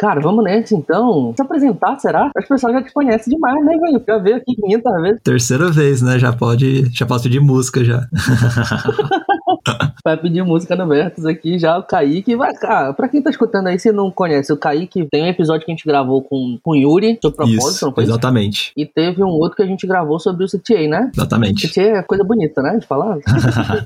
[0.00, 1.34] cara, vamos nessa então.
[1.36, 2.30] Se apresentar, será?
[2.34, 4.02] As pessoas já te conhecem demais, né, velho?
[4.06, 5.20] Já veio aqui 500 vezes.
[5.22, 6.18] Terceira vez, né?
[6.18, 8.08] Já pode, já posso pedir música já.
[10.04, 12.36] vai pedir música no Vertus aqui já, o Kaique.
[12.36, 15.64] Vai, cara, pra quem tá escutando aí, se não conhece, o Kaique tem um episódio
[15.64, 18.04] que a gente gravou com, com o Yuri sobre propósito, Isso, não foi?
[18.04, 18.72] exatamente.
[18.76, 21.10] E teve um outro que a gente gravou sobre o CTA, né?
[21.14, 21.68] Exatamente.
[21.68, 22.78] CTA é coisa bonita, né?
[22.78, 23.18] De falar.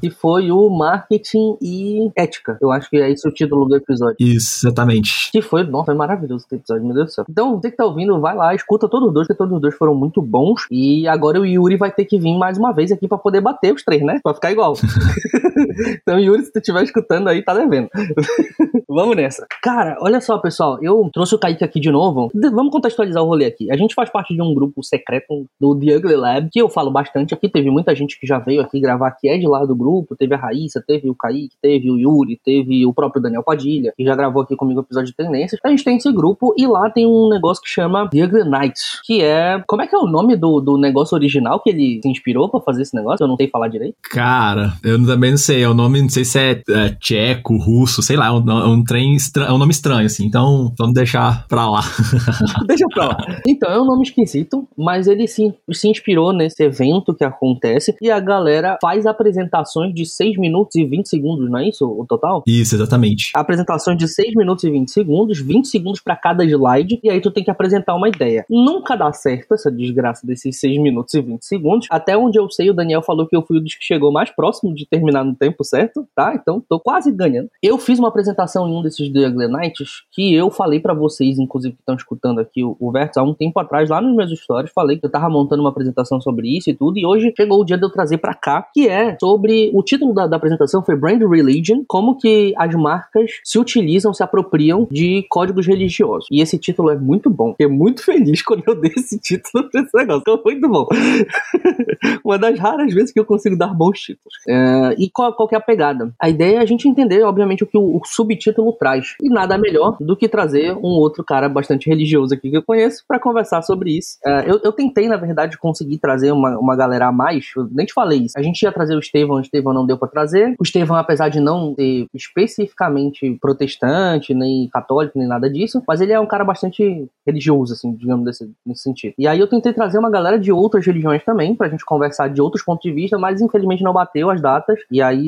[0.00, 2.56] que foi o Marketing e Ética.
[2.61, 4.16] Eu acho que é esse o título do episódio.
[4.20, 5.30] Isso, exatamente.
[5.32, 7.25] Que foi, nossa, foi maravilhoso esse episódio, meu Deus do céu.
[7.29, 9.75] Então, você que tá ouvindo, vai lá, escuta todos os dois, porque todos os dois
[9.75, 10.66] foram muito bons.
[10.71, 13.72] E agora o Yuri vai ter que vir mais uma vez aqui pra poder bater
[13.72, 14.21] os três, né?
[14.22, 14.75] Pra ficar igual.
[16.03, 17.89] então, Yuri, se tu estiver escutando aí, tá devendo.
[18.89, 19.46] Vamos nessa.
[19.63, 20.79] Cara, olha só, pessoal.
[20.82, 22.31] Eu trouxe o Kaique aqui de novo.
[22.35, 23.71] Vamos contextualizar o rolê aqui.
[23.71, 26.91] A gente faz parte de um grupo secreto do The Ugly Lab, que eu falo
[26.91, 27.49] bastante aqui.
[27.49, 30.14] Teve muita gente que já veio aqui gravar, que é de lá do grupo.
[30.17, 34.05] Teve a Raíssa, teve o Kaique, teve o Yuri, teve o próprio Daniel Padilha, que
[34.05, 35.61] já gravou aqui comigo o episódio de tendências.
[35.64, 39.00] A gente tem esse grupo e lá tem um negócio que chama The Ugly Nights,
[39.05, 39.62] que é...
[39.67, 42.60] Como é que é o nome do, do negócio original que ele se inspirou pra
[42.60, 43.25] fazer esse negócio?
[43.25, 43.97] Eu não sei falar direito.
[44.10, 45.53] Cara, eu também não sei.
[45.60, 48.27] É o nome, não sei se é, é tcheco, russo, sei lá.
[48.27, 50.27] É um, é um trem estranho, é um nome estranho, assim.
[50.27, 51.83] Então, vamos deixar pra lá.
[52.66, 53.16] Deixa pra lá.
[53.47, 58.10] Então, é um nome esquisito, mas ele se, se inspirou nesse evento que acontece e
[58.10, 62.42] a galera faz apresentações de 6 minutos e 20 segundos, não é isso o total?
[62.47, 63.30] Isso, exatamente.
[63.34, 67.30] Apresentações de 6 minutos e 20 segundos, 20 segundos pra cada slide, e aí tu
[67.30, 68.44] tem que apresentar uma ideia.
[68.48, 71.86] Nunca dá certo essa desgraça desses 6 minutos e 20 segundos.
[71.91, 74.30] Até onde eu sei, o Daniel falou que eu fui o dos que chegou mais
[74.30, 76.34] próximo de terminar no tempo certo, tá?
[76.34, 77.48] Então tô quase ganhando.
[77.62, 81.75] Eu fiz uma apresentação em um desses Ugly Nights que eu falei pra vocês, inclusive
[81.75, 84.72] que estão escutando aqui o, o Vertus há um tempo atrás, lá nos meus stories,
[84.75, 87.65] falei que eu tava montando uma apresentação sobre isso e tudo, e hoje chegou o
[87.65, 89.70] dia de eu trazer pra cá, que é sobre.
[89.75, 94.22] O título da, da apresentação foi Brand Religion, como que as marcas se utilizam, se
[94.22, 96.28] apropriam de códigos religiosos.
[96.31, 97.50] E esse título é muito bom.
[97.53, 100.20] Fiquei muito feliz quando eu dei esse título pra esse negócio.
[100.20, 100.87] Ficou muito bom.
[102.25, 104.34] uma das raras vezes que eu consigo dar bons títulos.
[104.49, 106.12] É, e qual, qual é a pegada?
[106.21, 109.15] A ideia é a gente entender, obviamente, o que o, o subtítulo traz.
[109.22, 113.05] E nada melhor do que trazer um outro cara bastante religioso aqui que eu conheço
[113.06, 114.19] para conversar sobre isso.
[114.25, 117.47] É, eu, eu tentei, na verdade, conseguir trazer uma, uma galera a mais.
[117.56, 118.39] Eu nem te falei isso.
[118.39, 120.55] A gente ia trazer o Estevão, o Estevão não deu para trazer.
[120.59, 126.12] O Estevão, apesar de não ser especificamente protestante, nem católico, nem nada disso, mas ele
[126.12, 129.15] é um cara bastante religioso, assim, digamos, desse, nesse sentido.
[129.19, 132.41] E aí eu tentei trazer uma galera de outras religiões também, pra gente conversar de
[132.41, 134.78] outros pontos de vista, mas infelizmente não bateu as datas.
[134.91, 135.23] E aí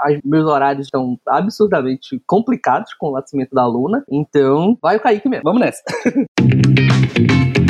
[0.00, 4.04] as, meus horários estão absurdamente complicados com o nascimento da Luna.
[4.10, 5.44] Então, vai o Kaique mesmo.
[5.44, 5.82] Vamos nessa.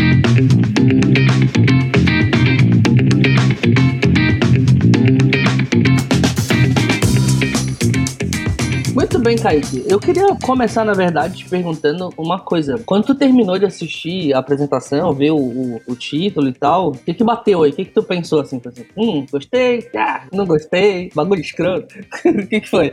[9.23, 9.85] bem, Kaique.
[9.87, 12.81] Eu queria começar, na verdade, te perguntando uma coisa.
[12.85, 16.93] Quando tu terminou de assistir a apresentação, ver o, o, o título e tal, o
[16.93, 17.71] que que bateu aí?
[17.71, 18.61] O que que tu pensou assim?
[18.65, 21.95] Assim, hum, gostei, ah, não gostei, bagulho escroto.
[22.27, 22.91] o que que foi?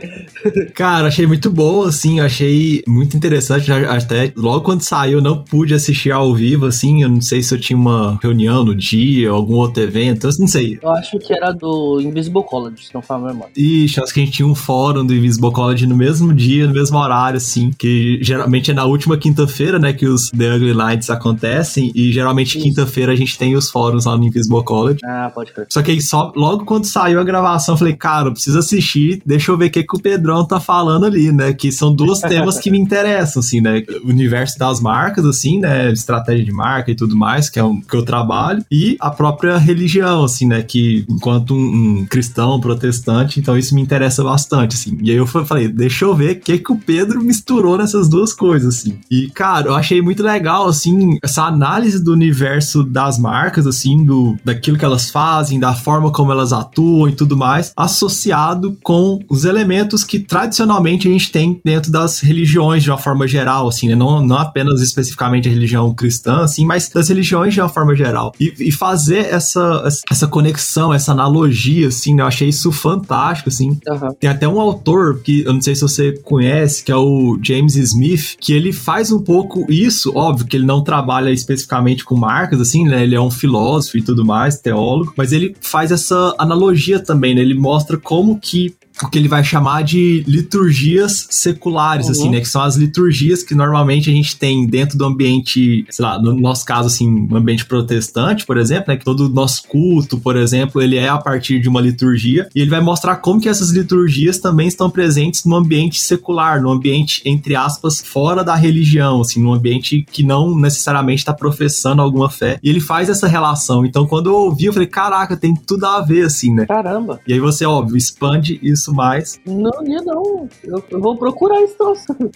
[0.74, 3.70] Cara, achei muito bom, assim, achei muito interessante.
[3.72, 7.02] Até logo quando saiu, eu não pude assistir ao vivo, assim.
[7.02, 10.46] Eu não sei se eu tinha uma reunião no dia, algum outro evento, eu não
[10.46, 10.78] sei.
[10.80, 13.52] Eu acho que era do Invisible College, se não a memória.
[13.56, 16.72] Ixi, acho que a gente tinha um fórum do Invisible College no mesmo dia, no
[16.74, 21.10] mesmo horário, assim, que geralmente é na última quinta-feira, né, que os The Ugly Nights
[21.10, 25.00] acontecem, e geralmente quinta-feira a gente tem os fóruns lá no Invisible College.
[25.04, 25.66] Ah, pode crer.
[25.70, 29.22] Só que aí só logo quando saiu a gravação, eu falei, cara, eu preciso assistir,
[29.24, 31.52] deixa eu ver o que, que o Pedrão tá falando ali, né?
[31.52, 33.82] Que são dois temas que me interessam, assim, né?
[34.04, 35.90] O universo das marcas, assim, né?
[35.92, 39.56] Estratégia de marca e tudo mais, que é o que eu trabalho, e a própria
[39.58, 40.62] religião, assim, né?
[40.62, 44.98] Que enquanto um, um cristão, protestante, então isso me interessa bastante, assim.
[45.02, 48.08] E aí eu fa- falei, deixa eu ver o que, que o Pedro misturou nessas
[48.08, 48.98] duas coisas, assim.
[49.10, 54.36] E, cara, eu achei muito legal, assim, essa análise do universo das marcas, assim, do,
[54.44, 59.44] daquilo que elas fazem, da forma como elas atuam e tudo mais, associado com os
[59.44, 63.94] elementos que tradicionalmente a gente tem dentro das religiões de uma forma geral, assim, né?
[63.94, 68.32] Não, não apenas especificamente a religião cristã, assim, mas das religiões de uma forma geral.
[68.40, 72.22] E, e fazer essa, essa conexão, essa analogia, assim, né?
[72.22, 73.78] Eu achei isso fantástico, assim.
[73.88, 74.14] Aham.
[74.18, 77.76] Tem até um autor que eu não sei se você conhece, que é o James
[77.76, 82.60] Smith, que ele faz um pouco isso, óbvio que ele não trabalha especificamente com marcas,
[82.60, 83.02] assim, né?
[83.02, 87.40] Ele é um filósofo e tudo mais, teólogo, mas ele faz essa analogia também, né?
[87.40, 92.26] Ele mostra como que o que ele vai chamar de liturgias seculares, assim, uhum.
[92.26, 92.40] assim, né?
[92.40, 96.32] Que são as liturgias que normalmente a gente tem dentro do ambiente, sei lá, no
[96.32, 98.96] nosso caso, assim, um ambiente protestante, por exemplo, né?
[98.96, 102.48] Que todo o nosso culto, por exemplo, ele é a partir de uma liturgia.
[102.54, 106.70] E ele vai mostrar como que essas liturgias também estão presentes no ambiente secular, no
[106.70, 112.28] ambiente, entre aspas, fora da religião, assim, no ambiente que não necessariamente está professando alguma
[112.28, 112.58] fé.
[112.62, 113.84] E ele faz essa relação.
[113.84, 116.66] Então, quando eu ouvi, eu falei, caraca, tem tudo a ver, assim, né?
[116.66, 117.20] Caramba.
[117.26, 119.40] E aí você, óbvio, expande isso mais.
[119.46, 119.70] Não,
[120.04, 120.48] não.
[120.64, 121.76] Eu, eu vou procurar isso.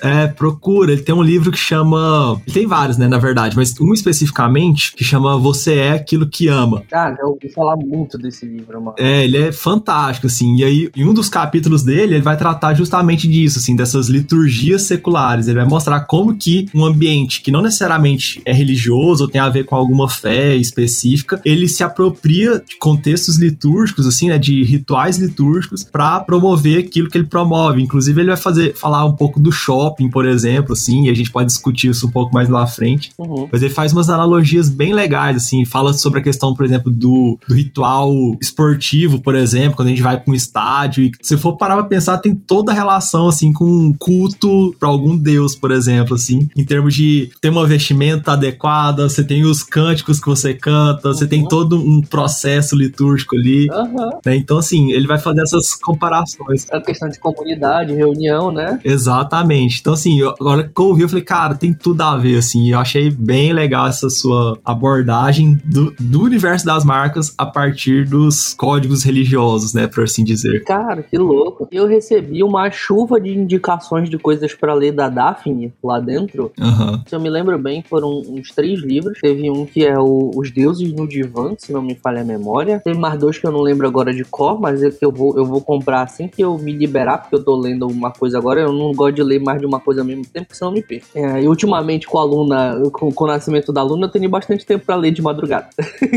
[0.03, 0.93] É, procura.
[0.93, 2.41] Ele tem um livro que chama.
[2.47, 6.49] Ele tem vários, né, na verdade, mas um especificamente que chama Você é aquilo que
[6.49, 6.83] ama.
[6.93, 8.97] Ah, já ouvi falar muito desse livro, mano.
[8.99, 10.57] É, ele é fantástico, assim.
[10.57, 14.83] E aí, em um dos capítulos dele, ele vai tratar justamente disso, assim, dessas liturgias
[14.83, 15.49] seculares.
[15.49, 19.49] Ele vai mostrar como que um ambiente que não necessariamente é religioso ou tem a
[19.49, 25.19] ver com alguma fé específica, ele se apropria de contextos litúrgicos, assim, né, de rituais
[25.19, 27.83] litúrgicos, para promover aquilo que ele promove.
[27.83, 31.31] Inclusive, ele vai fazer falar um pouco do shopping, por exemplo, assim, e a gente
[31.31, 33.13] pode discutir isso um pouco mais lá à frente.
[33.19, 33.49] Uhum.
[33.51, 37.39] Mas ele faz umas analogias bem legais, assim, fala sobre a questão, por exemplo, do,
[37.49, 41.05] do ritual esportivo, por exemplo, quando a gente vai para um estádio.
[41.05, 44.89] E se for parar pra pensar, tem toda a relação, assim, com um culto para
[44.89, 49.63] algum deus, por exemplo, assim, em termos de ter uma vestimenta adequada, você tem os
[49.63, 51.15] cânticos que você canta, uhum.
[51.15, 51.49] você tem uhum.
[51.49, 53.69] todo um processo litúrgico ali.
[53.71, 54.11] Uhum.
[54.25, 54.37] Né?
[54.37, 56.34] Então, assim, ele vai fazer essas comparações.
[56.71, 58.81] A questão de comunidade, reunião, né?
[58.85, 59.81] Exatamente.
[59.81, 62.71] Então, assim, eu, agora que eu ouvi, eu falei, cara, tem tudo a ver, assim.
[62.71, 68.55] Eu achei bem legal essa sua abordagem do, do universo das marcas a partir dos
[68.55, 70.65] códigos religiosos, né, por assim dizer.
[70.65, 71.69] Cara, que louco.
[71.71, 76.53] Eu recebi uma chuva de indicações de coisas para ler da Daphne lá dentro.
[76.59, 77.03] Uhum.
[77.07, 79.19] Se eu me lembro bem, foram uns três livros.
[79.21, 82.81] Teve um que é o Os Deuses no Divã, se não me falha a memória.
[82.81, 85.37] Tem mais dois que eu não lembro agora de cor, mas é que eu vou,
[85.37, 88.61] eu vou comprar assim que eu me liberar, porque eu tô lendo uma coisa agora.
[88.61, 90.77] Eu não gosto de ler mais de uma coisa ao mesmo tempo, porque senão eu
[90.77, 91.07] me perco.
[91.15, 94.65] É, e ultimamente, com a aluna, com, com, o nascimento da aluna, eu tenho bastante
[94.65, 95.69] tempo para ler de madrugada.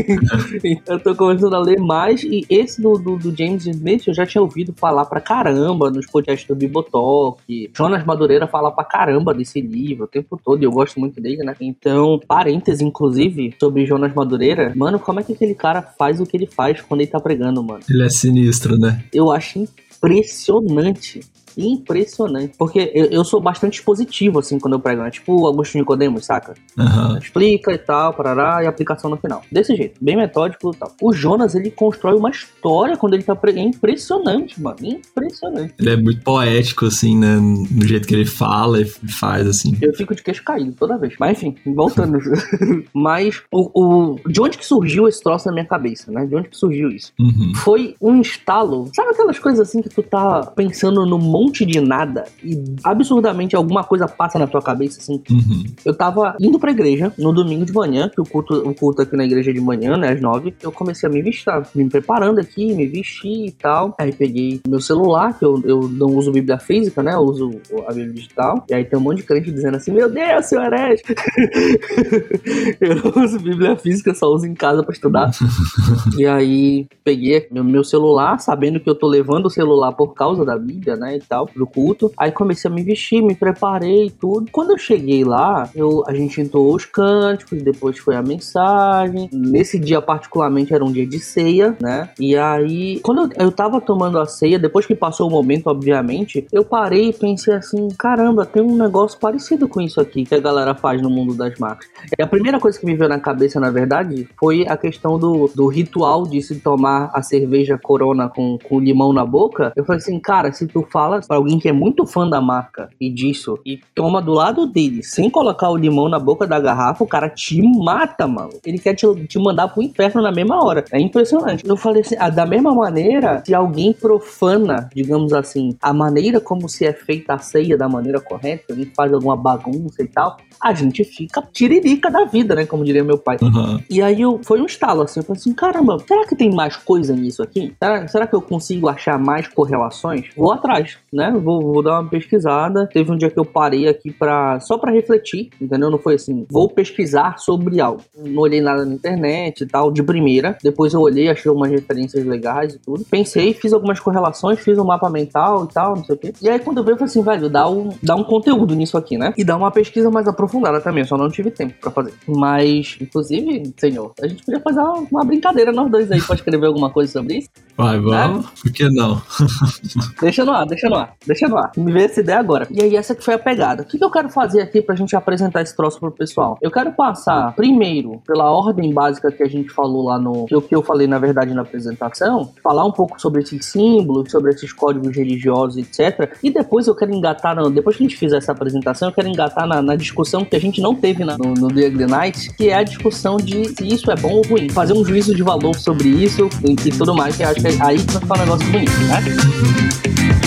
[0.64, 2.22] então eu tô começando a ler mais.
[2.22, 6.06] E esse do, do, do James Smith eu já tinha ouvido falar pra caramba nos
[6.06, 7.70] podcasts do Bibotalk.
[7.76, 11.42] Jonas Madureira fala pra caramba desse livro o tempo todo, e eu gosto muito dele,
[11.42, 11.54] né?
[11.60, 16.36] Então, parêntese, inclusive, sobre Jonas Madureira, mano, como é que aquele cara faz o que
[16.36, 17.80] ele faz quando ele tá pregando, mano?
[17.88, 19.04] Ele é sinistro, né?
[19.12, 19.66] Eu acho
[20.02, 21.20] impressionante
[21.58, 22.54] impressionante.
[22.56, 25.10] Porque eu, eu sou bastante positivo, assim, quando eu prego, né?
[25.10, 26.54] Tipo o Augusto Nicodemos, saca?
[26.76, 27.18] Uhum.
[27.18, 29.42] Explica e tal, parará, e aplicação no final.
[29.50, 30.92] Desse jeito, bem metódico e tal.
[31.02, 33.66] O Jonas, ele constrói uma história quando ele tá pregando.
[33.66, 34.76] É impressionante, mano.
[34.82, 35.74] Impressionante.
[35.78, 37.36] Ele é muito poético, assim, né?
[37.36, 39.76] No jeito que ele fala e faz, assim.
[39.80, 41.14] Eu fico de queixo caído toda vez.
[41.18, 42.18] Mas enfim, voltando.
[42.94, 46.24] Mas o, o, de onde que surgiu esse troço na minha cabeça, né?
[46.26, 47.12] De onde que surgiu isso?
[47.18, 47.52] Uhum.
[47.56, 48.90] Foi um estalo.
[48.94, 53.56] Sabe aquelas coisas assim que tu tá pensando no monte monte de nada e absurdamente
[53.56, 55.22] alguma coisa passa na tua cabeça, assim.
[55.30, 55.64] Uhum.
[55.84, 59.16] Eu tava indo pra igreja no domingo de manhã, que o culto, o culto aqui
[59.16, 62.74] na igreja de manhã, né, às nove, eu comecei a me vestir, me preparando aqui,
[62.74, 63.94] me vestir e tal.
[63.98, 67.50] Aí peguei meu celular, que eu, eu não uso Bíblia física, né, eu uso
[67.86, 68.64] a Bíblia digital.
[68.68, 71.02] E aí tem um monte de crente dizendo assim, meu Deus, seu herege!
[72.80, 75.30] eu não uso Bíblia física, só uso em casa pra estudar.
[76.18, 80.44] e aí peguei meu, meu celular, sabendo que eu tô levando o celular por causa
[80.44, 82.12] da Bíblia, né, e tal tal, pro culto.
[82.18, 84.50] Aí comecei a me vestir, me preparei e tudo.
[84.50, 89.28] Quando eu cheguei lá, eu, a gente entrou os cânticos, depois foi a mensagem.
[89.32, 92.10] Nesse dia, particularmente, era um dia de ceia, né?
[92.18, 96.46] E aí, quando eu, eu tava tomando a ceia, depois que passou o momento, obviamente,
[96.52, 100.40] eu parei e pensei assim: caramba, tem um negócio parecido com isso aqui que a
[100.40, 101.88] galera faz no mundo das marcas.
[102.18, 105.50] E a primeira coisa que me veio na cabeça, na verdade, foi a questão do,
[105.54, 109.72] do ritual de se tomar a cerveja corona com, com limão na boca.
[109.76, 112.88] Eu falei assim, cara, se tu fala para alguém que é muito fã da marca
[113.00, 117.04] e disso, e toma do lado dele, sem colocar o limão na boca da garrafa,
[117.04, 118.50] o cara te mata, mano.
[118.64, 120.84] Ele quer te, te mandar pro inferno na mesma hora.
[120.92, 121.66] É impressionante.
[121.66, 126.68] Eu falei assim, ah, da mesma maneira, se alguém profana, digamos assim, a maneira como
[126.68, 130.74] se é feita a ceia da maneira correta, alguém faz alguma bagunça e tal, a
[130.74, 132.66] gente fica tiririca da vida, né?
[132.66, 133.38] Como diria meu pai.
[133.40, 133.80] Uhum.
[133.88, 136.76] E aí eu, foi um estalo assim, eu falei assim, caramba, será que tem mais
[136.76, 137.74] coisa nisso aqui?
[137.78, 140.26] Será, será que eu consigo achar mais correlações?
[140.36, 141.32] Vou atrás né?
[141.42, 142.88] Vou, vou dar uma pesquisada.
[142.92, 145.90] Teve um dia que eu parei aqui para só para refletir, entendeu?
[145.90, 148.02] Não foi assim, vou pesquisar sobre algo.
[148.16, 150.56] Não olhei nada na internet e tal, de primeira.
[150.62, 153.04] Depois eu olhei, achei umas referências legais e tudo.
[153.04, 156.32] Pensei, fiz algumas correlações, fiz um mapa mental e tal, não sei o quê.
[156.40, 158.96] E aí quando eu vi, eu falei assim, velho, dá um, dá um conteúdo nisso
[158.96, 159.32] aqui, né?
[159.36, 162.12] E dá uma pesquisa mais aprofundada também, só não tive tempo para fazer.
[162.26, 166.66] Mas, inclusive, senhor, a gente podia fazer uma, uma brincadeira nós dois aí, pode escrever
[166.66, 167.48] alguma coisa sobre isso?
[167.76, 168.44] Vai, vamos.
[168.44, 168.50] Né?
[168.62, 169.22] Por que não?
[170.20, 171.72] deixa no ar, deixa no ar, deixa no ar.
[171.76, 172.66] Me vê essa ideia agora.
[172.70, 173.82] E aí, essa que foi a pegada.
[173.82, 176.58] O que, que eu quero fazer aqui pra gente apresentar esse troço pro pessoal?
[176.60, 180.46] Eu quero passar, primeiro, pela ordem básica que a gente falou lá no.
[180.46, 182.52] Que, que eu falei, na verdade, na apresentação.
[182.62, 186.34] Falar um pouco sobre esses símbolos, sobre esses códigos religiosos, etc.
[186.42, 189.28] E depois eu quero engatar, no, depois que a gente fizer essa apresentação, eu quero
[189.28, 192.68] engatar na, na discussão que a gente não teve na, no, no The Night, que
[192.68, 194.68] é a discussão de se isso é bom ou ruim.
[194.68, 197.78] Fazer um juízo de valor sobre isso e, e tudo mais, que acho que é
[197.80, 200.37] aí que vai ficar um negócio bonito, né?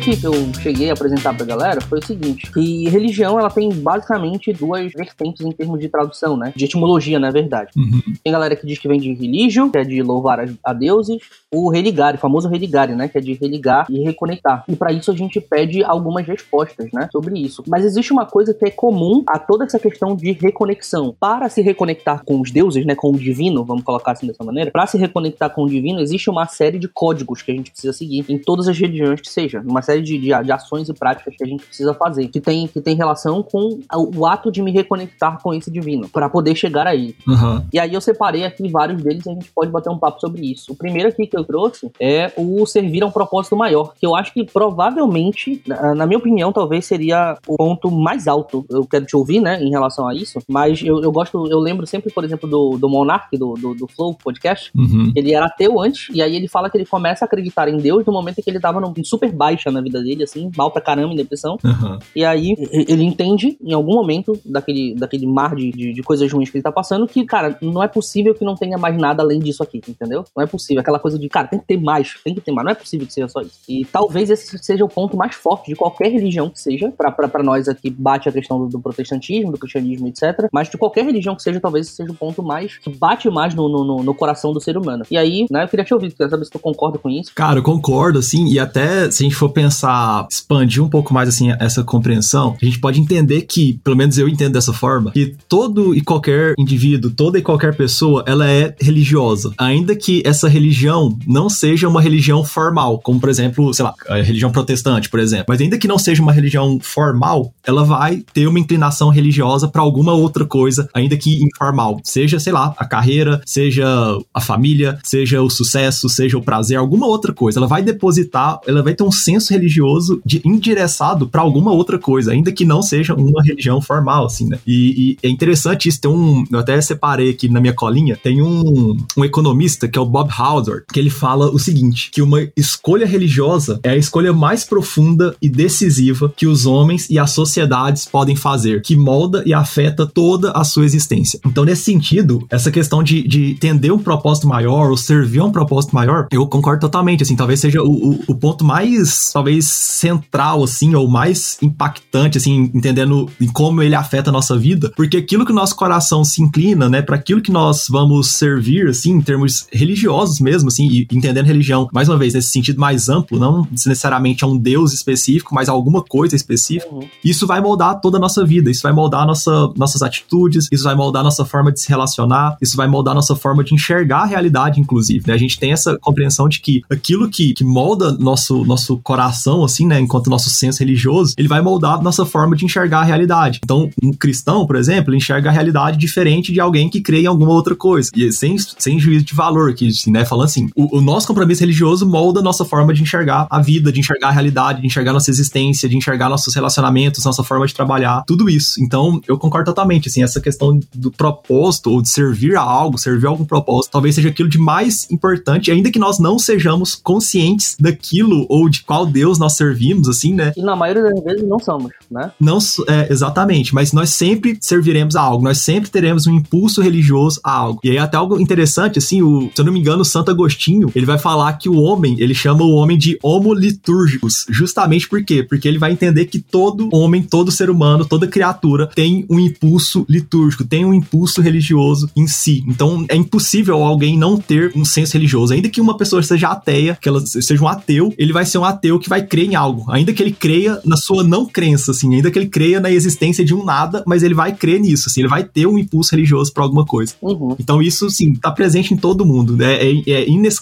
[0.00, 4.52] Que eu cheguei a apresentar pra galera foi o seguinte: que religião ela tem basicamente
[4.52, 6.52] duas vertentes em termos de tradução, né?
[6.56, 7.70] De etimologia, na verdade.
[7.76, 8.00] Uhum.
[8.22, 11.20] Tem galera que diz que vem de religio, que é de louvar a, deuses,
[11.52, 13.08] o religare, o famoso religare, né?
[13.08, 14.64] Que é de religar e reconectar.
[14.68, 17.08] E para isso a gente pede algumas respostas, né?
[17.10, 17.62] Sobre isso.
[17.66, 21.14] Mas existe uma coisa que é comum a toda essa questão de reconexão.
[21.18, 22.94] Para se reconectar com os deuses, né?
[22.94, 24.70] Com o divino, vamos colocar assim dessa maneira.
[24.70, 27.92] Para se reconectar com o divino, existe uma série de códigos que a gente precisa
[27.92, 31.34] seguir em todas as religiões que seja, uma série de, de, de, ações e práticas
[31.36, 34.70] que a gente precisa fazer, que tem, que tem relação com o ato de me
[34.70, 37.14] reconectar com esse divino, para poder chegar aí.
[37.26, 37.64] Uhum.
[37.72, 40.50] E aí eu separei aqui vários deles e a gente pode bater um papo sobre
[40.50, 40.72] isso.
[40.72, 44.14] O primeiro aqui que eu trouxe é o servir a um propósito maior, que eu
[44.14, 45.62] acho que provavelmente,
[45.96, 48.64] na minha opinião, talvez seria o ponto mais alto.
[48.70, 51.86] Eu quero te ouvir, né, em relação a isso, mas eu, eu gosto, eu lembro
[51.86, 55.12] sempre, por exemplo, do, do Monark, do, do, do Flow Podcast, uhum.
[55.14, 58.04] ele era ateu antes, e aí ele fala que ele começa a acreditar em Deus
[58.04, 60.80] no momento em que ele tava num super baixa na vida dele, assim, mal pra
[60.80, 61.58] caramba em depressão.
[61.64, 61.98] Uhum.
[62.14, 66.50] E aí ele entende, em algum momento, daquele, daquele mar de, de, de, coisas ruins
[66.50, 69.38] que ele tá passando, que, cara, não é possível que não tenha mais nada além
[69.38, 70.24] disso aqui, entendeu?
[70.36, 70.80] Não é possível.
[70.80, 72.64] Aquela coisa de, cara, tem que ter mais, tem que ter mais.
[72.64, 73.58] Não é possível que seja só isso.
[73.68, 77.68] E talvez esse seja o ponto mais forte de qualquer religião que seja, pra nós
[77.68, 80.48] aqui bate a questão do, do protestantismo, do cristianismo, etc.
[80.52, 83.54] Mas de qualquer religião que seja, talvez esse seja o ponto mais que bate mais
[83.54, 85.04] no, no, no coração do ser humano.
[85.10, 87.32] E aí, né, eu queria te ouvir, queria saber se tu concorda com isso.
[87.34, 91.28] Cara, eu concordo, assim, e até se a gente for pensar, expandir um pouco mais
[91.28, 95.36] assim essa compreensão, a gente pode entender que, pelo menos eu entendo dessa forma, que
[95.48, 101.16] todo e qualquer indivíduo, toda e qualquer pessoa, ela é religiosa, ainda que essa religião
[101.26, 105.46] não seja uma religião formal, como por exemplo, sei lá, a religião protestante, por exemplo.
[105.48, 109.82] Mas ainda que não seja uma religião formal, ela vai ter uma inclinação religiosa para
[109.82, 113.86] alguma outra coisa, ainda que informal, seja, sei lá, a carreira, seja
[114.32, 117.58] a família, seja o sucesso, seja o prazer, alguma outra coisa.
[117.58, 122.32] Ela vai depositar, ela vai ter um senso religioso de endereçado para alguma outra coisa,
[122.32, 124.58] ainda que não seja uma religião formal, assim, né?
[124.66, 128.42] E, e, é interessante isso, tem um, eu até separei aqui na minha colinha, tem
[128.42, 132.46] um, um economista que é o Bob Howard, que ele fala o seguinte, que uma
[132.56, 138.04] escolha religiosa é a escolha mais profunda e decisiva que os homens e as sociedades
[138.04, 141.40] podem fazer, que molda e afeta toda a sua existência.
[141.44, 145.52] Então, nesse sentido, essa questão de, de entender um propósito maior ou servir a um
[145.52, 150.62] propósito maior, eu concordo totalmente, assim, talvez seja o, o, o ponto mais, talvez, central,
[150.62, 155.44] assim, ou mais impactante, assim, entendendo em como ele afeta a nossa vida, porque aquilo
[155.44, 159.20] que o nosso coração se inclina, né, para aquilo que nós vamos servir, assim, em
[159.20, 163.66] termos religiosos mesmo, assim, e entendendo religião, mais uma vez, nesse sentido mais amplo, não
[163.70, 167.08] necessariamente a um Deus específico, mas a alguma coisa específica, uhum.
[167.24, 170.94] isso vai moldar toda a nossa vida, isso vai moldar nossa, nossas atitudes, isso vai
[170.94, 174.80] moldar nossa forma de se relacionar, isso vai moldar nossa forma de enxergar a realidade,
[174.80, 175.34] inclusive, né?
[175.34, 179.86] A gente tem essa compreensão de que aquilo que, que molda nosso, nosso coração, assim,
[179.86, 183.60] né, enquanto nosso senso religioso, ele vai moldar nossa forma de enxergar a realidade.
[183.62, 187.52] Então, um cristão, por exemplo, enxerga a realidade diferente de alguém que crê em alguma
[187.52, 188.10] outra coisa.
[188.14, 190.24] E sem, sem juízo de valor aqui, assim, né?
[190.24, 194.00] Falando assim, o, o nosso compromisso religioso molda nossa forma de enxergar a vida, de
[194.00, 198.24] enxergar a realidade, de enxergar nossa existência, de enxergar nossos relacionamentos, nossa forma de trabalhar,
[198.26, 198.82] tudo isso.
[198.82, 203.26] Então, eu concordo totalmente, assim, essa questão do propósito ou de servir a algo, servir
[203.26, 207.76] a algum propósito, talvez seja aquilo de mais importante, ainda que nós não sejamos conscientes
[207.78, 210.52] daquilo aquilo, ou de qual Deus nós servimos, assim, né?
[210.56, 212.32] E na maioria das vezes não somos, né?
[212.40, 217.40] Não, é, exatamente, mas nós sempre serviremos a algo, nós sempre teremos um impulso religioso
[217.44, 217.80] a algo.
[217.84, 220.69] E aí até algo interessante, assim, o, se eu não me engano, o Santo Agostinho,
[220.94, 225.22] ele vai falar que o homem, ele chama o homem de homo litúrgicos, justamente por
[225.24, 225.42] quê?
[225.42, 230.04] Porque ele vai entender que todo homem, todo ser humano, toda criatura tem um impulso
[230.08, 232.64] litúrgico, tem um impulso religioso em si.
[232.66, 235.52] Então é impossível alguém não ter um senso religioso.
[235.52, 238.64] Ainda que uma pessoa seja ateia, que ela seja um ateu, ele vai ser um
[238.64, 239.84] ateu que vai crer em algo.
[239.90, 243.44] Ainda que ele creia na sua não crença, assim, ainda que ele creia na existência
[243.44, 246.52] de um nada, mas ele vai crer nisso, assim, ele vai ter um impulso religioso
[246.52, 247.14] para alguma coisa.
[247.20, 247.56] Uhum.
[247.58, 249.74] Então isso, sim, tá presente em todo mundo, né?
[249.74, 250.59] É, é, inescapável.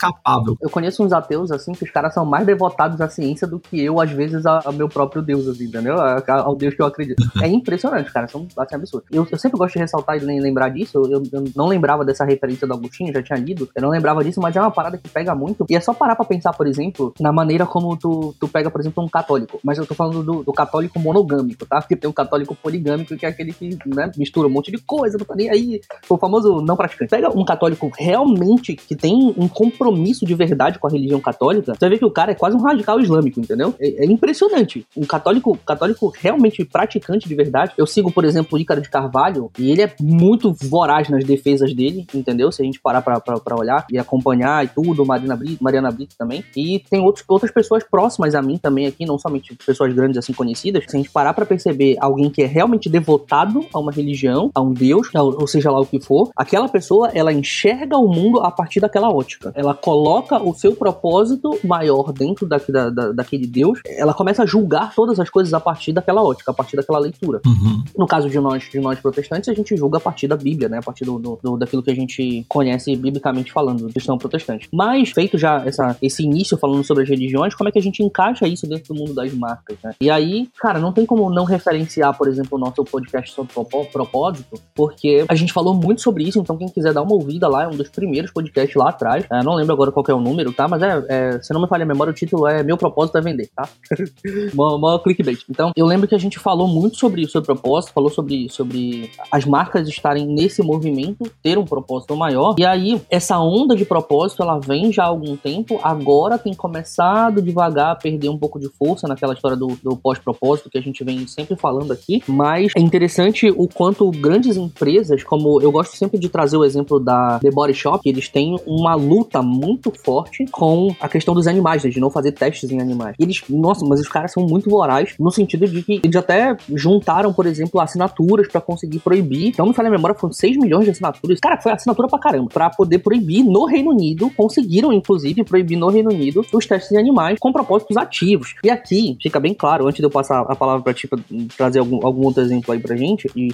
[0.61, 3.81] Eu conheço uns ateus, assim, que os caras são mais devotados à ciência do que
[3.81, 5.97] eu, às vezes, ao meu próprio Deus, assim, entendeu?
[6.00, 7.19] Ao Deus que eu acredito.
[7.40, 9.09] É impressionante, cara, são assim, absurdos.
[9.12, 12.67] Eu, eu sempre gosto de ressaltar e lembrar disso, eu, eu não lembrava dessa referência
[12.67, 15.35] do Agostinho, já tinha lido, eu não lembrava disso, mas é uma parada que pega
[15.35, 18.71] muito, e é só parar pra pensar, por exemplo, na maneira como tu, tu pega,
[18.71, 21.81] por exemplo, um católico, mas eu tô falando do, do católico monogâmico, tá?
[21.81, 25.17] Porque tem um católico poligâmico, que é aquele que, né, mistura um monte de coisa,
[25.17, 27.11] não tá nem aí, o famoso não praticante.
[27.11, 31.88] Pega um católico realmente que tem um compromisso de verdade com a religião católica, você
[31.88, 33.75] ver que o cara é quase um radical islâmico, entendeu?
[33.80, 34.87] É, é impressionante.
[34.97, 37.73] Um católico, católico realmente praticante de verdade.
[37.76, 41.75] Eu sigo, por exemplo, o Ícaro de Carvalho, e ele é muito voraz nas defesas
[41.75, 42.50] dele, entendeu?
[42.50, 46.45] Se a gente parar pra, olhar e acompanhar e tudo, Mariana Brito, Mariana Brito também.
[46.57, 50.33] E tem outros, outras pessoas próximas a mim também aqui, não somente pessoas grandes assim
[50.33, 50.85] conhecidas.
[50.88, 54.61] Se a gente parar pra perceber alguém que é realmente devotado a uma religião, a
[54.61, 58.50] um Deus, ou seja lá o que for, aquela pessoa, ela enxerga o mundo a
[58.50, 59.52] partir daquela ótica.
[59.54, 64.47] Ela coloca o seu propósito maior dentro da, da, da daquele Deus, ela começa a
[64.47, 67.40] julgar todas as coisas a partir daquela ótica, a partir daquela leitura.
[67.44, 67.82] Uhum.
[67.97, 70.78] No caso de nós, de nós protestantes, a gente julga a partir da Bíblia, né?
[70.78, 74.68] A partir do, do, do daquilo que a gente conhece biblicamente falando, do cristão protestante.
[74.73, 78.02] Mas, feito já essa, esse início falando sobre as religiões, como é que a gente
[78.02, 79.94] encaixa isso dentro do mundo das marcas, né?
[80.00, 83.52] E aí, cara, não tem como não referenciar, por exemplo, o nosso podcast sobre
[83.92, 87.64] propósito, porque a gente falou muito sobre isso, então quem quiser dar uma ouvida lá,
[87.64, 89.25] é um dos primeiros podcasts lá atrás.
[89.30, 90.66] É, não lembro agora qual é o número, tá?
[90.68, 93.20] Mas é, é, se não me falha a memória, o título é Meu Propósito é
[93.20, 93.68] Vender, tá?
[94.54, 95.40] mó, clickbait.
[95.48, 99.10] Então, eu lembro que a gente falou muito sobre isso, sobre propósito, falou sobre, sobre
[99.30, 102.54] as marcas estarem nesse movimento, ter um propósito maior.
[102.58, 107.42] E aí, essa onda de propósito, ela vem já há algum tempo, agora tem começado
[107.42, 111.02] devagar a perder um pouco de força naquela história do, do pós-propósito que a gente
[111.04, 112.22] vem sempre falando aqui.
[112.26, 116.98] Mas é interessante o quanto grandes empresas, como eu gosto sempre de trazer o exemplo
[116.98, 121.84] da The Body Shop, eles têm uma luta muito forte com a questão dos animais,
[121.84, 123.14] né, de não fazer testes em animais.
[123.18, 126.56] E eles, nossa, mas os caras são muito vorazes no sentido de que eles até
[126.74, 129.48] juntaram, por exemplo, assinaturas para conseguir proibir.
[129.48, 131.40] Então, me falei a memória, foram 6 milhões de assinaturas.
[131.40, 132.48] Cara, foi assinatura pra caramba.
[132.52, 136.98] Pra poder proibir no Reino Unido, conseguiram, inclusive, proibir no Reino Unido os testes em
[136.98, 138.54] animais com propósitos ativos.
[138.62, 141.18] E aqui, fica bem claro, antes de eu passar a palavra pra ti, pra
[141.56, 143.49] trazer algum, algum outro exemplo aí pra gente e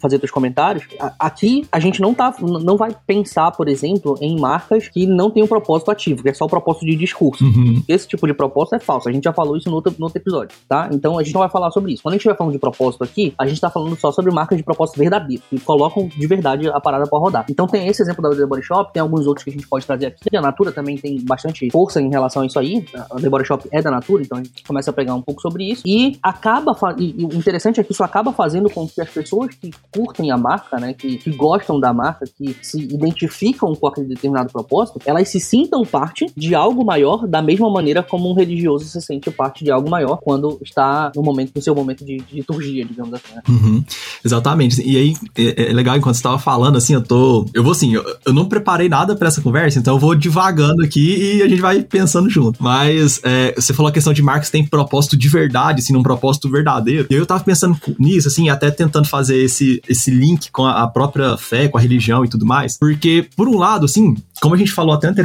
[0.00, 0.84] fazer teus comentários,
[1.18, 5.42] aqui a gente não tá, não vai pensar, por exemplo, em marcas que não tem
[5.42, 7.44] um propósito ativo, que é só o propósito de discurso.
[7.44, 7.82] Uhum.
[7.86, 9.08] Esse tipo de propósito é falso.
[9.08, 10.88] A gente já falou isso no outro, no outro episódio, tá?
[10.92, 12.02] Então a gente não vai falar sobre isso.
[12.02, 14.56] Quando a gente estiver falando de propósito aqui, a gente tá falando só sobre marcas
[14.56, 17.44] de propósito verdadeiro, que colocam de verdade a parada para rodar.
[17.50, 19.84] Então tem esse exemplo da The Body Shop, tem alguns outros que a gente pode
[19.84, 20.36] trazer aqui.
[20.36, 22.86] A Natura também tem bastante força em relação a isso aí.
[22.94, 25.40] A The Body Shop é da Natura, então a gente começa a pegar um pouco
[25.42, 25.82] sobre isso.
[25.84, 29.70] E acaba, e, o interessante é que isso acaba fazendo com que as pessoas que
[29.92, 34.52] curtem a marca, né, que, que gostam da marca, que se identificam com aquele determinado
[34.52, 39.00] propósito, elas se sintam parte de algo maior da mesma maneira como um religioso se
[39.00, 42.84] sente parte de algo maior quando está no momento, no seu momento de, de liturgia,
[42.84, 43.34] digamos assim.
[43.34, 43.42] Né?
[43.48, 43.84] Uhum,
[44.24, 44.82] exatamente.
[44.82, 47.46] E aí, é, é, legal, enquanto você estava falando, assim, eu tô.
[47.54, 50.82] Eu vou assim, eu, eu não preparei nada para essa conversa, então eu vou devagando
[50.82, 52.62] aqui e a gente vai pensando junto.
[52.62, 56.50] Mas é, você falou a questão de marcas tem propósito de verdade, assim, um propósito
[56.50, 57.06] verdadeiro.
[57.10, 60.88] E eu tava pensando nisso, assim, até tentando fazer esse, esse link com a, a
[60.88, 62.76] própria fé, com a religião e tudo mais.
[62.78, 65.19] Porque, por um lado, assim, como a gente falou até anteriormente,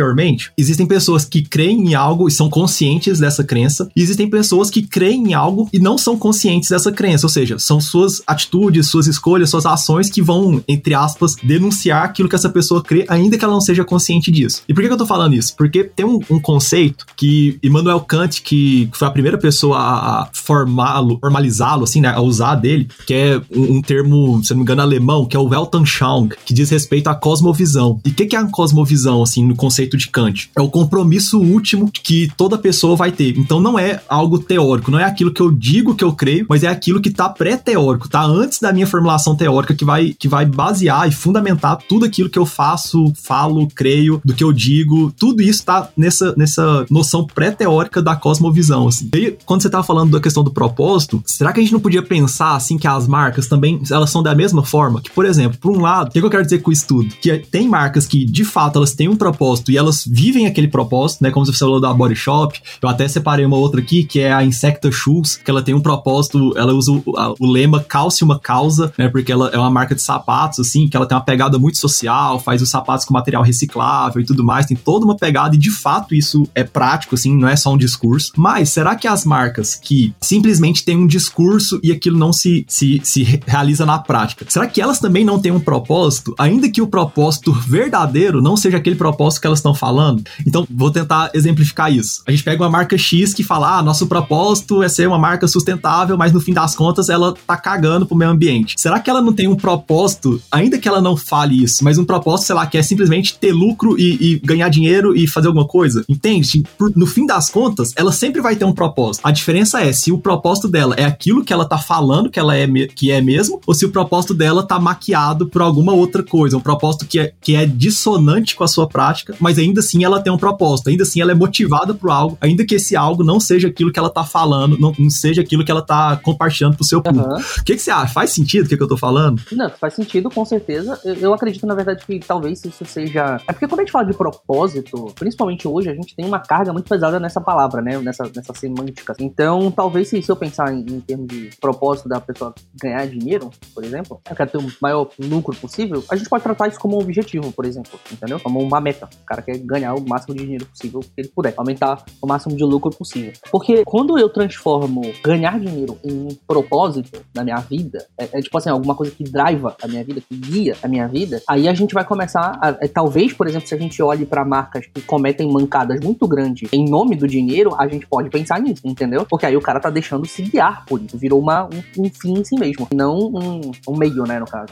[0.58, 4.84] existem pessoas que creem em algo e são conscientes dessa crença, e existem pessoas que
[4.84, 9.08] creem em algo e não são conscientes dessa crença, ou seja, são suas atitudes, suas
[9.08, 13.44] escolhas, suas ações que vão, entre aspas, denunciar aquilo que essa pessoa crê, ainda que
[13.44, 14.62] ela não seja consciente disso.
[14.68, 15.56] E por que, eu tô falando isso?
[15.56, 21.18] Porque tem um, um conceito que Immanuel Kant, que foi a primeira pessoa a formá-lo,
[21.20, 24.82] formalizá-lo, assim, né, a usar dele, que é um, um, termo, se não me engano,
[24.82, 28.00] alemão, que é o Weltanschauung, que diz respeito à cosmovisão.
[28.06, 30.50] E o que, que é a cosmovisão, assim, no conceito de Kant?
[30.56, 33.38] É o compromisso último que toda pessoa vai ter.
[33.38, 36.64] Então não é algo teórico, não é aquilo que eu digo que eu creio, mas
[36.64, 40.46] é aquilo que tá pré-teórico, tá antes da minha formulação teórica que vai, que vai
[40.46, 45.42] basear e fundamentar tudo aquilo que eu faço, falo, creio, do que eu digo, tudo
[45.42, 49.10] isso tá nessa, nessa noção pré-teórica da cosmovisão, assim.
[49.16, 52.02] E quando você tava falando da questão do propósito, será que a gente não podia
[52.02, 55.02] pensar, assim, que as marcas também, elas são da mesma forma?
[55.02, 57.10] Que, por exemplo, por um lado, o que eu quero dizer com isso tudo?
[57.22, 61.22] Que tem marcas que, de fato, elas têm um propósito e elas vivem aquele propósito,
[61.22, 61.30] né?
[61.30, 64.42] Como você falou da Body Shop, eu até separei uma outra aqui, que é a
[64.42, 67.04] Insecta Shoes, que ela tem um propósito, ela usa o,
[67.38, 69.10] o lema calce uma causa, né?
[69.10, 72.40] Porque ela é uma marca de sapatos, assim, que ela tem uma pegada muito social,
[72.40, 75.72] faz os sapatos com material reciclável e tudo mais, tem toda uma pegada e de
[75.72, 78.32] fato isso é prático, assim, não é só um discurso.
[78.38, 83.02] Mas será que as marcas que simplesmente têm um discurso e aquilo não se, se,
[83.04, 86.88] se realiza na prática, será que elas também não têm um propósito, ainda que o
[86.88, 90.24] propósito verdadeiro não seja aquele propósito que elas estão falando?
[90.46, 92.22] Então, vou tentar exemplificar isso.
[92.28, 95.48] A gente pega uma marca X que fala, ah, nosso propósito é ser uma marca
[95.48, 98.76] sustentável, mas no fim das contas ela tá cagando pro meio ambiente.
[98.78, 102.06] Será que ela não tem um propósito, ainda que ela não fale isso, mas um
[102.06, 105.68] propósito, sei lá, que é simplesmente ter lucro e, e ganhar dinheiro e fazer alguma
[105.68, 106.04] coisa?
[106.08, 106.64] Entende?
[106.96, 109.26] No fim das contas, ela sempre vai ter um propósito.
[109.26, 112.56] A diferença é se o propósito dela é aquilo que ela tá falando que ela
[112.56, 116.58] é, que é mesmo, ou se o propósito dela tá maquiado por alguma outra coisa,
[116.58, 120.22] um propósito que é, que é dissonante com a sua prática, mas ainda assim ela
[120.22, 123.40] tem um propósito, ainda assim ela é motivada por algo, ainda que esse algo não
[123.40, 126.86] seja aquilo que ela tá falando, não, não seja aquilo que ela tá compartilhando pro
[126.86, 127.30] seu público.
[127.30, 127.40] Uhum.
[127.40, 128.14] O que, que você acha?
[128.14, 129.42] Faz sentido o que, que eu tô falando?
[129.52, 131.00] Não, faz sentido, com certeza.
[131.04, 133.40] Eu, eu, acredito, na verdade, que talvez isso seja.
[133.48, 136.72] É porque quando a gente fala de propósito, principalmente hoje, a gente tem uma carga
[136.74, 137.98] muito pesada nessa palavra, né?
[138.00, 139.14] Nessa, nessa semântica.
[139.20, 143.50] Então, talvez se, se eu pensar em, em termos de propósito da pessoa ganhar dinheiro,
[143.74, 146.98] por exemplo, eu quero ter o maior lucro possível, a gente pode tratar isso como
[146.98, 148.40] um objetivo, por exemplo, entendeu?
[148.40, 149.10] Como uma meta.
[149.22, 152.56] O cara quer ganhar o máximo de dinheiro possível que ele puder, aumentar o máximo
[152.56, 153.34] de lucro possível.
[153.52, 158.58] Porque quando eu transformo ganhar dinheiro em um propósito na minha vida, é, é tipo
[158.58, 161.74] assim, alguma coisa que driva a minha vida, que guia a minha vida, aí a
[161.74, 165.02] gente vai começar a, é, talvez, por exemplo, se a gente olhe para marcas que
[165.02, 169.26] cometem mancadas muito grandes em nome do dinheiro, a gente pode pensar nisso, entendeu?
[169.30, 172.40] Porque aí o cara tá deixando se guiar por isso, virou uma, um, um fim
[172.40, 174.66] em si mesmo, não um, um meio, né, no caso.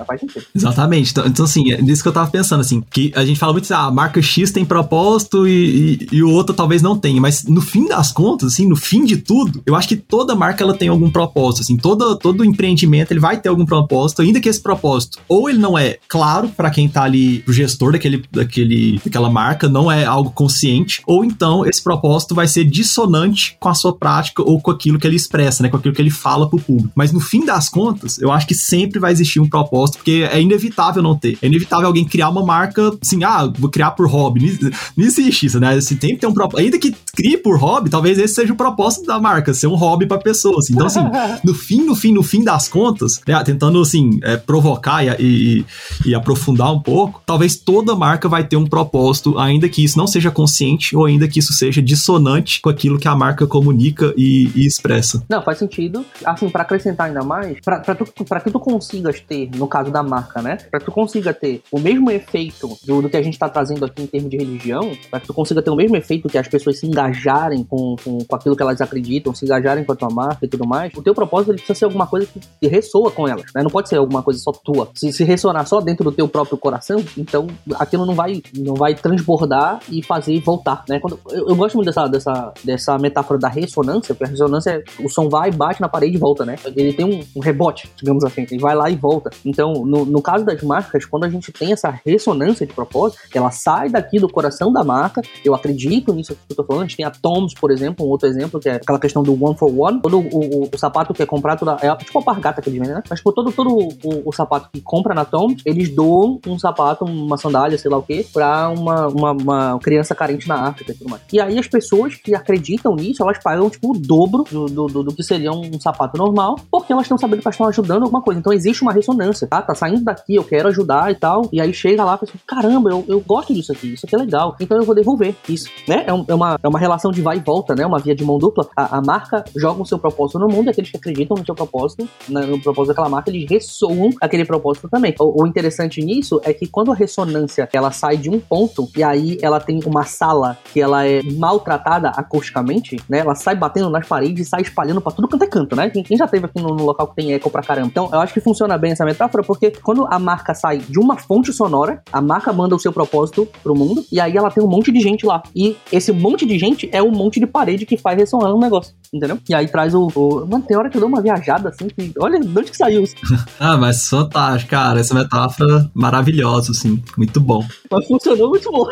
[0.55, 3.53] Exatamente, então, então assim, é nisso que eu tava pensando, assim, que a gente fala
[3.53, 7.19] muito ah, a marca X tem propósito e, e, e o outro talvez não tenha,
[7.19, 10.63] mas no fim das contas, assim, no fim de tudo, eu acho que toda marca
[10.63, 14.49] ela tem algum propósito, assim, todo, todo empreendimento ele vai ter algum propósito, ainda que
[14.49, 18.99] esse propósito ou ele não é claro para quem tá ali, pro gestor daquele, daquele,
[19.03, 23.73] daquela marca, não é algo consciente, ou então esse propósito vai ser dissonante com a
[23.73, 26.59] sua prática ou com aquilo que ele expressa, né, com aquilo que ele fala pro
[26.59, 26.91] público.
[26.95, 30.41] Mas no fim das contas, eu acho que sempre vai existir um propósito, porque é
[30.41, 31.37] inevitável não ter.
[31.41, 34.52] É inevitável alguém criar uma marca assim, ah, vou criar por hobby.
[34.61, 35.73] Não, existe isso, né?
[35.73, 36.65] Assim, tem que ter um propósito.
[36.65, 40.05] Ainda que crie por hobby, talvez esse seja o propósito da marca, ser um hobby
[40.05, 40.69] para pessoas.
[40.69, 41.01] Então, assim,
[41.43, 45.65] no fim, no fim, no fim das contas, né, tentando, assim, é, provocar e, e,
[46.05, 50.07] e, aprofundar um pouco, talvez toda marca vai ter um propósito, ainda que isso não
[50.07, 54.51] seja consciente ou ainda que isso seja dissonante com aquilo que a marca comunica e,
[54.55, 55.23] e expressa.
[55.29, 56.05] Não, faz sentido.
[56.25, 60.57] Assim, para acrescentar ainda mais, para que tu consigas ter, no caso da marca, né,
[60.69, 63.85] para que tu consiga ter o mesmo efeito do, do que a gente tá trazendo
[63.85, 66.47] aqui em termos de religião, para que tu consiga ter o mesmo efeito que as
[66.47, 70.09] pessoas se engajarem com, com, com aquilo que elas acreditam, se engajarem com a tua
[70.09, 72.27] marca e tudo mais, o teu propósito ele precisa ser alguma coisa
[72.59, 73.63] que ressoa com elas, né?
[73.63, 74.89] Não pode ser alguma coisa só tua.
[74.93, 78.95] Se, se ressonar só dentro do teu próprio coração, então aquilo não vai, não vai
[78.95, 80.99] transbordar e fazer voltar, né?
[80.99, 84.83] Quando, eu, eu gosto muito dessa, dessa, dessa metáfora da ressonância, porque a ressonância é
[85.03, 86.55] o som vai, bate na parede e volta, né?
[86.75, 89.29] Ele tem um, um rebote, digamos assim, ele vai lá e volta.
[89.45, 93.51] Então, no, no caso das marcas, quando a gente tem essa ressonância de propósito, ela
[93.51, 96.97] sai daqui do coração da marca, eu acredito nisso que eu tô falando, a gente
[96.97, 99.71] tem a Toms, por exemplo, um outro exemplo, que é aquela questão do one for
[99.77, 102.79] one, todo o, o, o sapato que é comprado, é tipo a pargata que eles
[102.79, 103.03] vendem, né?
[103.09, 107.05] Mas tipo, todo, todo o, o, sapato que compra na Toms, eles doam um sapato,
[107.05, 110.95] uma sandália, sei lá o que, pra uma, uma, uma, criança carente na África e
[110.95, 111.21] tudo mais.
[111.31, 115.03] E aí as pessoas que acreditam nisso, elas pagam tipo o dobro do, do, do,
[115.03, 118.21] do que seria um sapato normal, porque elas estão sabendo que elas estão ajudando alguma
[118.21, 118.39] coisa.
[118.39, 119.61] Então existe uma ressonância, tá?
[119.61, 121.49] Tá saindo daqui, eu quero ajudar e tal.
[121.51, 124.17] E aí chega lá e pensa, caramba, eu, eu gosto disso aqui, isso aqui é
[124.17, 124.55] legal.
[124.59, 126.03] Então eu vou devolver isso, né?
[126.07, 127.85] É, um, é, uma, é uma relação de vai e volta, né?
[127.85, 128.67] Uma via de mão dupla.
[128.75, 132.07] A, a marca joga o seu propósito no mundo aqueles que acreditam no seu propósito,
[132.29, 135.13] no propósito daquela marca, eles ressoam aquele propósito também.
[135.19, 139.03] O, o, interessante nisso é que quando a ressonância ela sai de um ponto e
[139.03, 143.19] aí ela tem uma sala que ela é maltratada acusticamente, né?
[143.19, 145.89] Ela sai batendo nas paredes sai espalhando para tudo quanto é canto, né?
[145.89, 147.87] Quem, quem já teve aqui no, no, local que tem eco pra caramba.
[147.87, 151.17] Então, eu acho que funciona bem essa metáfora porque quando a marca sai de uma
[151.17, 154.67] fonte sonora, a marca manda o seu propósito pro mundo e aí ela tem um
[154.67, 155.41] monte de gente lá.
[155.55, 158.93] E esse monte de gente é um monte de parede que faz ressoar um negócio,
[159.13, 159.37] entendeu?
[159.47, 160.45] E aí traz o, o...
[160.47, 162.11] Mano, tem hora que eu dou uma viajada assim que.
[162.19, 163.15] Olha, de onde que saiu isso?
[163.59, 164.99] ah, mas fantástico, cara.
[164.99, 167.01] Essa metáfora maravilhosa, assim.
[167.17, 167.63] Muito bom.
[167.91, 168.85] Mas funcionou muito bom.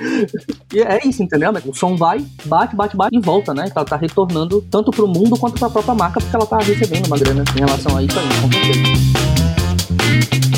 [0.72, 1.52] e é isso, entendeu?
[1.66, 3.70] O som vai, bate, bate, bate e volta, né?
[3.74, 7.18] Ela tá retornando tanto pro mundo quanto pra própria marca, porque ela tá recebendo uma
[7.18, 10.49] grana em relação a isso aí, com certeza.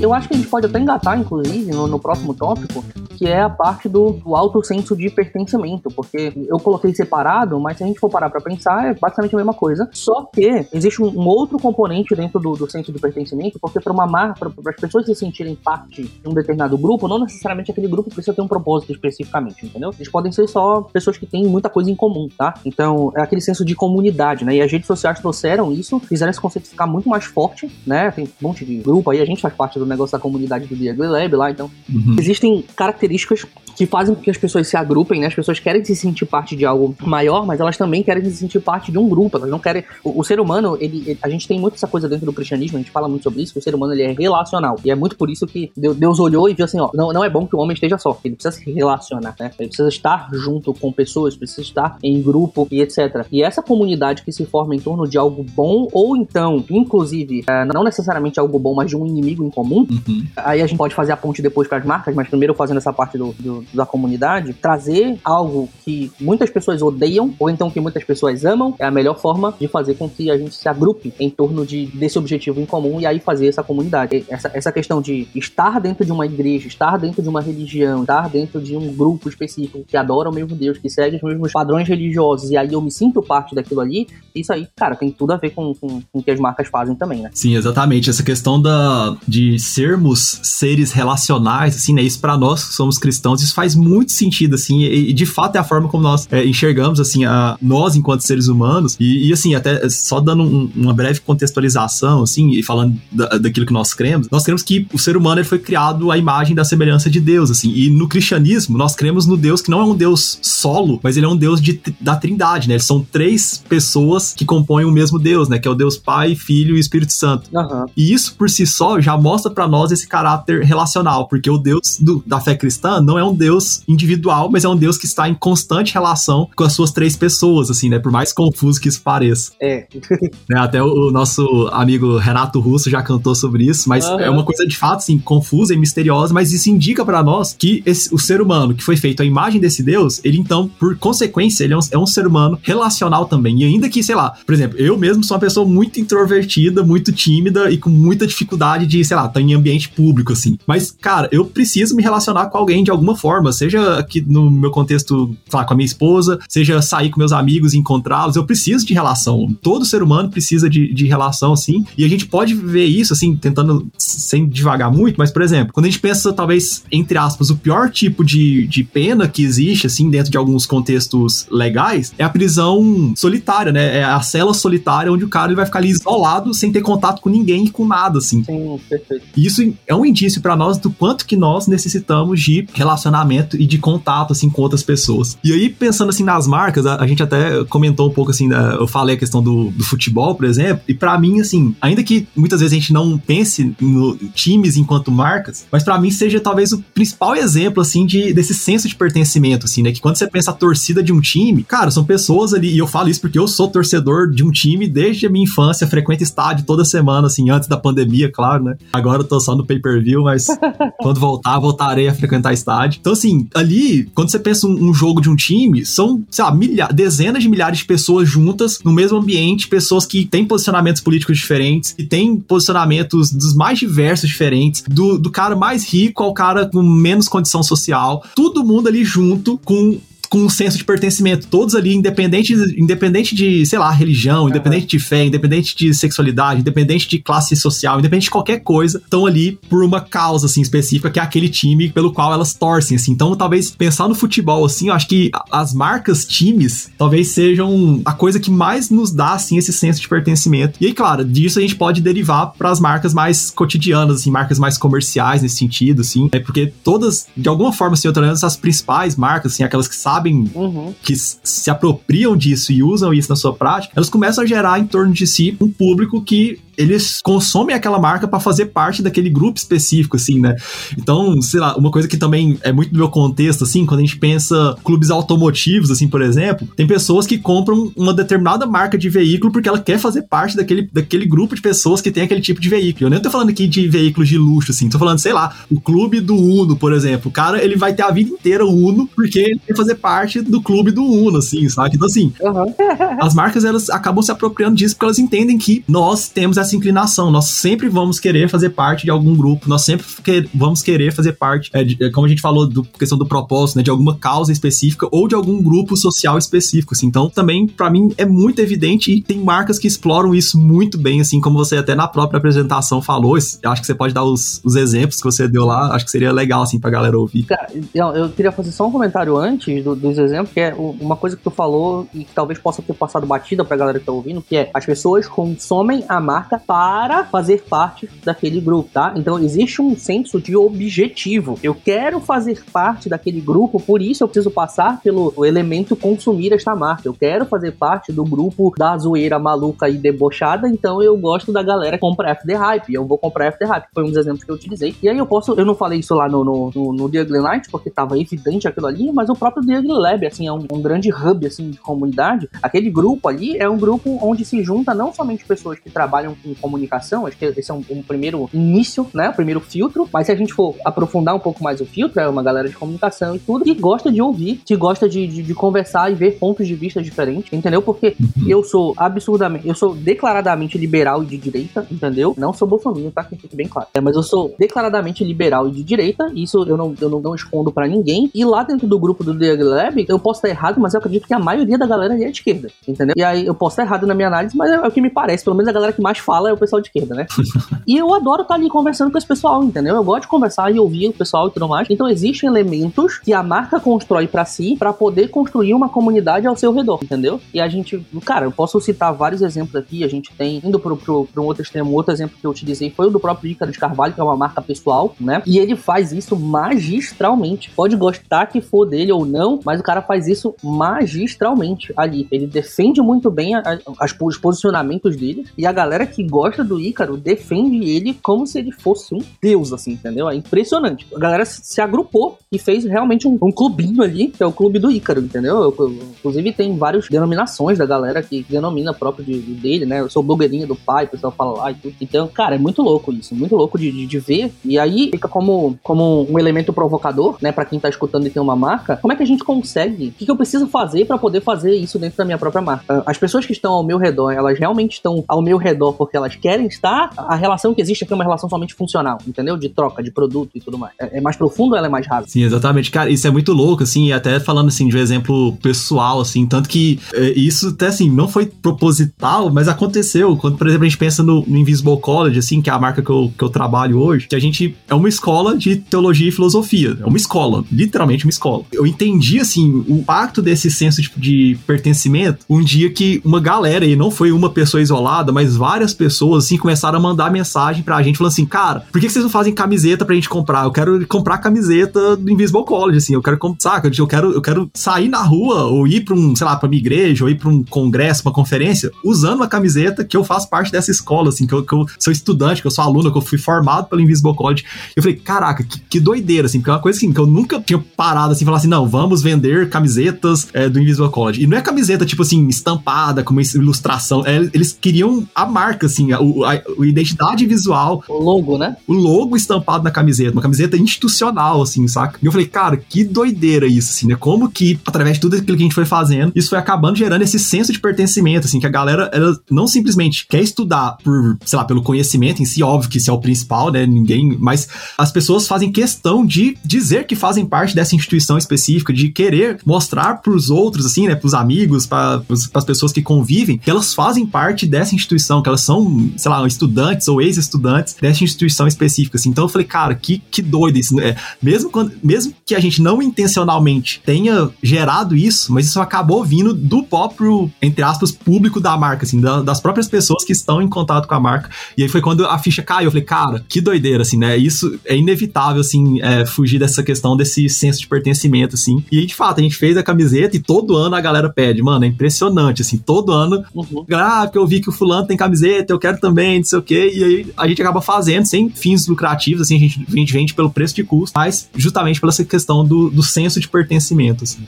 [0.00, 2.82] Eu acho que a gente pode até engatar, inclusive, no, no próximo tópico,
[3.16, 7.76] que é a parte do, do alto senso de pertencimento, porque eu coloquei separado, mas
[7.76, 11.02] se a gente for parar pra pensar, é basicamente a mesma coisa, só que existe
[11.02, 14.70] um, um outro componente dentro do, do senso de pertencimento, porque para uma marca, para
[14.70, 18.40] as pessoas se sentirem parte de um determinado grupo, não necessariamente aquele grupo precisa ter
[18.40, 19.90] um propósito especificamente, entendeu?
[19.94, 22.54] Eles podem ser só pessoas que têm muita coisa em comum, tá?
[22.64, 24.54] Então, é aquele senso de comunidade, né?
[24.56, 28.10] E as redes sociais trouxeram isso, fizeram esse conceito ficar muito mais forte, né?
[28.10, 30.76] Tem um monte de grupo aí, a gente faz parte do negócio da comunidade do
[30.76, 31.70] Diego Lab lá, então.
[31.88, 32.16] Uhum.
[32.18, 35.26] Existem características que fazem com que as pessoas se agrupem, né?
[35.26, 38.60] As pessoas querem se sentir parte de algo maior, mas elas também querem se sentir
[38.60, 39.38] parte de um grupo.
[39.38, 39.84] Elas não querem.
[40.04, 42.76] O, o ser humano, ele, ele, a gente tem muito essa coisa dentro do cristianismo,
[42.76, 44.76] a gente fala muito sobre isso, que o ser humano ele é relacional.
[44.84, 47.30] E é muito por isso que Deus olhou e viu assim, ó, não, não é
[47.30, 48.18] bom que o homem esteja só.
[48.22, 49.50] Ele precisa se relacionar, né?
[49.58, 53.26] Ele precisa estar junto com pessoas, precisa estar em grupo e etc.
[53.32, 57.64] E essa comunidade que se forma em torno de algo bom, ou então, inclusive, é,
[57.64, 60.24] não necessariamente algo bom, mas de um inimigo em comum, uhum.
[60.36, 62.92] aí a gente pode fazer a ponte depois para as marcas, mas primeiro fazendo essa
[62.92, 68.04] parte do, do, da comunidade, trazer algo que muitas pessoas odeiam ou então que muitas
[68.04, 71.30] pessoas amam, é a melhor forma de fazer com que a gente se agrupe em
[71.30, 74.24] torno de, desse objetivo em comum e aí fazer essa comunidade.
[74.28, 78.28] Essa, essa questão de estar dentro de uma igreja, estar dentro de uma religião, estar
[78.28, 81.88] dentro de um grupo específico que adora o mesmo Deus, que segue os mesmos padrões
[81.88, 85.36] religiosos e aí eu me sinto parte daquilo ali, isso aí, cara, tem tudo a
[85.36, 87.30] ver com, com, com o que as marcas fazem também, né?
[87.32, 88.10] Sim, exatamente.
[88.10, 92.02] Essa questão da, de sermos seres relacionais, assim, né?
[92.02, 95.56] Isso para nós que somos cristãos, isso faz muito sentido, assim, e, e de fato
[95.56, 99.32] é a forma como nós é, enxergamos, assim, a, nós enquanto seres humanos, e, e
[99.32, 103.94] assim, até só dando um, uma breve contextualização, assim, e falando da, daquilo que nós
[103.94, 107.20] cremos, nós cremos que o ser humano ele foi criado à imagem da semelhança de
[107.20, 111.00] Deus, assim, e no cristianismo nós cremos no Deus que não é um Deus solo,
[111.02, 112.74] mas ele é um Deus de, da trindade, né?
[112.74, 115.58] Eles são três pessoas que compõem o mesmo Deus, né?
[115.58, 117.48] Que é o Deus Pai, Filho e Espírito Santo.
[117.52, 117.86] Uhum.
[117.96, 121.98] E isso por si só já mostra para nós esse caráter relacional, porque o Deus
[122.00, 125.28] do, da fé cristã não é um Deus individual, mas é um Deus que está
[125.28, 127.98] em constante relação com as suas três pessoas, assim, né?
[127.98, 129.52] Por mais confuso que isso pareça.
[129.60, 129.86] É.
[130.48, 130.58] né?
[130.58, 134.20] Até o, o, nosso amigo Renato Russo já cantou sobre isso, mas uhum.
[134.20, 137.82] é uma coisa de fato, assim, confusa e misteriosa, mas isso indica para nós que
[137.84, 141.64] esse, o ser humano que foi feito à imagem desse Deus, ele então, por consequência,
[141.64, 143.60] ele é um, é um ser humano relacional também.
[143.60, 147.12] E ainda que, sei lá, por exemplo, eu mesmo sou uma pessoa muito introvertida, muito
[147.12, 150.58] tímida e com muita dificuldade de, sei lá, estar tá em ambiente público, assim.
[150.66, 154.70] Mas, cara, eu preciso me relacionar com alguém de alguma forma, seja aqui no meu
[154.70, 158.86] contexto, lá, com a minha esposa, seja sair com meus amigos e encontrá-los, eu preciso
[158.86, 159.54] de relação.
[159.62, 163.36] Todo ser humano precisa de, de relação, assim, e a gente pode ver isso, assim,
[163.36, 167.56] tentando sem devagar muito, mas, por exemplo, quando a gente pensa, talvez, entre aspas, o
[167.56, 172.28] pior tipo de, de pena que existe, assim, dentro de alguns contextos legais, é a
[172.28, 173.98] prisão solitária, né?
[173.98, 177.20] É a cela solitária onde o cara ele vai ficar ali isolado, sem ter contato
[177.20, 178.44] com ninguém e com nada, assim.
[178.44, 179.24] Sim, perfeito.
[179.44, 183.78] Isso é um indício para nós do quanto que nós necessitamos de relacionamento e de
[183.78, 185.38] contato, assim, com outras pessoas.
[185.42, 188.74] E aí, pensando, assim, nas marcas, a, a gente até comentou um pouco, assim, da,
[188.74, 192.26] eu falei a questão do, do futebol, por exemplo, e para mim, assim, ainda que
[192.36, 196.72] muitas vezes a gente não pense no times enquanto marcas, mas para mim seja talvez
[196.72, 199.92] o principal exemplo, assim, de, desse senso de pertencimento, assim, né?
[199.92, 202.86] Que quando você pensa a torcida de um time, cara, são pessoas ali, e eu
[202.86, 206.64] falo isso porque eu sou torcedor de um time desde a minha infância, frequento estádio
[206.64, 208.76] toda semana, assim, antes da pandemia, claro, né?
[208.92, 210.46] Agora eu tô só no pay-per-view, mas
[211.00, 212.98] quando voltar, voltarei a frequentar estádio.
[213.00, 216.54] Então, assim, ali, quando você pensa um, um jogo de um time, são, sei lá,
[216.54, 221.38] milha dezenas de milhares de pessoas juntas no mesmo ambiente, pessoas que têm posicionamentos políticos
[221.38, 226.66] diferentes, que têm posicionamentos dos mais diversos diferentes, do, do cara mais rico ao cara
[226.66, 229.98] com menos condição social, todo mundo ali junto com
[230.30, 235.00] com um senso de pertencimento, todos ali, independente, independente de, sei lá, religião, independente de
[235.00, 239.82] fé, independente de sexualidade, independente de classe social, independente de qualquer coisa, estão ali por
[239.82, 243.10] uma causa, assim, específica, que é aquele time pelo qual elas torcem, assim.
[243.10, 248.12] Então, talvez, pensar no futebol, assim, eu acho que as marcas times, talvez sejam a
[248.12, 250.78] coisa que mais nos dá, assim, esse senso de pertencimento.
[250.80, 254.60] E aí, claro, disso a gente pode derivar para as marcas mais cotidianas, assim, marcas
[254.60, 259.16] mais comerciais nesse sentido, assim, é porque todas, de alguma forma, assim, outra as principais
[259.16, 260.94] marcas, assim, aquelas que sabem sabem, uhum.
[261.02, 264.86] que se apropriam disso e usam isso na sua prática, elas começam a gerar em
[264.86, 269.58] torno de si um público que eles consomem aquela marca para fazer parte daquele grupo
[269.58, 270.56] específico, assim, né?
[270.96, 274.02] Então, sei lá, uma coisa que também é muito do meu contexto, assim, quando a
[274.02, 279.08] gente pensa clubes automotivos, assim, por exemplo, tem pessoas que compram uma determinada marca de
[279.10, 282.60] veículo porque ela quer fazer parte daquele, daquele grupo de pessoas que tem aquele tipo
[282.60, 283.06] de veículo.
[283.06, 285.80] Eu nem tô falando aqui de veículos de luxo, assim, tô falando, sei lá, o
[285.80, 287.28] clube do Uno, por exemplo.
[287.28, 290.40] O cara, ele vai ter a vida inteira o Uno porque ele quer fazer parte
[290.40, 291.96] do clube do Uno, assim, sabe?
[291.96, 292.74] Então, assim, uhum.
[293.20, 297.30] as marcas, elas acabam se apropriando disso porque elas entendem que nós temos essa inclinação,
[297.30, 301.32] nós sempre vamos querer fazer parte de algum grupo, nós sempre que, vamos querer fazer
[301.32, 304.52] parte, é, de, como a gente falou, do questão do propósito, né, de alguma causa
[304.52, 307.06] específica ou de algum grupo social específico, assim.
[307.06, 311.20] Então, também, para mim, é muito evidente e tem marcas que exploram isso muito bem,
[311.20, 313.36] assim, como você até na própria apresentação falou.
[313.36, 316.32] Acho que você pode dar os, os exemplos que você deu lá, acho que seria
[316.32, 317.44] legal, assim, pra galera ouvir.
[317.44, 321.16] Cara, eu, eu queria fazer só um comentário antes do, dos exemplos, que é uma
[321.16, 324.12] coisa que tu falou e que talvez possa ter passado batida pra galera que tá
[324.12, 329.14] ouvindo, que é as pessoas consomem a marca para fazer parte daquele grupo, tá?
[329.16, 331.58] Então existe um senso de objetivo.
[331.62, 336.74] Eu quero fazer parte daquele grupo, por isso eu preciso passar pelo elemento consumir esta
[336.74, 337.08] marca.
[337.08, 341.62] Eu quero fazer parte do grupo da zoeira maluca e debochada, então eu gosto da
[341.62, 342.94] galera que compra FD Hype.
[342.94, 343.86] Eu vou comprar FD Hype.
[343.94, 344.94] Foi um dos exemplos que eu utilizei.
[345.02, 347.68] E aí eu posso, eu não falei isso lá no, no, no, no The Night,
[347.70, 350.82] porque tava evidente aquilo ali, mas o próprio The Ugly Lab, assim, é um, um
[350.82, 352.48] grande hub, assim, de comunidade.
[352.62, 356.54] Aquele grupo ali é um grupo onde se junta não somente pessoas que trabalham com
[356.54, 360.32] comunicação, acho que esse é um, um primeiro início, né, o primeiro filtro, mas se
[360.32, 363.38] a gente for aprofundar um pouco mais o filtro, é uma galera de comunicação e
[363.38, 366.74] tudo, que gosta de ouvir, que gosta de, de, de conversar e ver pontos de
[366.74, 367.82] vista diferentes, entendeu?
[367.82, 368.48] Porque uhum.
[368.48, 372.34] eu sou absurdamente, eu sou declaradamente liberal e de direita, entendeu?
[372.36, 373.24] Não sou bolsonaro, tá?
[373.24, 373.88] Que fique bem claro.
[373.94, 377.34] É, mas eu sou declaradamente liberal e de direita, isso eu não, eu não, não
[377.34, 378.30] escondo para ninguém.
[378.34, 381.26] E lá dentro do grupo do The Lab, eu posso estar errado, mas eu acredito
[381.26, 383.14] que a maioria da galera é de esquerda, entendeu?
[383.16, 385.10] E aí eu posso estar errado na minha análise, mas é, é o que me
[385.10, 387.26] parece, pelo menos a galera que mais fala é o pessoal de esquerda, né?
[387.86, 389.94] e eu adoro estar ali conversando com esse pessoal, entendeu?
[389.96, 391.88] Eu gosto de conversar e ouvir o pessoal e tudo mais.
[391.90, 396.56] Então existem elementos que a marca constrói para si para poder construir uma comunidade ao
[396.56, 397.40] seu redor, entendeu?
[397.52, 400.04] E a gente, cara, eu posso citar vários exemplos aqui.
[400.04, 402.90] A gente tem, indo pro, pro, pro um outro extremo, outro exemplo que eu utilizei
[402.90, 405.42] foi o do próprio Ícaro de Carvalho, que é uma marca pessoal, né?
[405.46, 407.70] E ele faz isso magistralmente.
[407.70, 412.26] Pode gostar que for dele ou não, mas o cara faz isso magistralmente ali.
[412.30, 416.80] Ele defende muito bem a, a, os posicionamentos dele e a galera que gosta do
[416.80, 420.28] Ícaro defende ele como se ele fosse um deus, assim, entendeu?
[420.28, 421.06] É impressionante.
[421.14, 424.78] A galera se agrupou e fez realmente um, um clubinho ali, que é o clube
[424.78, 425.56] do Ícaro, entendeu?
[425.56, 430.00] Eu, eu, inclusive tem várias denominações da galera que denomina próprio de, de dele, né?
[430.00, 431.94] Eu sou blogueirinha do pai, o pessoal fala lá e tudo.
[432.00, 434.52] Então, cara, é muito louco isso, muito louco de, de, de ver.
[434.64, 438.42] E aí fica como, como um elemento provocador, né, para quem tá escutando e tem
[438.42, 438.96] uma marca.
[438.96, 440.08] Como é que a gente consegue?
[440.08, 443.02] O que, que eu preciso fazer para poder fazer isso dentro da minha própria marca?
[443.06, 446.34] As pessoas que estão ao meu redor, elas realmente estão ao meu redor porque elas
[446.36, 447.10] querem estar.
[447.16, 449.56] A relação que existe aqui é uma relação somente funcional, entendeu?
[449.56, 450.92] De troca, de produto e tudo mais.
[451.00, 452.26] É, é mais profundo ou ela é mais rasa?
[452.28, 452.90] Sim, exatamente.
[452.90, 456.46] Cara, isso é muito louco, assim, e até falando assim de um exemplo pessoal, assim,
[456.46, 460.36] tanto que é, isso até assim não foi proposital, mas aconteceu.
[460.36, 463.02] Quando, por exemplo, a gente pensa no, no, Invisible College, assim, que é a marca
[463.02, 466.32] que eu, que eu trabalho hoje, que a gente é uma escola de teologia e
[466.32, 466.96] filosofia.
[467.00, 468.64] É uma escola, literalmente uma escola.
[468.72, 473.84] Eu entendi, assim, o impacto desse senso de, de pertencimento um dia que uma galera,
[473.84, 478.02] e não foi uma pessoa isolada, mas várias pessoas, assim, começaram a mandar mensagem pra
[478.02, 480.64] gente, falando assim, cara, por que vocês não fazem camiseta pra gente comprar?
[480.64, 483.90] Eu quero comprar camiseta do Invisible College, assim, eu quero, saca?
[483.94, 486.80] Eu quero, eu quero sair na rua, ou ir pra um, sei lá, pra minha
[486.80, 490.72] igreja, ou ir pra um congresso, uma conferência, usando uma camiseta que eu faço parte
[490.72, 493.22] dessa escola, assim, que eu, que eu sou estudante, que eu sou aluno, que eu
[493.22, 494.64] fui formado pelo Invisible College.
[494.96, 497.60] Eu falei, caraca, que, que doideira, assim, porque é uma coisa assim, que eu nunca
[497.60, 501.42] tinha parado assim, falar assim, não, vamos vender camisetas é, do Invisible College.
[501.42, 504.24] E não é camiseta, tipo assim, estampada, com uma ilustração.
[504.24, 508.02] É, eles queriam a marca, assim, a, a, a, identidade visual.
[508.08, 508.76] O logo, né?
[508.86, 512.18] O logo estampado na camiseta, uma camiseta institucional, assim, saca?
[512.22, 514.16] E eu falei, cara, que doideira isso, assim, né?
[514.16, 517.22] Como que, através de tudo aquilo que a gente foi fazendo, isso foi acabando gerando
[517.22, 521.56] esse senso de pertencimento, assim, que a galera, ela não simplesmente quer estudar por, sei
[521.56, 523.86] lá, pelo conhecimento em si, óbvio que isso é o principal, né?
[523.86, 529.08] Ninguém, mas as pessoas fazem questão de dizer que fazem parte dessa instituição específica, de
[529.08, 532.22] querer mostrar pros outros, assim, né, pros amigos, para
[532.54, 535.79] as pessoas que convivem, que elas fazem parte dessa instituição, que elas são,
[536.16, 539.30] sei lá, estudantes ou ex-estudantes dessa instituição específica, assim.
[539.30, 541.16] Então eu falei, cara, que, que doido isso, né?
[541.42, 546.52] Mesmo, quando, mesmo que a gente não intencionalmente tenha gerado isso, mas isso acabou vindo
[546.52, 550.68] do próprio, entre aspas, público da marca, assim, da, das próprias pessoas que estão em
[550.68, 551.50] contato com a marca.
[551.76, 554.36] E aí foi quando a ficha caiu, eu falei, cara, que doideira, assim, né?
[554.36, 558.82] Isso é inevitável, assim, é, fugir dessa questão desse senso de pertencimento, assim.
[558.90, 561.84] E de fato, a gente fez a camiseta e todo ano a galera pede, mano,
[561.84, 563.84] é impressionante, assim, todo ano, uhum.
[563.92, 566.62] ah, porque eu vi que o fulano tem camiseta, eu quero também, não sei o
[566.62, 566.90] quê.
[566.94, 570.34] E aí a gente acaba fazendo sem fins lucrativos, assim, a gente, a gente vende
[570.34, 574.46] pelo preço de custo, mas justamente pela essa questão do, do senso de pertencimento, assim.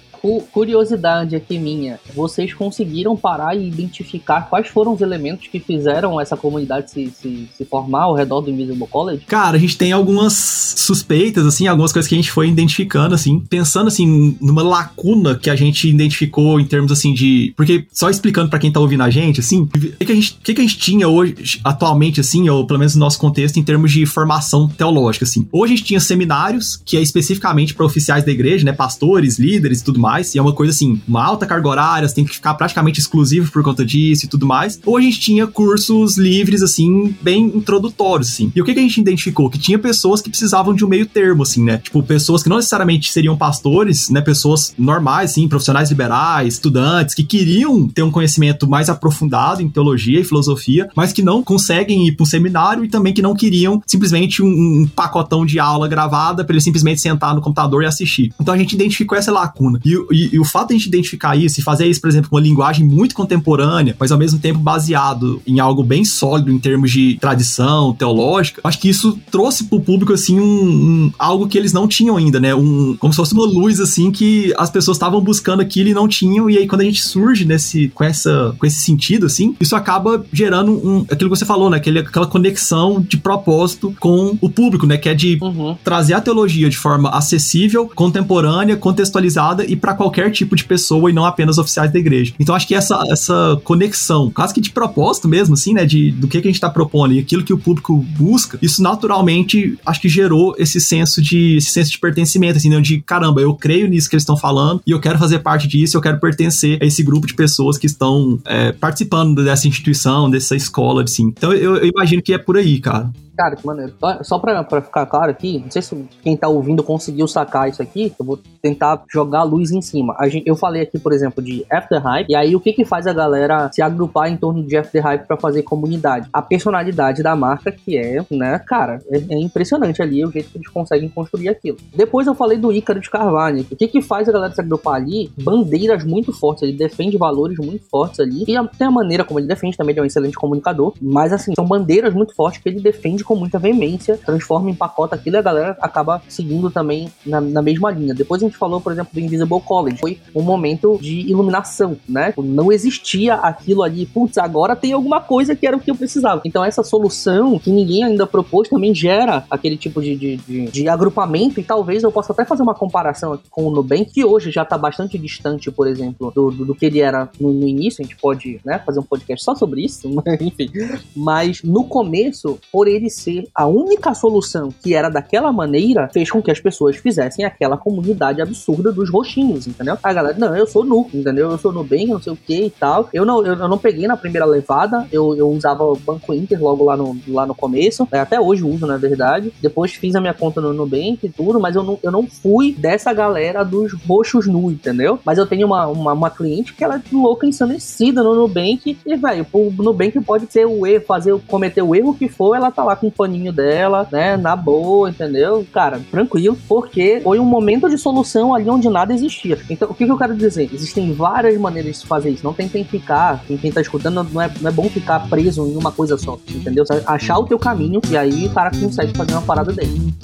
[0.52, 6.36] Curiosidade aqui minha, vocês conseguiram parar e identificar quais foram os elementos que fizeram essa
[6.36, 9.24] comunidade se, se, se formar ao redor do Invisible College?
[9.26, 10.32] Cara, a gente tem algumas
[10.76, 15.50] suspeitas, assim, algumas coisas que a gente foi identificando, assim, pensando, assim, numa lacuna que
[15.50, 17.52] a gente identificou em termos, assim, de...
[17.56, 20.38] Porque, só explicando para quem tá ouvindo a gente, assim, o que, que, a gente,
[20.42, 23.62] que, que a gente tinha hoje, atualmente, assim, ou pelo menos no nosso contexto, em
[23.62, 25.46] termos de formação teológica, assim.
[25.52, 29.80] Hoje a gente tinha seminários, que é especificamente para oficiais da igreja, né, pastores, líderes
[29.80, 32.34] e tudo mais, e é uma coisa, assim, uma alta carga horária, você tem que
[32.34, 34.80] ficar praticamente exclusivo por conta disso e tudo mais.
[34.84, 38.52] Ou a gente tinha cursos livres, assim, bem introdutórios, assim.
[38.54, 39.50] E o que, que a gente identificou?
[39.50, 41.78] Que tinha pessoas que precisavam de um meio termo, assim, né?
[41.78, 44.20] Tipo, pessoas que não necessariamente seriam pastores, né?
[44.20, 50.20] Pessoas normais, assim, profissionais liberais, estudantes, que queriam ter um conhecimento mais aprofundado em teologia
[50.20, 53.82] e filosofia, mas que não conseguem ir para um seminário e também que não queriam
[53.86, 58.32] simplesmente um, um pacotão de aula gravada para ele simplesmente sentar no computador e assistir.
[58.40, 59.80] Então a gente identificou essa lacuna.
[59.84, 62.30] E, e, e o fato de a gente identificar isso e fazer isso, por exemplo,
[62.30, 66.58] com uma linguagem muito contemporânea, mas ao mesmo tempo baseado em algo bem sólido em
[66.58, 71.58] termos de tradição teológica, acho que isso trouxe pro público, assim, um, um algo que
[71.58, 72.54] eles não tinham ainda, né?
[72.54, 76.08] Um, como se fosse uma luz, assim, que as pessoas estavam buscando aquilo e não
[76.08, 79.76] tinham, e aí quando a gente surge nesse, com, essa, com esse sentido, assim, isso
[79.76, 81.76] acaba gerando um, aquilo que você falou, né?
[81.76, 84.96] Aquele, aquela conexão de propósito com o público, né?
[84.96, 85.76] Que é de uhum.
[85.82, 91.12] trazer a teologia de forma acessível, contemporânea, contextualizada e para qualquer tipo de pessoa e
[91.12, 92.34] não apenas oficiais da igreja.
[92.38, 95.84] Então acho que essa, essa conexão, quase que de propósito mesmo, assim, né?
[95.84, 98.82] De, do que, que a gente tá propondo e aquilo que o público busca, isso
[98.82, 102.80] naturalmente acho que gerou esse senso de esse senso de pertencimento, assim, né?
[102.80, 105.96] De caramba, eu creio nisso que eles estão falando e eu quero fazer parte disso,
[105.96, 110.56] eu quero pertencer a esse grupo de pessoas que estão é, participando dessa instituição, dessa
[110.56, 111.24] escola, assim.
[111.28, 113.10] Então eu, eu imagino que é por aí, cara.
[113.42, 113.92] Cara, que maneiro.
[114.20, 117.82] Só pra, pra ficar claro aqui, não sei se quem tá ouvindo conseguiu sacar isso
[117.82, 120.14] aqui, eu vou tentar jogar a luz em cima.
[120.16, 122.84] A gente, eu falei aqui, por exemplo, de After Hype, e aí o que que
[122.84, 126.28] faz a galera se agrupar em torno de After Hype pra fazer comunidade?
[126.32, 130.58] A personalidade da marca, que é, né, cara, é, é impressionante ali o jeito que
[130.58, 131.78] eles conseguem construir aquilo.
[131.92, 133.66] Depois eu falei do Ícaro de Carvalho.
[133.72, 135.32] O que que faz a galera se agrupar ali?
[135.36, 139.48] Bandeiras muito fortes, ele defende valores muito fortes ali, e tem a maneira como ele
[139.48, 142.80] defende, também ele é um excelente comunicador, mas assim, são bandeiras muito fortes que ele
[142.80, 147.40] defende com muita veemência, transforma em pacote aquilo e a galera acaba seguindo também na,
[147.40, 148.14] na, mesma linha.
[148.14, 149.96] Depois a gente falou, por exemplo, do Invisible College.
[149.96, 152.34] Foi um momento de iluminação, né?
[152.36, 156.42] Não existia aquilo ali, putz, agora tem alguma coisa que era o que eu precisava.
[156.44, 160.88] Então essa solução que ninguém ainda propôs também gera aquele tipo de, de, de, de
[160.88, 164.50] agrupamento e talvez eu possa até fazer uma comparação aqui com o Nubank, que hoje
[164.50, 168.02] já está bastante distante, por exemplo, do, do, do, que ele era no, no início.
[168.02, 170.70] A gente pode né, fazer um podcast só sobre isso, mas, enfim.
[171.16, 176.42] Mas no começo, por ele ser a única solução que era daquela maneira, fez com
[176.42, 179.98] que as pessoas fizessem aquela comunidade absurda dos roxinhos, entendeu?
[180.02, 181.50] A galera, não, eu sou nu, entendeu?
[181.50, 183.08] Eu sou no bem, não sei o que e tal.
[183.12, 186.62] Eu não, eu, eu, não peguei na primeira levada, eu, eu usava o Banco Inter
[186.62, 188.20] logo lá no, lá no começo, né?
[188.20, 189.52] até hoje uso, na verdade.
[189.60, 192.72] Depois fiz a minha conta no Nubank e tudo, mas eu não, eu não fui
[192.72, 195.18] dessa galera dos roxos nu, entendeu?
[195.24, 199.16] Mas eu tenho uma, uma, uma cliente que ela é louca, ensandecida no Nubank e,
[199.16, 202.84] velho, o Nubank pode ser o erro, fazer, cometer o erro que for, ela tá
[202.84, 204.36] lá com paninho dela, né?
[204.36, 205.66] Na boa, entendeu?
[205.72, 209.58] Cara, tranquilo, porque foi um momento de solução ali onde nada existia.
[209.68, 210.70] Então, o que, que eu quero dizer?
[210.72, 212.44] Existem várias maneiras de fazer isso.
[212.44, 215.76] Não tentem ficar, quem, quem tá escutando, não é, não é bom ficar preso em
[215.76, 216.84] uma coisa só, entendeu?
[217.04, 220.14] Achar o teu caminho e aí o cara consegue fazer uma parada dele.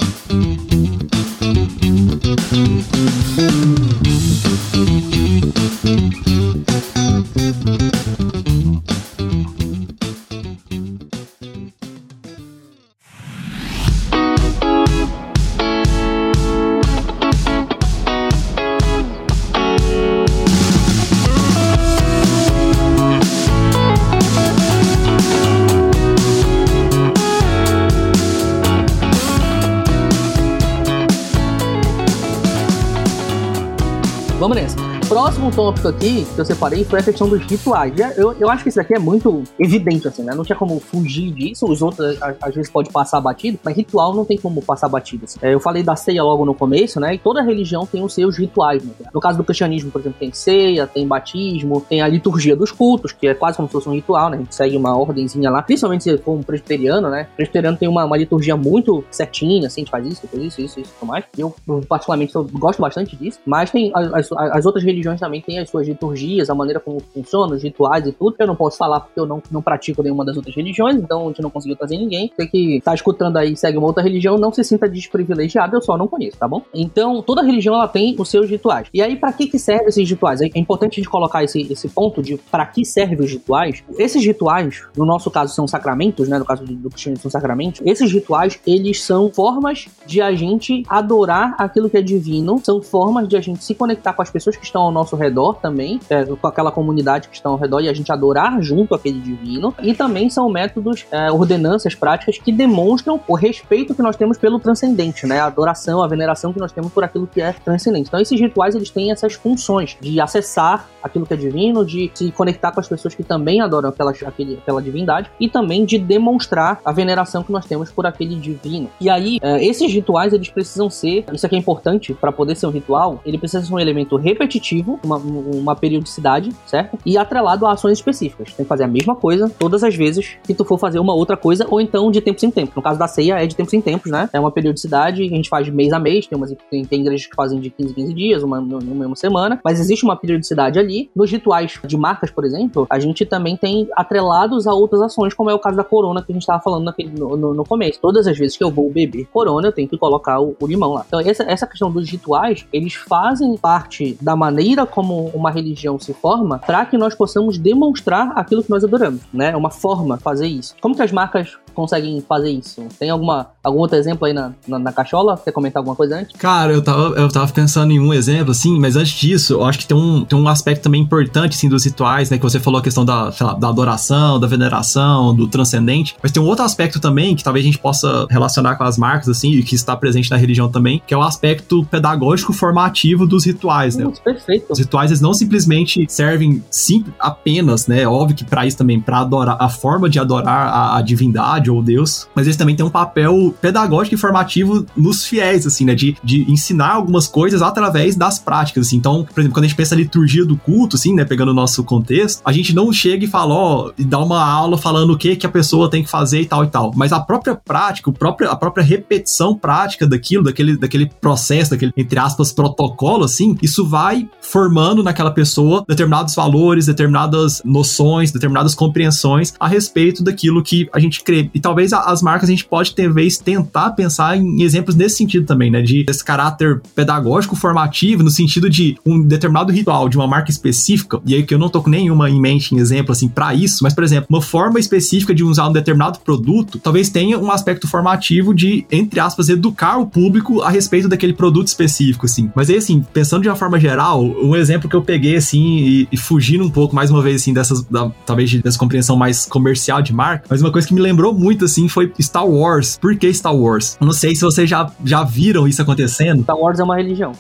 [35.49, 37.93] Próximo tópico aqui que eu separei foi a questão dos rituais.
[38.17, 40.35] Eu, eu acho que isso aqui é muito evidente, assim, né?
[40.35, 41.67] Não tinha como fugir disso.
[41.67, 45.25] Os outros, às vezes, pode passar batido, mas ritual não tem como passar batido.
[45.25, 45.39] Assim.
[45.43, 47.15] É, eu falei da ceia logo no começo, né?
[47.15, 48.83] E toda religião tem os seus rituais.
[48.83, 48.93] Né?
[49.13, 53.13] No caso do cristianismo, por exemplo, tem ceia, tem batismo, tem a liturgia dos cultos,
[53.13, 54.37] que é quase como se fosse um ritual, né?
[54.37, 57.29] A gente segue uma ordenzinha lá, principalmente se for um presbiteriano, né?
[57.33, 60.61] O presbiteriano tem uma, uma liturgia muito certinha, assim, a gente faz isso, depois isso,
[60.61, 61.25] isso, isso, tudo mais.
[61.37, 61.55] Eu,
[61.89, 65.59] particularmente, eu gosto bastante disso, mas tem as, as, as outras religiões religiões também têm
[65.59, 68.37] as suas liturgias, a maneira como funciona, os rituais e tudo.
[68.39, 71.29] Eu não posso falar porque eu não, não pratico nenhuma das outras religiões, então a
[71.29, 72.31] gente não conseguiu trazer ninguém.
[72.37, 75.97] Tem que tá escutando aí, segue uma outra religião, não se sinta desprivilegiado, eu só
[75.97, 76.63] não conheço, tá bom?
[76.75, 78.89] Então, toda religião ela tem os seus rituais.
[78.93, 80.41] E aí, para que que servem esses rituais?
[80.41, 83.83] É importante a gente colocar esse, esse ponto de para que servem os rituais.
[83.99, 86.39] Esses rituais, no nosso caso, são sacramentos, né?
[86.39, 87.81] No caso do cristianismo, são sacramentos.
[87.85, 93.29] Esses rituais, eles são formas de a gente adorar aquilo que é divino, são formas
[93.29, 96.25] de a gente se conectar com as pessoas que estão ao nosso redor também, é,
[96.25, 99.75] com aquela comunidade que estão ao redor e a gente adorar junto aquele divino.
[99.83, 104.59] E também são métodos, é, ordenanças práticas que demonstram o respeito que nós temos pelo
[104.59, 105.41] transcendente, né?
[105.41, 108.09] A adoração, a veneração que nós temos por aquilo que é transcendente.
[108.09, 112.31] Então, esses rituais eles têm essas funções de acessar aquilo que é divino, de se
[112.33, 116.81] conectar com as pessoas que também adoram aquela, aquele, aquela divindade e também de demonstrar
[116.85, 118.91] a veneração que nós temos por aquele divino.
[119.01, 122.67] E aí, é, esses rituais eles precisam ser, isso aqui é importante para poder ser
[122.67, 126.99] um ritual, ele precisa ser um elemento repetitivo, uma, uma periodicidade, certo?
[127.05, 128.53] E atrelado a ações específicas.
[128.55, 131.37] Tem que fazer a mesma coisa todas as vezes que tu for fazer uma outra
[131.37, 132.75] coisa, ou então de tempos em tempos.
[132.75, 134.29] No caso da ceia é de tempos em tempos, né?
[134.33, 137.01] É uma periodicidade que a gente faz de mês a mês, tem, umas, tem, tem
[137.01, 141.11] igrejas que fazem de 15 15 dias, uma mesma semana, mas existe uma periodicidade ali.
[141.15, 145.51] Nos rituais de marcas, por exemplo, a gente também tem atrelados a outras ações, como
[145.51, 148.01] é o caso da corona que a gente estava falando naquele, no, no, no, começo.
[148.01, 150.93] Todas as vezes que eu vou beber corona, eu tenho que colocar o, o limão
[150.93, 151.05] lá.
[151.07, 156.13] Então, essa, essa questão dos rituais, eles fazem parte da maneira como uma religião se
[156.13, 159.51] forma para que nós possamos demonstrar aquilo que nós adoramos, né?
[159.51, 160.75] É uma forma de fazer isso.
[160.81, 162.83] Como que as marcas conseguem fazer isso?
[162.99, 165.37] Tem alguma, algum outro exemplo aí na, na, na cachola?
[165.37, 166.37] Quer comentar alguma coisa antes?
[166.37, 169.79] Cara, eu tava, eu tava pensando em um exemplo, assim, mas antes disso, eu acho
[169.79, 172.37] que tem um, tem um aspecto também importante, assim, dos rituais, né?
[172.37, 176.17] Que você falou a questão da, lá, da adoração, da veneração, do transcendente.
[176.23, 179.29] Mas tem um outro aspecto também que talvez a gente possa relacionar com as marcas,
[179.29, 183.45] assim, e que está presente na religião também, que é o aspecto pedagógico formativo dos
[183.45, 184.05] rituais, né?
[184.05, 184.67] Muito perfeito.
[184.71, 188.07] Os rituais, eles não simplesmente servem sim, apenas, né?
[188.07, 191.83] Óbvio que para isso também, para adorar, a forma de adorar a, a divindade ou
[191.83, 195.95] Deus, mas eles também têm um papel pedagógico e formativo nos fiéis, assim, né?
[195.95, 198.97] De, de ensinar algumas coisas através das práticas, assim.
[198.97, 201.25] Então, por exemplo, quando a gente pensa liturgia do culto, assim, né?
[201.25, 204.79] Pegando o nosso contexto, a gente não chega e fala, ó, e dá uma aula
[204.79, 206.93] falando o que que a pessoa tem que fazer e tal e tal.
[206.95, 211.93] Mas a própria prática, o próprio, a própria repetição prática daquilo, daquele, daquele processo, daquele,
[211.97, 219.53] entre aspas, protocolo, assim, isso vai formando naquela pessoa determinados valores, determinadas noções, determinadas compreensões
[219.59, 221.51] a respeito daquilo que a gente crê.
[221.55, 225.71] E talvez as marcas a gente pode, talvez, tentar pensar em exemplos nesse sentido também,
[225.71, 225.83] né?
[225.83, 231.21] De esse caráter pedagógico formativo, no sentido de um determinado ritual de uma marca específica,
[231.27, 233.83] e aí que eu não tô com nenhuma em mente em exemplo, assim, para isso,
[233.83, 237.89] mas, por exemplo, uma forma específica de usar um determinado produto, talvez tenha um aspecto
[237.89, 242.51] formativo de, entre aspas, educar o público a respeito daquele produto específico, assim.
[242.55, 246.09] Mas aí, assim, pensando de uma forma geral, um exemplo que eu peguei, assim, e,
[246.13, 250.03] e fugindo um pouco, mais uma vez, assim, dessas, da, talvez dessa compreensão mais comercial
[250.03, 252.99] de marca, mas uma coisa que me lembrou muito, assim, foi Star Wars.
[253.01, 253.97] Por que Star Wars?
[254.01, 256.43] Eu não sei se vocês já, já viram isso acontecendo.
[256.43, 257.33] Star Wars é uma religião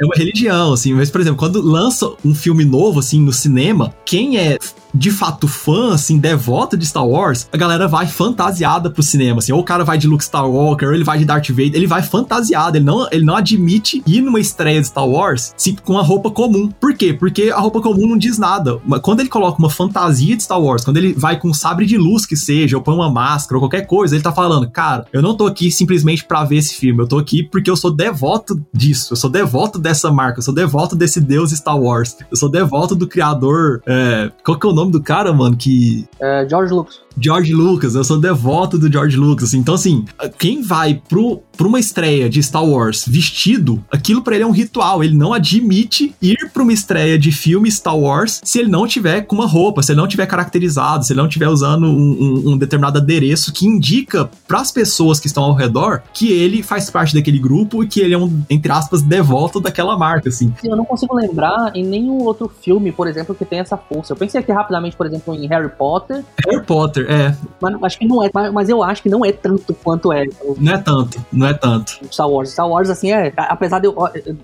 [0.00, 0.94] é uma religião, assim.
[0.94, 4.58] Mas, por exemplo, quando lança um filme novo, assim, no cinema, quem é
[4.94, 9.52] de fato fã, assim, devota de Star Wars, a galera vai fantasiada pro cinema, assim.
[9.52, 12.02] Ou o cara vai de Luke Skywalker, ou ele vai de Darth Vader, ele vai
[12.02, 16.02] fantasiado, ele não, ele não admite ir numa estreia de Star Wars sim, com a
[16.02, 16.68] roupa comum.
[16.68, 17.12] Por quê?
[17.12, 18.80] Porque a roupa comum não diz nada.
[19.02, 21.96] Quando ele coloca uma fantasia de Star Wars, quando ele vai com um sabre de
[21.96, 25.22] luz que seja, ou põe uma máscara, ou qualquer coisa, ele tá falando, cara, eu
[25.22, 28.60] não tô aqui simplesmente pra ver esse filme, eu tô aqui porque eu sou devoto
[28.72, 32.50] disso, eu sou devoto dessa marca, eu sou devoto desse deus Star Wars, eu sou
[32.50, 36.06] devoto do criador, é, qual que é o nome do cara, mano, que...
[36.20, 37.00] É, George Lucas.
[37.20, 39.54] George Lucas, eu sou devoto do George Lucas.
[39.54, 40.04] Então, assim,
[40.38, 44.52] quem vai pro, pra uma estreia de Star Wars vestido, aquilo para ele é um
[44.52, 45.02] ritual.
[45.02, 49.22] Ele não admite ir pra uma estreia de filme Star Wars se ele não tiver
[49.22, 52.52] com uma roupa, se ele não tiver caracterizado, se ele não tiver usando um, um,
[52.52, 56.90] um determinado adereço que indica para as pessoas que estão ao redor que ele faz
[56.90, 60.52] parte daquele grupo e que ele é um, entre aspas, devoto daquela marca, assim.
[60.62, 64.12] Eu não consigo lembrar em nenhum outro filme, por exemplo, que tem essa força.
[64.12, 66.24] Eu pensei aqui rapidamente, por exemplo, em Harry Potter.
[66.46, 67.34] Harry Potter, é.
[67.58, 70.26] Mas acho que não é, mas eu acho que não é tanto quanto é.
[70.58, 71.98] Não é tanto, não é tanto.
[72.10, 72.50] Star Wars.
[72.50, 73.32] Star Wars, assim, é.
[73.34, 73.96] Apesar de eu.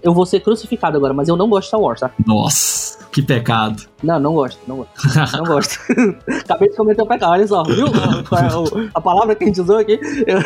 [0.03, 2.11] Eu vou ser crucificado agora, mas eu não gosto de Star Wars, tá?
[2.27, 3.83] Nossa, que pecado.
[4.03, 4.93] Não, não gosto, não gosto.
[5.37, 5.79] Não gosto.
[6.45, 7.87] Acabei de cometer um pecado, olha só, viu?
[8.95, 9.99] A, palavra que a gente usou aqui.
[10.27, 10.41] Eu,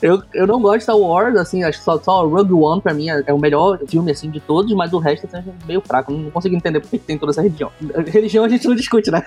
[0.02, 2.94] eu, eu não gosto de Star Wars, assim, acho que só, só Rogue One pra
[2.94, 5.80] mim é, é, o melhor filme, assim, de todos, mas o resto assim, é meio
[5.80, 6.12] fraco.
[6.12, 7.70] Não consigo entender porque tem toda essa religião.
[8.06, 9.24] Religião a gente não discute, né?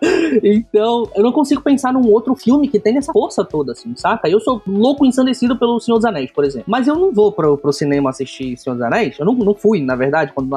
[0.42, 4.28] então, eu não consigo pensar num outro filme que tenha essa força toda, assim, saca?
[4.28, 6.66] Eu sou louco ensandecido pelo Senhor dos Anéis, por exemplo.
[6.68, 9.18] Mas eu não vou pro, pro cinema assistir Senhor dos Anéis.
[9.18, 10.50] Eu não, não fui, na verdade, quando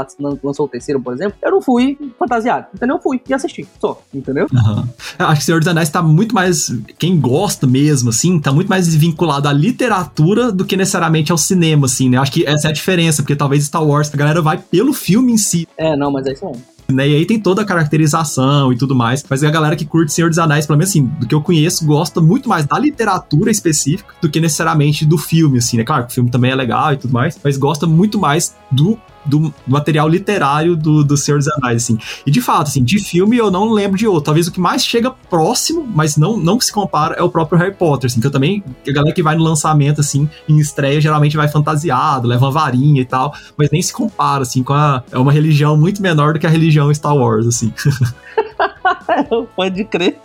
[0.44, 1.38] lançou o terceiro, por exemplo.
[1.42, 2.98] Eu não fui fantasiado, entendeu?
[2.98, 4.48] Eu fui e assisti, só, entendeu?
[4.52, 4.88] Uhum.
[5.20, 6.72] Acho que Senhor dos Anéis tá muito mais.
[6.98, 11.86] Quem gosta mesmo, assim, tá muito mais vinculado à literatura do que necessariamente ao cinema,
[11.86, 12.18] assim, né?
[12.18, 15.34] Acho que essa é a diferença, porque talvez Star Wars a galera vai pelo filme
[15.34, 15.68] em si.
[15.78, 16.75] É, não, mas é isso mesmo.
[16.88, 17.10] Né?
[17.10, 19.24] E aí tem toda a caracterização e tudo mais.
[19.28, 21.86] Mas a galera que curte Senhor dos Anéis, pelo menos assim, do que eu conheço,
[21.86, 25.84] gosta muito mais da literatura específica do que necessariamente do filme, assim, né?
[25.84, 28.98] Claro que o filme também é legal e tudo mais, mas gosta muito mais do
[29.26, 31.98] do, material literário do, do Senhor dos Anéis, assim.
[32.26, 34.26] E de fato, assim, de filme eu não lembro de outro.
[34.26, 37.58] Talvez o que mais chega próximo, mas não, não que se compara, é o próprio
[37.58, 41.00] Harry Potter, assim, que eu também, a galera que vai no lançamento, assim, em estreia,
[41.02, 45.04] geralmente vai fantasiado, leva uma varinha e tal, mas nem se compara, assim, com a...
[45.12, 47.74] É uma religião muito menor do que a religião Star Wars, assim.
[49.56, 50.20] Pode crer.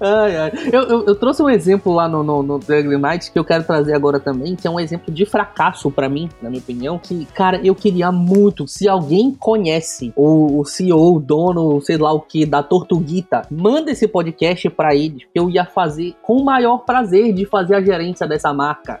[0.00, 0.52] ai, ai.
[0.72, 3.64] Eu, eu, eu, trouxe um exemplo lá no, no, no Dragon Knight que eu quero
[3.64, 6.98] trazer agora também, que é um exemplo de fracasso para mim, na minha opinião.
[6.98, 8.66] Que, cara, eu queria muito.
[8.66, 13.90] Se alguém conhece o, o CEO, o dono, sei lá o que, da Tortuguita, manda
[13.90, 17.82] esse podcast para eles, que eu ia fazer com o maior prazer de fazer a
[17.82, 19.00] gerência dessa marca.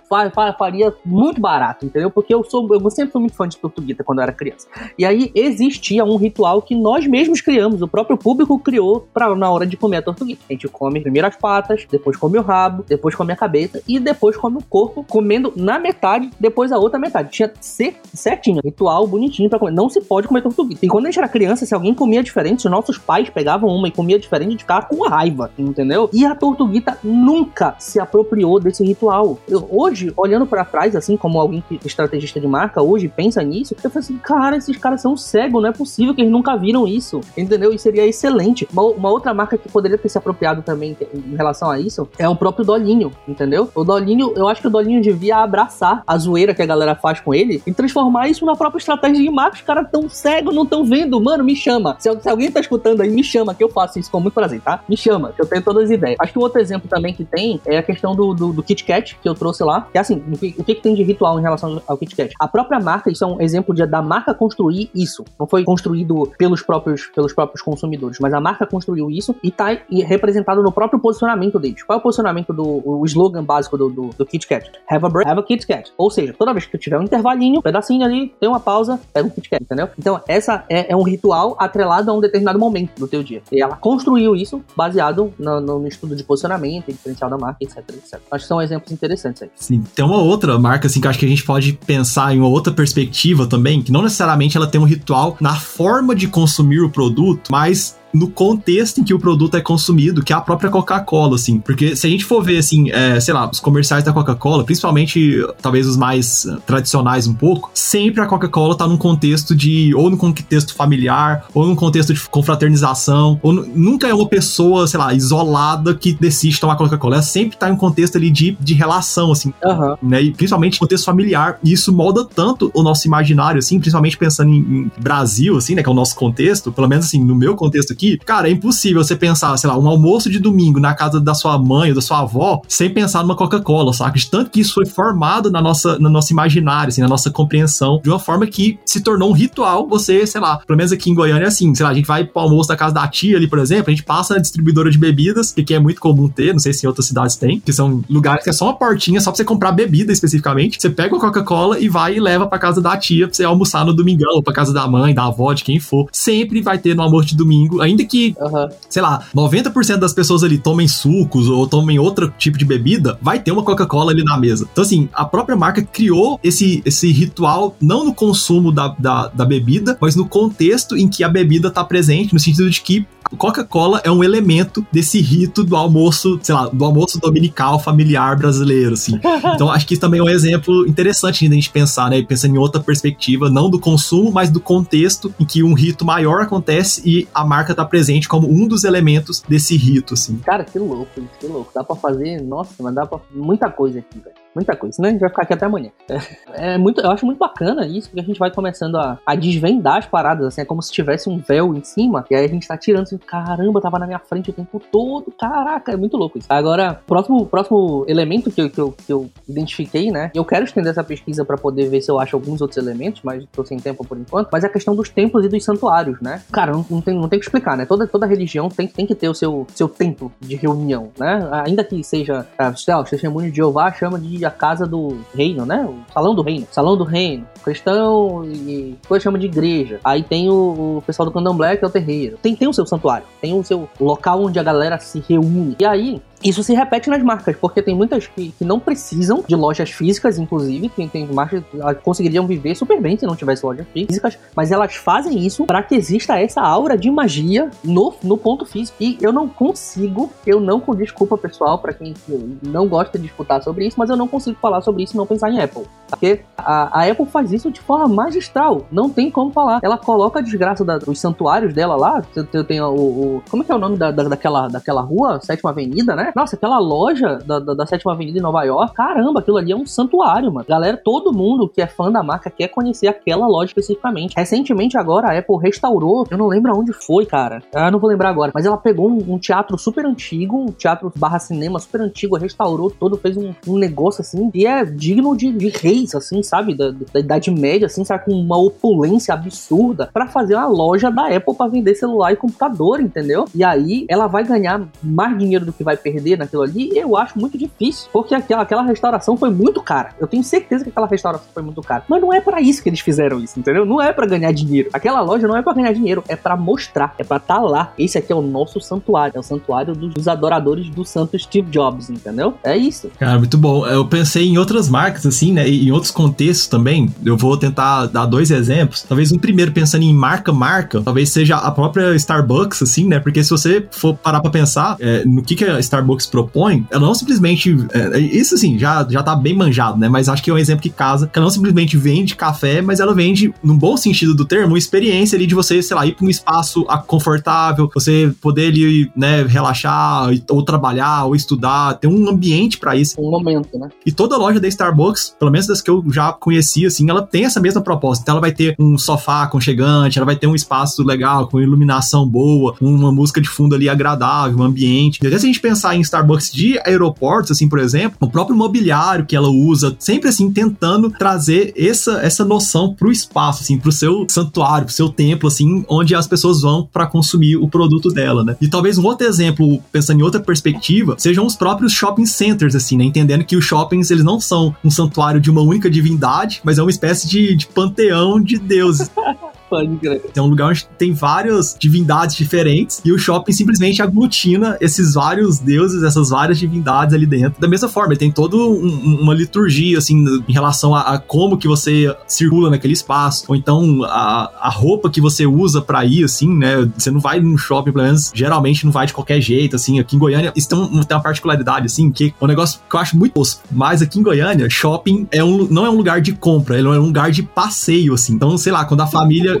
[0.58, 2.10] Faria muito barato, entendeu?
[2.10, 4.68] Porque eu sou, eu sempre fui muito fã de Tortuguita quando eu era criança.
[4.98, 9.50] E aí existia um ritual que nós mesmos criamos, o próprio público criou para na
[9.50, 10.42] hora de comer a Tortuguita.
[10.48, 14.00] A gente come primeiro as patas, depois come o rabo, depois come a cabeça e
[14.00, 17.30] depois come o corpo, comendo na metade, depois a outra metade.
[17.30, 19.72] Tinha ser certinho, ritual bonitinho para comer.
[19.72, 20.84] Não se pode comer tortuguita.
[20.84, 23.88] E quando a gente era criança, se alguém comia diferente, se nossos pais pegavam uma
[23.88, 26.08] e comia diferente, gente ficava com raiva, entendeu?
[26.12, 29.38] E a tortuguita nunca se apropriou desse ritual.
[29.46, 33.42] Eu, hoje, olhando para trás, assim, como alguém que é estrategista de marca hoje pensa
[33.42, 36.56] nisso, eu falo assim, cara, esses caras são cegos, não é possível que eles nunca
[36.56, 37.72] viram isso, entendeu?
[37.72, 38.53] E seria excelente.
[38.72, 42.28] Uma, uma outra marca que poderia ter se apropriado também em relação a isso é
[42.28, 43.68] o próprio Dolinho, entendeu?
[43.74, 47.20] O Dolinho, eu acho que o Dolinho devia abraçar a zoeira que a galera faz
[47.20, 49.62] com ele e transformar isso na própria estratégia de marketing.
[49.62, 51.20] Os caras tão cegos, não tão vendo.
[51.20, 51.96] Mano, me chama.
[51.98, 54.60] Se, se, alguém tá escutando aí, me chama, que eu faço isso com muito prazer,
[54.60, 54.80] tá?
[54.88, 56.16] Me chama, que eu tenho todas as ideias.
[56.20, 58.84] Acho que um outro exemplo também que tem é a questão do, do, do Kit
[58.84, 59.88] Kat, que eu trouxe lá.
[59.92, 62.34] Que é assim, o que, o que tem de ritual em relação ao Kit Kat?
[62.38, 65.24] A própria marca, isso é um exemplo de, da marca construir isso.
[65.38, 69.76] Não foi construído pelos próprios, pelos próprios consumidores, mas a marca construiu isso e tá
[69.90, 71.82] representado no próprio posicionamento deles.
[71.82, 74.70] Qual é o posicionamento do o slogan básico do, do, do Kit Kat?
[74.88, 75.90] Have a break, have a Kit Kat.
[75.96, 79.26] Ou seja, toda vez que tiver um intervalinho, um pedacinho ali, tem uma pausa, pega
[79.26, 79.88] um Kit Kat, entendeu?
[79.98, 83.42] Então, essa é, é, um ritual atrelado a um determinado momento do teu dia.
[83.50, 87.78] E ela construiu isso baseado no, no, no estudo de posicionamento, diferencial da marca, etc,
[87.78, 88.20] etc.
[88.30, 89.50] Acho que são exemplos interessantes aí.
[89.54, 92.48] Sim, tem uma outra marca, assim, que acho que a gente pode pensar em uma
[92.48, 96.90] outra perspectiva também, que não necessariamente ela tem um ritual na forma de consumir o
[96.90, 101.34] produto, mas no contexto em que o produto é consumido, que é a própria Coca-Cola,
[101.34, 101.58] assim.
[101.58, 105.44] Porque se a gente for ver, assim, é, sei lá, os comerciais da Coca-Cola, principalmente
[105.60, 110.16] talvez os mais tradicionais um pouco, sempre a Coca-Cola tá num contexto de, ou num
[110.16, 115.94] contexto familiar, ou num contexto de confraternização, ou nunca é uma pessoa, sei lá, isolada
[115.94, 117.16] que decide tomar Coca-Cola.
[117.16, 119.96] Ela sempre tá em um contexto ali de, de relação, assim, uhum.
[120.02, 120.22] né?
[120.22, 121.58] E principalmente contexto familiar.
[121.64, 125.82] E isso molda tanto o nosso imaginário, assim, principalmente pensando em, em Brasil, assim, né,
[125.82, 128.52] que é o nosso contexto, pelo menos assim, no meu contexto aqui, aqui, cara, é
[128.52, 131.94] impossível você pensar, sei lá, um almoço de domingo na casa da sua mãe ou
[131.94, 134.18] da sua avó sem pensar numa Coca-Cola, saca?
[134.18, 138.00] De tanto que isso foi formado na nossa, no nosso imaginário, assim, na nossa compreensão,
[138.02, 139.88] de uma forma que se tornou um ritual.
[139.88, 142.24] Você, sei lá, pelo menos aqui em Goiânia é assim, sei lá, a gente vai
[142.24, 144.98] pro almoço da casa da tia ali, por exemplo, a gente passa na distribuidora de
[144.98, 148.02] bebidas, que é muito comum ter, não sei se em outras cidades tem, que são
[148.08, 150.80] lugares que é só uma portinha, só pra você comprar bebida especificamente.
[150.80, 153.84] Você pega a Coca-Cola e vai e leva pra casa da tia pra você almoçar
[153.84, 156.08] no domingão, ou pra casa da mãe, da avó, de quem for.
[156.12, 158.68] Sempre vai ter no almoço de domingo, ainda ainda que, uhum.
[158.88, 163.38] sei lá, 90% das pessoas ali tomem sucos ou tomem outro tipo de bebida, vai
[163.38, 164.68] ter uma Coca-Cola ali na mesa.
[164.70, 169.44] Então, assim, a própria marca criou esse, esse ritual não no consumo da, da, da
[169.44, 174.00] bebida, mas no contexto em que a bebida está presente, no sentido de que Coca-Cola
[174.04, 179.20] é um elemento desse rito do almoço, sei lá, do almoço dominical familiar brasileiro, assim.
[179.54, 182.22] Então acho que isso também é um exemplo interessante de a gente pensar, né?
[182.22, 186.42] Pensando em outra perspectiva, não do consumo, mas do contexto em que um rito maior
[186.42, 190.38] acontece e a marca está presente como um dos elementos desse rito, assim.
[190.38, 191.08] Cara, que louco,
[191.38, 191.70] que louco.
[191.74, 194.43] Dá pra fazer, nossa, mas dá pra muita coisa aqui, velho.
[194.54, 195.08] Muita coisa, né?
[195.08, 195.90] A gente vai ficar aqui até amanhã.
[196.08, 199.34] É, é, muito, eu acho muito bacana isso, porque a gente vai começando a, a
[199.34, 202.48] desvendar as paradas, assim, é como se tivesse um véu em cima, e aí a
[202.48, 206.16] gente tá tirando assim, caramba, tava na minha frente o tempo todo, caraca, é muito
[206.16, 206.46] louco isso.
[206.50, 210.30] Agora, próximo, próximo elemento que eu, que, eu, que eu identifiquei, né?
[210.34, 213.44] Eu quero estender essa pesquisa para poder ver se eu acho alguns outros elementos, mas
[213.52, 216.42] tô sem tempo por enquanto, mas é a questão dos templos e dos santuários, né?
[216.52, 217.86] Cara, não, não, tem, não tem que explicar, né?
[217.86, 221.48] Toda, toda religião tem, tem que ter o seu, seu templo de reunião, né?
[221.64, 225.18] Ainda que seja, ah, sei lá, o testemunho de Jeová chama de a casa do
[225.34, 225.84] reino, né?
[225.84, 226.66] O salão do reino.
[226.70, 227.46] Salão do reino.
[227.62, 230.00] Cristão e coisa chama de igreja.
[230.04, 232.38] Aí tem o, o pessoal do candomblé, que é o terreiro.
[232.42, 233.26] Tem, tem o seu santuário.
[233.40, 235.76] Tem o seu local onde a galera se reúne.
[235.78, 239.56] E aí, isso se repete nas marcas, porque tem muitas que, que não precisam de
[239.56, 240.90] lojas físicas, inclusive.
[240.90, 244.94] Tem, tem marcas que conseguiriam viver super bem se não tivesse lojas físicas, mas elas
[244.94, 248.96] fazem isso para que exista essa aura de magia no, no ponto físico.
[249.00, 252.14] E eu não consigo, eu não, desculpa pessoal, para quem
[252.62, 255.26] não gosta de disputar sobre isso, mas eu não consigo falar sobre isso e não
[255.26, 255.84] pensar em Apple.
[256.08, 259.80] Porque a, a, Apple faz isso de forma magistral, não tem como falar.
[259.82, 262.22] Ela coloca a desgraça da, dos santuários dela lá,
[262.68, 265.40] tem o, o, Como é que é o nome da, da, daquela, daquela rua?
[265.40, 266.32] Sétima Avenida, né?
[266.34, 269.76] Nossa, aquela loja da, da, da, Sétima Avenida em Nova York, caramba, aquilo ali é
[269.76, 270.66] um santuário, mano.
[270.68, 274.34] Galera, todo mundo que é fã da marca quer conhecer aquela loja especificamente.
[274.36, 277.62] Recentemente, agora, a Apple restaurou, eu não lembro aonde foi, cara.
[277.72, 281.12] Eu não vou lembrar agora, mas ela pegou um, um teatro super antigo, um teatro
[281.14, 285.52] barra cinema super antigo, restaurou todo, fez um, um negócio assim, e é digno de,
[285.52, 286.74] de reis, assim, sabe?
[286.74, 288.24] Da, da Idade Média, assim, sabe?
[288.24, 293.00] Com uma opulência absurda para fazer uma loja da Apple para vender celular e computador,
[293.00, 293.44] entendeu?
[293.54, 297.16] E aí ela vai ganhar mais dinheiro do que vai perder perder naquilo ali, eu
[297.16, 298.08] acho muito difícil.
[298.12, 300.10] Porque aquela, aquela restauração foi muito cara.
[300.18, 302.04] Eu tenho certeza que aquela restauração foi muito cara.
[302.08, 303.84] Mas não é para isso que eles fizeram isso, entendeu?
[303.84, 304.88] Não é para ganhar dinheiro.
[304.92, 307.92] Aquela loja não é para ganhar dinheiro, é para mostrar, é para estar tá lá.
[307.98, 311.70] Esse aqui é o nosso santuário, é o santuário dos, dos adoradores do santo Steve
[311.70, 312.54] Jobs, entendeu?
[312.64, 313.10] É isso.
[313.18, 313.86] Cara, muito bom.
[313.86, 315.68] Eu pensei em outras marcas, assim, né?
[315.68, 317.12] E em outros contextos também.
[317.24, 319.02] Eu vou tentar dar dois exemplos.
[319.02, 323.18] Talvez um primeiro pensando em marca-marca, talvez seja a própria Starbucks, assim, né?
[323.18, 326.86] Porque se você for parar pra pensar é, no que, que a Starbucks Starbucks propõe,
[326.90, 327.76] ela não simplesmente.
[327.92, 330.08] É, isso assim, já, já tá bem manjado, né?
[330.08, 333.00] Mas acho que é um exemplo que casa, que ela não simplesmente vende café, mas
[333.00, 336.14] ela vende, num bom sentido do termo, uma experiência ali de você, sei lá, ir
[336.14, 342.28] pra um espaço confortável, você poder ali, né, relaxar, ou trabalhar, ou estudar, ter um
[342.28, 343.20] ambiente para isso.
[343.20, 343.88] Um momento, né?
[344.04, 347.44] E toda loja da Starbucks, pelo menos das que eu já conheci, assim, ela tem
[347.44, 348.22] essa mesma proposta.
[348.22, 352.26] Então ela vai ter um sofá aconchegante, ela vai ter um espaço legal, com iluminação
[352.26, 355.18] boa, uma música de fundo ali agradável, um ambiente.
[355.22, 358.56] E até se a gente pensar em Starbucks de aeroportos, assim, por exemplo, o próprio
[358.56, 363.92] mobiliário que ela usa, sempre assim, tentando trazer essa, essa noção pro espaço, assim, pro
[363.92, 368.44] seu santuário, pro seu templo, assim, onde as pessoas vão para consumir o produto dela,
[368.44, 368.56] né?
[368.60, 372.96] E talvez um outro exemplo, pensando em outra perspectiva, sejam os próprios shopping centers, assim,
[372.96, 373.04] né?
[373.04, 376.82] Entendendo que os shoppings, eles não são um santuário de uma única divindade, mas é
[376.82, 379.10] uma espécie de, de panteão de deuses.
[379.68, 380.22] Pode crer.
[380.34, 385.58] É um lugar onde tem várias divindades diferentes e o shopping simplesmente aglutina esses vários
[385.58, 387.60] deuses, essas várias divindades ali dentro.
[387.60, 391.56] Da mesma forma, ele tem toda um, uma liturgia, assim, em relação a, a, como
[391.56, 396.24] que você circula naquele espaço, ou então a, a roupa que você usa para ir,
[396.24, 396.88] assim, né?
[396.96, 399.98] Você não vai num shopping, pelo menos, geralmente não vai de qualquer jeito, assim.
[399.98, 402.94] Aqui em Goiânia, isso tem, um, tem uma particularidade, assim, que é um negócio que
[402.94, 403.62] eu acho muito tosco.
[403.70, 406.90] Mas aqui em Goiânia, shopping é um, não é um lugar de compra, ele é
[406.90, 408.34] um lugar de passeio, assim.
[408.34, 409.53] Então, sei lá, quando a família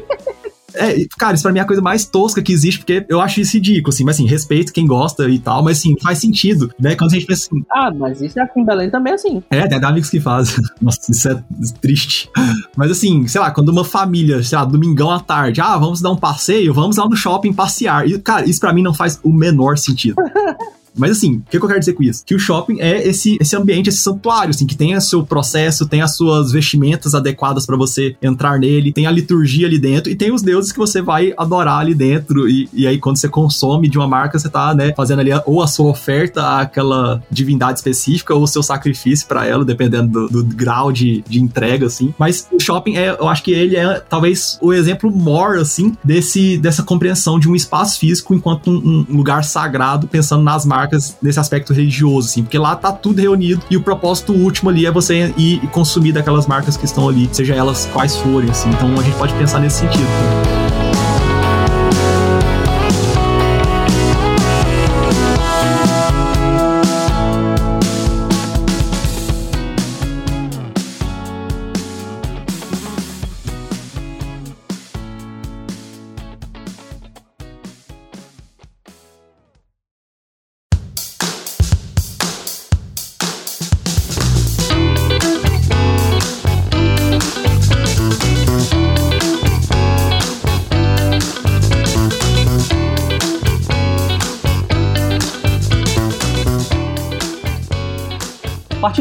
[0.74, 3.40] é, cara, isso pra mim é a coisa mais tosca que existe, porque eu acho
[3.40, 6.96] isso ridículo, assim, mas assim, respeito quem gosta e tal, mas assim, faz sentido, né?
[6.96, 7.64] Quando a gente pensa assim.
[7.70, 9.42] Ah, mas isso é aqui em Belém também é assim.
[9.50, 10.62] É, tem amigos que fazem.
[10.82, 11.42] Nossa, isso é
[11.80, 12.28] triste.
[12.76, 16.10] Mas assim, sei lá, quando uma família, sei lá, domingão à tarde, ah, vamos dar
[16.10, 18.08] um passeio, vamos lá no shopping passear.
[18.08, 20.16] E, cara, isso pra mim não faz o menor sentido.
[20.96, 22.24] Mas assim, o que, eu quero dizer com isso?
[22.24, 25.86] Que o shopping é esse, esse ambiente, esse santuário, assim, que tem o seu processo,
[25.86, 30.16] tem as suas vestimentas adequadas para você entrar nele, tem a liturgia ali dentro e
[30.16, 32.48] tem os deuses que você vai adorar ali dentro.
[32.48, 35.62] E, e aí, quando você consome de uma marca, você tá, né, fazendo ali ou
[35.62, 40.54] a sua oferta àquela divindade específica ou o seu sacrifício para ela, dependendo do, do,
[40.54, 42.14] grau de, de entrega, assim.
[42.18, 46.56] Mas o shopping é, eu acho que ele é talvez o exemplo maior, assim, desse,
[46.58, 51.16] dessa compreensão de um espaço físico enquanto um, um lugar sagrado, pensando nas marcas marcas
[51.22, 54.90] nesse aspecto religioso, assim, porque lá tá tudo reunido e o propósito último ali é
[54.90, 58.68] você ir consumir daquelas marcas que estão ali, seja elas quais forem, assim.
[58.70, 60.63] Então a gente pode pensar nesse sentido.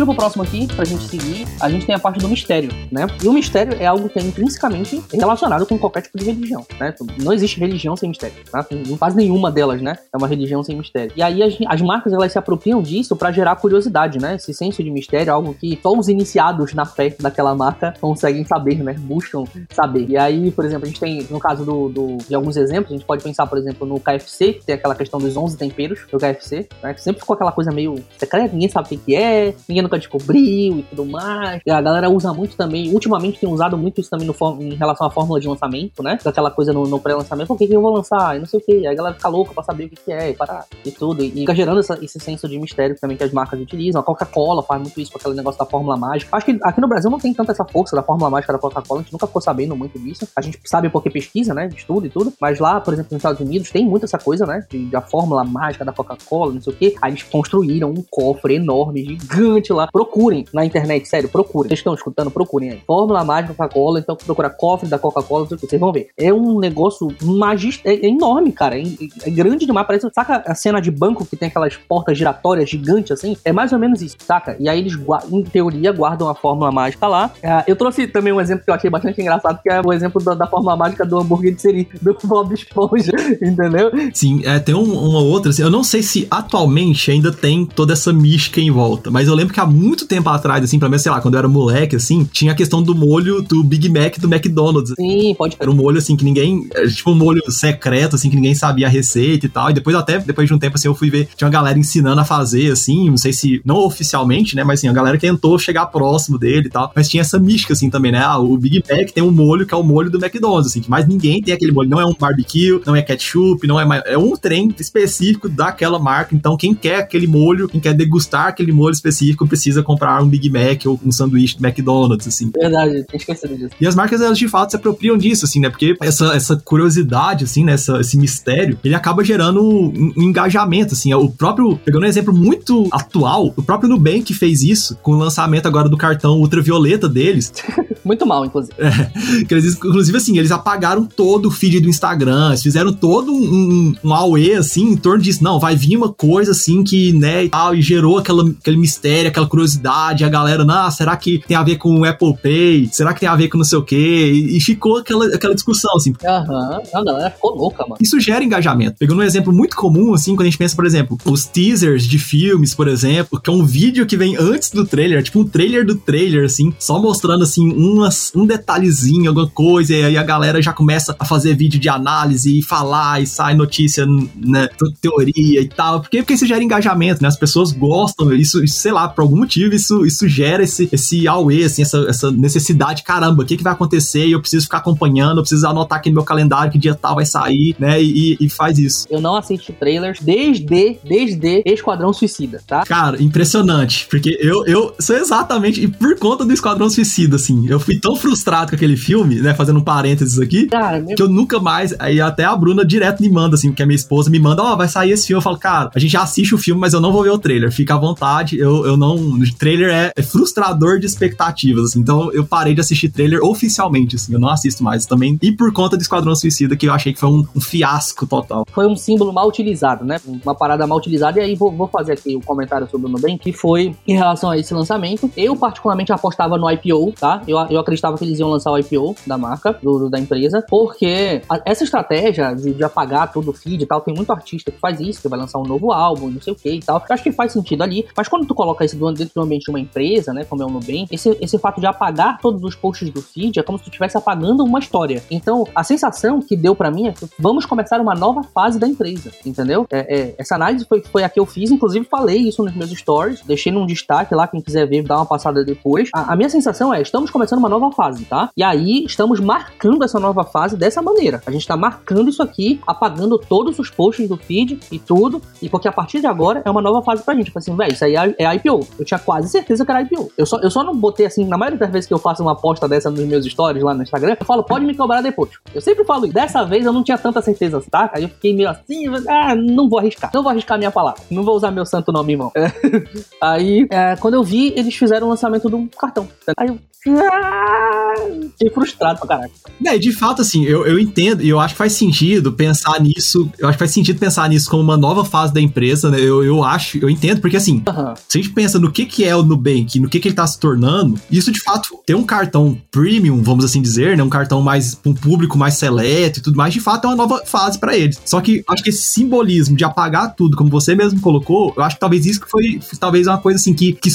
[0.03, 3.07] Partindo pro próximo aqui, pra gente seguir, a gente tem a parte do mistério, né?
[3.23, 6.93] E o mistério é algo que é intrinsecamente relacionado com qualquer tipo de religião, né?
[7.21, 8.65] Não existe religião sem mistério, tá?
[8.87, 9.97] Não faz nenhuma delas, né?
[10.11, 11.13] É uma religião sem mistério.
[11.15, 14.35] E aí as, as marcas, elas se apropriam disso para gerar curiosidade, né?
[14.35, 18.43] Esse senso de mistério é algo que só os iniciados na fé daquela marca conseguem
[18.43, 18.95] saber, né?
[18.99, 20.09] Buscam saber.
[20.09, 22.95] E aí, por exemplo, a gente tem, no caso do, do de alguns exemplos, a
[22.97, 26.17] gente pode pensar, por exemplo, no KFC, que tem aquela questão dos 11 temperos do
[26.17, 26.93] KFC, né?
[26.93, 30.83] Que sempre ficou aquela coisa meio secreta, ninguém sabe o que é, ninguém descobriu e
[30.89, 31.61] tudo mais.
[31.65, 35.07] E a galera usa muito também, ultimamente tem usado muito isso também no, em relação
[35.07, 36.17] à fórmula de lançamento, né?
[36.25, 38.35] Aquela coisa no, no pré-lançamento, o que, que eu vou lançar?
[38.35, 38.71] E não sei o que.
[38.71, 41.23] Aí a galera fica louca pra saber o que, que é e parar e tudo.
[41.23, 44.01] E, fica gerando essa, esse senso de mistério também que as marcas utilizam.
[44.01, 46.35] A Coca-Cola faz muito isso com aquele negócio da fórmula mágica.
[46.35, 49.01] Acho que aqui no Brasil não tem tanta essa força da fórmula mágica da Coca-Cola,
[49.01, 50.27] a gente nunca ficou sabendo muito disso.
[50.35, 51.69] A gente sabe porque pesquisa, né?
[51.75, 52.33] Estudo e tudo.
[52.39, 54.65] Mas lá, por exemplo, nos Estados Unidos, tem muito essa coisa, né?
[54.69, 56.95] De, de a fórmula mágica da Coca-Cola, não sei o que.
[57.01, 59.82] Aí eles construíram um cofre enorme, gigante lá.
[59.91, 61.69] Procurem na internet, sério, procurem.
[61.69, 62.31] Vocês estão escutando?
[62.31, 62.81] Procurem aí.
[62.85, 66.09] Fórmula mágica Coca-Cola, então procura cofre da Coca-Cola, vocês vão ver.
[66.17, 67.81] É um negócio magist...
[67.85, 68.77] é, é enorme, cara.
[68.77, 68.83] É,
[69.23, 69.85] é, grande demais.
[69.87, 73.37] Parece, saca a cena de banco que tem aquelas portas giratórias gigantes assim?
[73.43, 74.55] É mais ou menos isso, saca?
[74.59, 74.93] E aí eles,
[75.31, 77.31] em teoria, guardam a fórmula mágica lá.
[77.37, 80.23] Uh, eu trouxe também um exemplo que eu achei bastante engraçado, que é o exemplo
[80.23, 83.11] da, da fórmula mágica do hambúrguer de siri, do Bob Esponja,
[83.41, 83.91] entendeu?
[84.13, 87.93] Sim, é, tem um, uma outra, assim, eu não sei se atualmente ainda tem toda
[87.93, 90.97] essa mística em volta, mas eu lembro que há muito tempo atrás, assim, pra mim,
[90.97, 94.17] sei lá, quando eu era moleque, assim, tinha a questão do molho do Big Mac
[94.17, 94.93] do McDonald's.
[94.95, 98.55] Sim, pode Era um molho, assim, que ninguém, tipo um molho secreto, assim, que ninguém
[98.55, 101.09] sabia a receita e tal, e depois até, depois de um tempo, assim, eu fui
[101.09, 104.79] ver, tinha uma galera ensinando a fazer, assim, não sei se, não oficialmente, né, mas
[104.79, 108.11] assim, a galera tentou chegar próximo dele e tal, mas tinha essa mística, assim, também,
[108.11, 110.81] né, ah, o Big Mac tem um molho que é o molho do McDonald's, assim,
[110.81, 113.85] que mais ninguém tem aquele molho, não é um barbecue, não é ketchup, não é
[113.85, 118.47] mais, é um trem específico daquela marca, então quem quer aquele molho, quem quer degustar
[118.47, 122.51] aquele molho específico, precisa comprar um Big Mac ou um sanduíche do McDonald's, assim.
[122.53, 123.71] Verdade, tinha esquecido disso.
[123.79, 127.43] E as marcas, elas de fato se apropriam disso, assim, né, porque essa, essa curiosidade,
[127.43, 132.03] assim, né, essa, esse mistério, ele acaba gerando um, um engajamento, assim, o próprio, pegando
[132.03, 136.39] um exemplo muito atual, o próprio Nubank fez isso com o lançamento agora do cartão
[136.39, 137.53] ultravioleta deles.
[138.03, 138.73] muito mal, inclusive.
[138.77, 143.31] É, que eles, inclusive, assim, eles apagaram todo o feed do Instagram, eles fizeram todo
[143.31, 145.43] um, um, um AUE, assim, em torno disso.
[145.43, 149.29] Não, vai vir uma coisa, assim, que, né, e tal, e gerou aquela, aquele mistério,
[149.29, 152.89] aquela curiosidade, a galera, não, será que tem a ver com o Apple Pay?
[152.91, 154.31] Será que tem a ver com não sei o quê?
[154.33, 156.11] E, e ficou aquela, aquela discussão, assim.
[156.25, 156.99] Aham, uhum.
[156.99, 157.97] a galera ficou louca, mano.
[158.01, 158.95] Isso gera engajamento.
[158.97, 162.17] Pegando um exemplo muito comum, assim, quando a gente pensa, por exemplo, os teasers de
[162.17, 165.85] filmes, por exemplo, que é um vídeo que vem antes do trailer, tipo um trailer
[165.85, 170.63] do trailer, assim, só mostrando, assim, umas, um detalhezinho, alguma coisa, e aí a galera
[170.63, 174.03] já começa a fazer vídeo de análise e falar, e sai notícia,
[174.35, 174.67] né,
[174.99, 176.01] teoria e tal.
[176.01, 176.17] Por quê?
[176.17, 177.27] Porque isso gera engajamento, né?
[177.27, 181.63] As pessoas gostam, isso sei lá, por algum motivo, isso, isso gera esse, esse auê,
[181.63, 184.25] assim, essa, essa necessidade, caramba, o que, que vai acontecer?
[184.25, 187.15] E eu preciso ficar acompanhando, eu preciso anotar aqui no meu calendário que dia tal
[187.15, 188.01] vai sair, né?
[188.01, 189.05] E, e faz isso.
[189.09, 192.83] Eu não assisto trailers desde, desde Esquadrão Suicida, tá?
[192.83, 194.07] Cara, impressionante.
[194.09, 198.15] Porque eu, eu sou exatamente, e por conta do Esquadrão Suicida, assim, eu fui tão
[198.15, 199.53] frustrado com aquele filme, né?
[199.53, 201.93] Fazendo um parênteses aqui, cara, que eu nunca mais.
[201.99, 204.73] Aí até a Bruna direto me manda, assim, porque a minha esposa me manda, ó,
[204.73, 205.37] oh, vai sair esse filme.
[205.37, 207.37] Eu falo, cara, a gente já assiste o filme, mas eu não vou ver o
[207.37, 207.71] trailer.
[207.71, 209.17] Fica à vontade, eu, eu não.
[209.33, 211.99] O trailer é, é frustrador de expectativas, assim.
[211.99, 215.37] Então eu parei de assistir trailer oficialmente, assim, eu não assisto mais também.
[215.41, 218.65] E por conta do Esquadrão Suicida, que eu achei que foi um, um fiasco total.
[218.71, 220.19] Foi um símbolo mal utilizado, né?
[220.25, 221.39] Uma parada mal utilizada.
[221.39, 224.15] E aí vou, vou fazer aqui o um comentário sobre o Nubank, que foi em
[224.15, 225.29] relação a esse lançamento.
[225.35, 227.41] Eu, particularmente, apostava no IPO, tá?
[227.47, 231.41] Eu, eu acreditava que eles iam lançar o IPO da marca, do, da empresa, porque
[231.49, 234.79] a, essa estratégia de, de, apagar todo o feed e tal, tem muito artista que
[234.79, 236.97] faz isso, que vai lançar um novo álbum, não sei o que e tal.
[236.97, 238.05] Eu acho que faz sentido ali.
[238.15, 240.45] Mas quando tu coloca isso dentro do ambiente de uma empresa, né?
[240.45, 243.63] Como é o Nubank, esse, esse fato de apagar todos os posts do feed é
[243.63, 245.23] como se tu estivesse apagando uma história.
[245.31, 248.87] Então, a sensação que deu para mim é que vamos começar uma nova fase da
[248.87, 249.85] empresa, entendeu?
[249.91, 252.91] É, é, essa análise foi, foi a que eu fiz, inclusive falei isso nos meus
[252.91, 256.09] stories, deixei num destaque lá, quem quiser ver, dá uma passada depois.
[256.13, 258.49] A, a minha sensação é, estamos começando uma nova fase, tá?
[258.55, 261.41] E aí, estamos marcando essa nova fase dessa maneira.
[261.45, 265.69] A gente tá marcando isso aqui, apagando todos os posts do feed e tudo, e
[265.69, 267.45] porque a partir de agora é uma nova fase pra gente.
[267.45, 268.87] Tipo assim, velho, isso aí é, é IPO.
[269.03, 270.31] Eu tinha quase certeza que era IPO.
[270.37, 272.53] Eu só, eu só não botei assim, na maioria das vezes que eu faço uma
[272.53, 275.51] aposta dessa nos meus stories lá no Instagram, eu falo, pode me cobrar depois.
[275.73, 276.33] Eu sempre falo isso.
[276.33, 278.09] Dessa vez eu não tinha tanta certeza, tá?
[278.13, 280.31] Aí eu fiquei meio assim, ah, não vou arriscar.
[280.33, 281.21] Não vou arriscar minha palavra.
[281.29, 282.51] Não vou usar meu santo nome, irmão.
[282.55, 282.71] É.
[283.41, 286.27] Aí, é, quando eu vi, eles fizeram o lançamento do cartão.
[286.57, 286.79] Aí eu.
[287.05, 288.13] Ah,
[288.51, 289.51] fiquei frustrado pra caraca.
[289.85, 293.51] É, de fato, assim, eu, eu entendo e eu acho que faz sentido pensar nisso.
[293.59, 296.17] Eu acho que faz sentido pensar nisso como uma nova fase da empresa, né?
[296.17, 298.13] Eu, eu acho, eu entendo, porque assim, uhum.
[298.15, 300.35] se a gente pensa pensa no que, que é o Nubank, no que, que ele
[300.35, 304.23] tá se tornando, isso de fato ter um cartão premium, vamos assim dizer, né?
[304.23, 307.41] Um cartão mais um público mais seleto e tudo mais, de fato é uma nova
[307.45, 308.21] fase para eles.
[308.25, 311.95] Só que acho que esse simbolismo de apagar tudo, como você mesmo colocou, eu acho
[311.95, 314.09] que talvez isso que foi talvez uma coisa assim que, que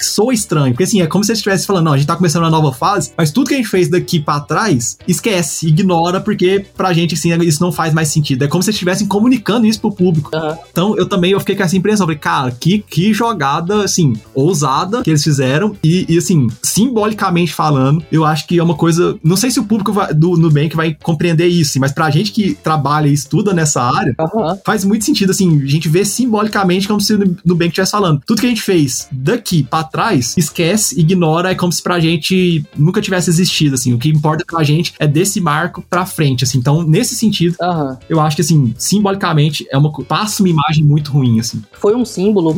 [0.00, 0.72] soa estranho.
[0.72, 2.72] Porque assim, é como se eles estivessem falando, não, a gente tá começando uma nova
[2.72, 7.14] fase, mas tudo que a gente fez daqui para trás, esquece, ignora, porque pra gente,
[7.14, 8.44] assim, isso não faz mais sentido.
[8.44, 10.30] É como se eles estivessem comunicando isso pro público.
[10.34, 10.56] Uhum.
[10.70, 15.02] Então eu também eu fiquei com essa impressão, falei, cara, que, que jogada, assim, ousada
[15.02, 15.76] que eles fizeram.
[15.82, 19.18] E, e, assim, simbolicamente falando, eu acho que é uma coisa.
[19.22, 22.54] Não sei se o público vai, do Nubank vai compreender isso, mas pra gente que
[22.54, 24.58] trabalha e estuda nessa área, uhum.
[24.64, 28.20] faz muito sentido, assim, a gente vê simbolicamente como se o Nubank estivesse falando.
[28.26, 32.64] Tudo que a gente fez daqui para trás, esquece, ignora, é como se pra gente
[32.76, 33.92] nunca tivesse existido, assim.
[33.92, 36.58] O que importa pra gente é desse marco pra frente, assim.
[36.58, 37.96] Então, nesse sentido, uhum.
[38.08, 41.62] eu acho que, assim, simbolicamente, é uma, passa uma imagem muito ruim, assim.
[41.72, 42.54] Foi um símbolo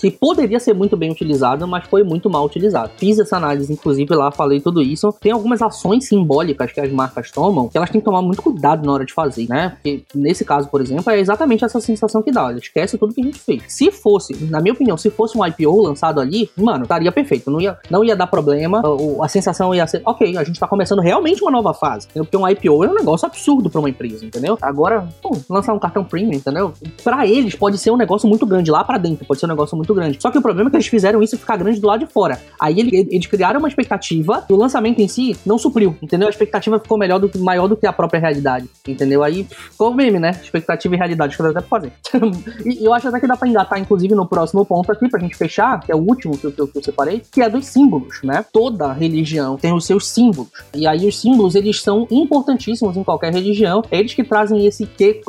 [0.00, 2.90] que poderia ser muito bem utilizado, mas foi muito mal utilizado.
[2.96, 5.12] Fiz essa análise, inclusive, lá, falei tudo isso.
[5.20, 8.84] Tem algumas ações simbólicas que as marcas tomam que elas têm que tomar muito cuidado
[8.84, 9.70] na hora de fazer, né?
[9.70, 12.52] Porque nesse caso, por exemplo, é exatamente essa sensação que dá.
[12.52, 13.62] Esquece tudo que a gente fez.
[13.68, 17.50] Se fosse, na minha opinião, se fosse um IPO lançado ali, mano, estaria perfeito.
[17.50, 18.82] Não ia, não ia dar problema.
[18.84, 22.06] A, a sensação ia ser, ok, a gente tá começando realmente uma nova fase.
[22.06, 22.24] Entendeu?
[22.24, 24.58] Porque um IPO é um negócio absurdo para uma empresa, entendeu?
[24.60, 26.72] Agora, pô, lançar um cartão premium, entendeu?
[27.02, 29.76] Para eles pode ser um negócio muito grande lá para dentro, pode ser um negócio
[29.76, 30.18] muito grande.
[30.20, 32.40] Só que o problema é que eles fizeram isso ficar grande do lado de fora.
[32.58, 36.26] Aí eles criaram uma expectativa e o lançamento em si não supriu, entendeu?
[36.26, 39.22] A expectativa ficou melhor do maior do que a própria realidade, entendeu?
[39.22, 40.30] Aí ficou meme, né?
[40.42, 41.92] Expectativa e realidade, que eu até fazer.
[42.64, 45.36] e eu acho até que dá pra engatar, inclusive, no próximo ponto aqui, pra gente
[45.36, 47.66] fechar, que é o último que eu, que eu, que eu separei, que é dos
[47.66, 48.44] símbolos, né?
[48.52, 50.50] Toda religião tem os seus símbolos.
[50.74, 53.82] E aí os símbolos, eles são importantíssimos em qualquer religião.
[53.90, 55.20] É eles que trazem esse que.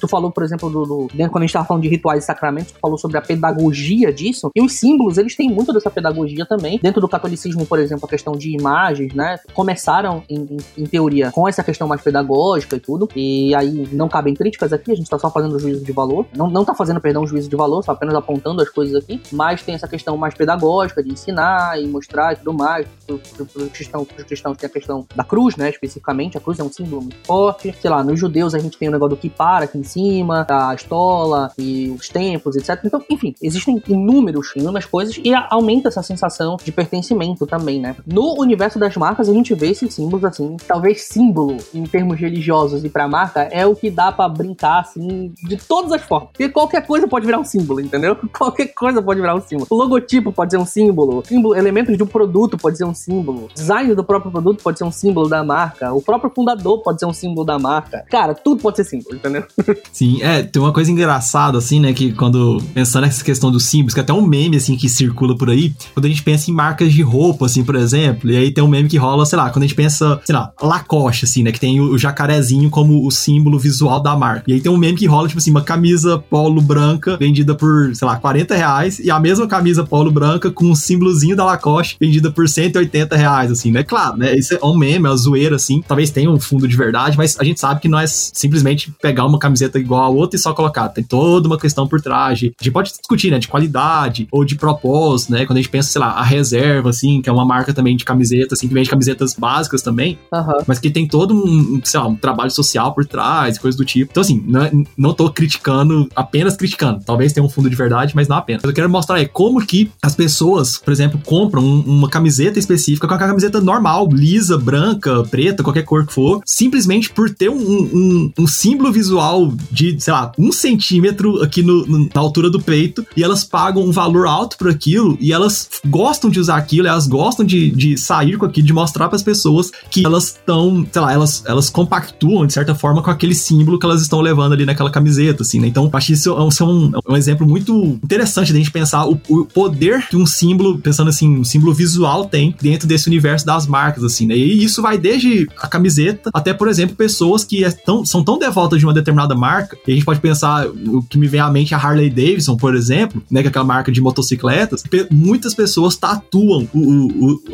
[0.00, 2.72] Tu falou, por exemplo, do, do quando a gente tava falando de rituais e sacramentos,
[2.72, 4.50] tu falou sobre a pedagogia disso.
[4.54, 6.78] E os símbolos, eles têm muito dessa pedagogia também.
[6.82, 9.38] Dentro do catolicismo, por exemplo, a questão de imagens, né?
[9.54, 10.40] Começaram, em,
[10.76, 13.08] em, em teoria, com essa questão mais pedagógica e tudo.
[13.14, 16.26] E aí não cabem críticas aqui, a gente tá só fazendo juízo de valor.
[16.36, 19.20] Não, não tá fazendo, perdão, juízo de valor, só apenas apontando as coisas aqui.
[19.32, 22.86] Mas tem essa questão mais pedagógica de ensinar e mostrar e tudo mais.
[23.06, 25.70] Para os cristãos, cristãos tem a questão da cruz, né?
[25.70, 27.74] Especificamente, a cruz é um símbolo muito forte.
[27.80, 30.74] Sei lá, nos judeus a gente tem o negócio do kipara aqui em cima, a
[30.74, 32.80] estola e os templos, etc.
[32.84, 37.96] Então, enfim, existem inúmeros, inúmeras coisas e aumenta essa sensação de pertencimento também, né?
[38.06, 40.56] No universo das marcas, a gente vê esses símbolos assim.
[40.66, 45.32] Talvez símbolo, em termos religiosos e pra marca, é o que dá para brincar, assim,
[45.42, 46.30] de todas as formas.
[46.30, 48.16] Porque qualquer coisa pode virar um símbolo, entendeu?
[48.36, 49.66] Qualquer coisa pode virar um símbolo.
[49.70, 53.48] O logotipo pode ser um símbolo, símbolo elementos de um produto pode ser um símbolo,
[53.54, 57.06] design do próprio produto pode ser um símbolo da marca, o próprio fundador pode ser
[57.06, 58.04] um símbolo da marca.
[58.10, 59.44] Cara, tudo pode ser símbolo, entendeu?
[59.92, 63.94] Sim, é, tem uma coisa engraçada, assim, né, que quando, pensando nessa questão dos símbolos,
[63.94, 66.92] que até um meme, assim, que circula por aí, quando a gente pensa em marcas
[66.92, 69.64] de roupa, assim, por exemplo, e aí tem um meme que rola, sei lá, quando
[69.64, 73.10] a gente pensa, sei lá, Lacoste, assim, né, que tem o, o jacarezinho como o
[73.10, 74.44] símbolo visual da marca.
[74.46, 77.94] E aí tem um meme que rola, tipo assim, uma camisa polo branca vendida por,
[77.94, 81.96] sei lá, 40 reais, e a mesma camisa polo branca com um símbolozinho da Lacoste
[82.00, 83.82] vendida por 180 reais, assim, né?
[83.82, 84.36] Claro, né?
[84.36, 85.82] Isso é um meme, é uma zoeira, assim.
[85.86, 89.26] Talvez tenha um fundo de verdade, mas a gente sabe que não é simplesmente pegar
[89.26, 90.88] uma camiseta igual a outra e só colocar.
[90.88, 92.38] Tem toda uma questão por trás.
[92.38, 93.38] A gente pode discutir, né?
[93.38, 95.46] De qualidade ou de propósito, né?
[95.46, 98.04] Quando a gente pensa, sei lá, a reserva, assim, que é uma marca também de
[98.04, 100.62] camiseta, assim, que vende camisetas básicas também, uhum.
[100.66, 104.10] mas que tem todo um, sei lá, um trabalho social por trás, coisas do tipo.
[104.10, 107.02] Então, assim, não, é, não tô criticando, apenas criticando.
[107.04, 108.62] Talvez tenha um fundo de verdade, mas não apenas.
[108.64, 113.14] Eu quero mostrar é como que as pessoas, por exemplo, compram uma camiseta específica com
[113.14, 118.32] a camiseta normal, lisa, branca, preta, qualquer cor que for, simplesmente por ter um, um,
[118.38, 123.06] um símbolo visual de, sei lá, um centímetro aqui no, no, na altura do peito,
[123.16, 127.06] e elas pagam um valor alto por aquilo, e elas gostam de usar aquilo, elas
[127.06, 131.02] gostam de, de sair com aquilo, de mostrar para as pessoas que elas estão, sei
[131.02, 134.64] lá, elas, elas compactuam de certa forma com aquele símbolo que elas estão levando ali
[134.66, 135.66] naquela camiseta, assim, né?
[135.66, 139.44] Então, acho isso é um, é um exemplo muito interessante da gente pensar o, o
[139.44, 144.04] poder que um símbolo, pensando assim, um símbolo visual tem dentro desse universo das marcas,
[144.04, 144.36] assim, né?
[144.36, 148.38] E isso vai desde a camiseta até, por exemplo, pessoas que é tão, são tão
[148.38, 151.50] devotas de uma determinada marca, que a gente pode pensar, o que me vem à
[151.50, 153.40] mente é a Harley Davidson, por exemplo, né?
[153.40, 154.00] Que é aquela marca de
[154.36, 154.82] motocicletas.
[155.10, 156.68] Muitas pessoas tatuam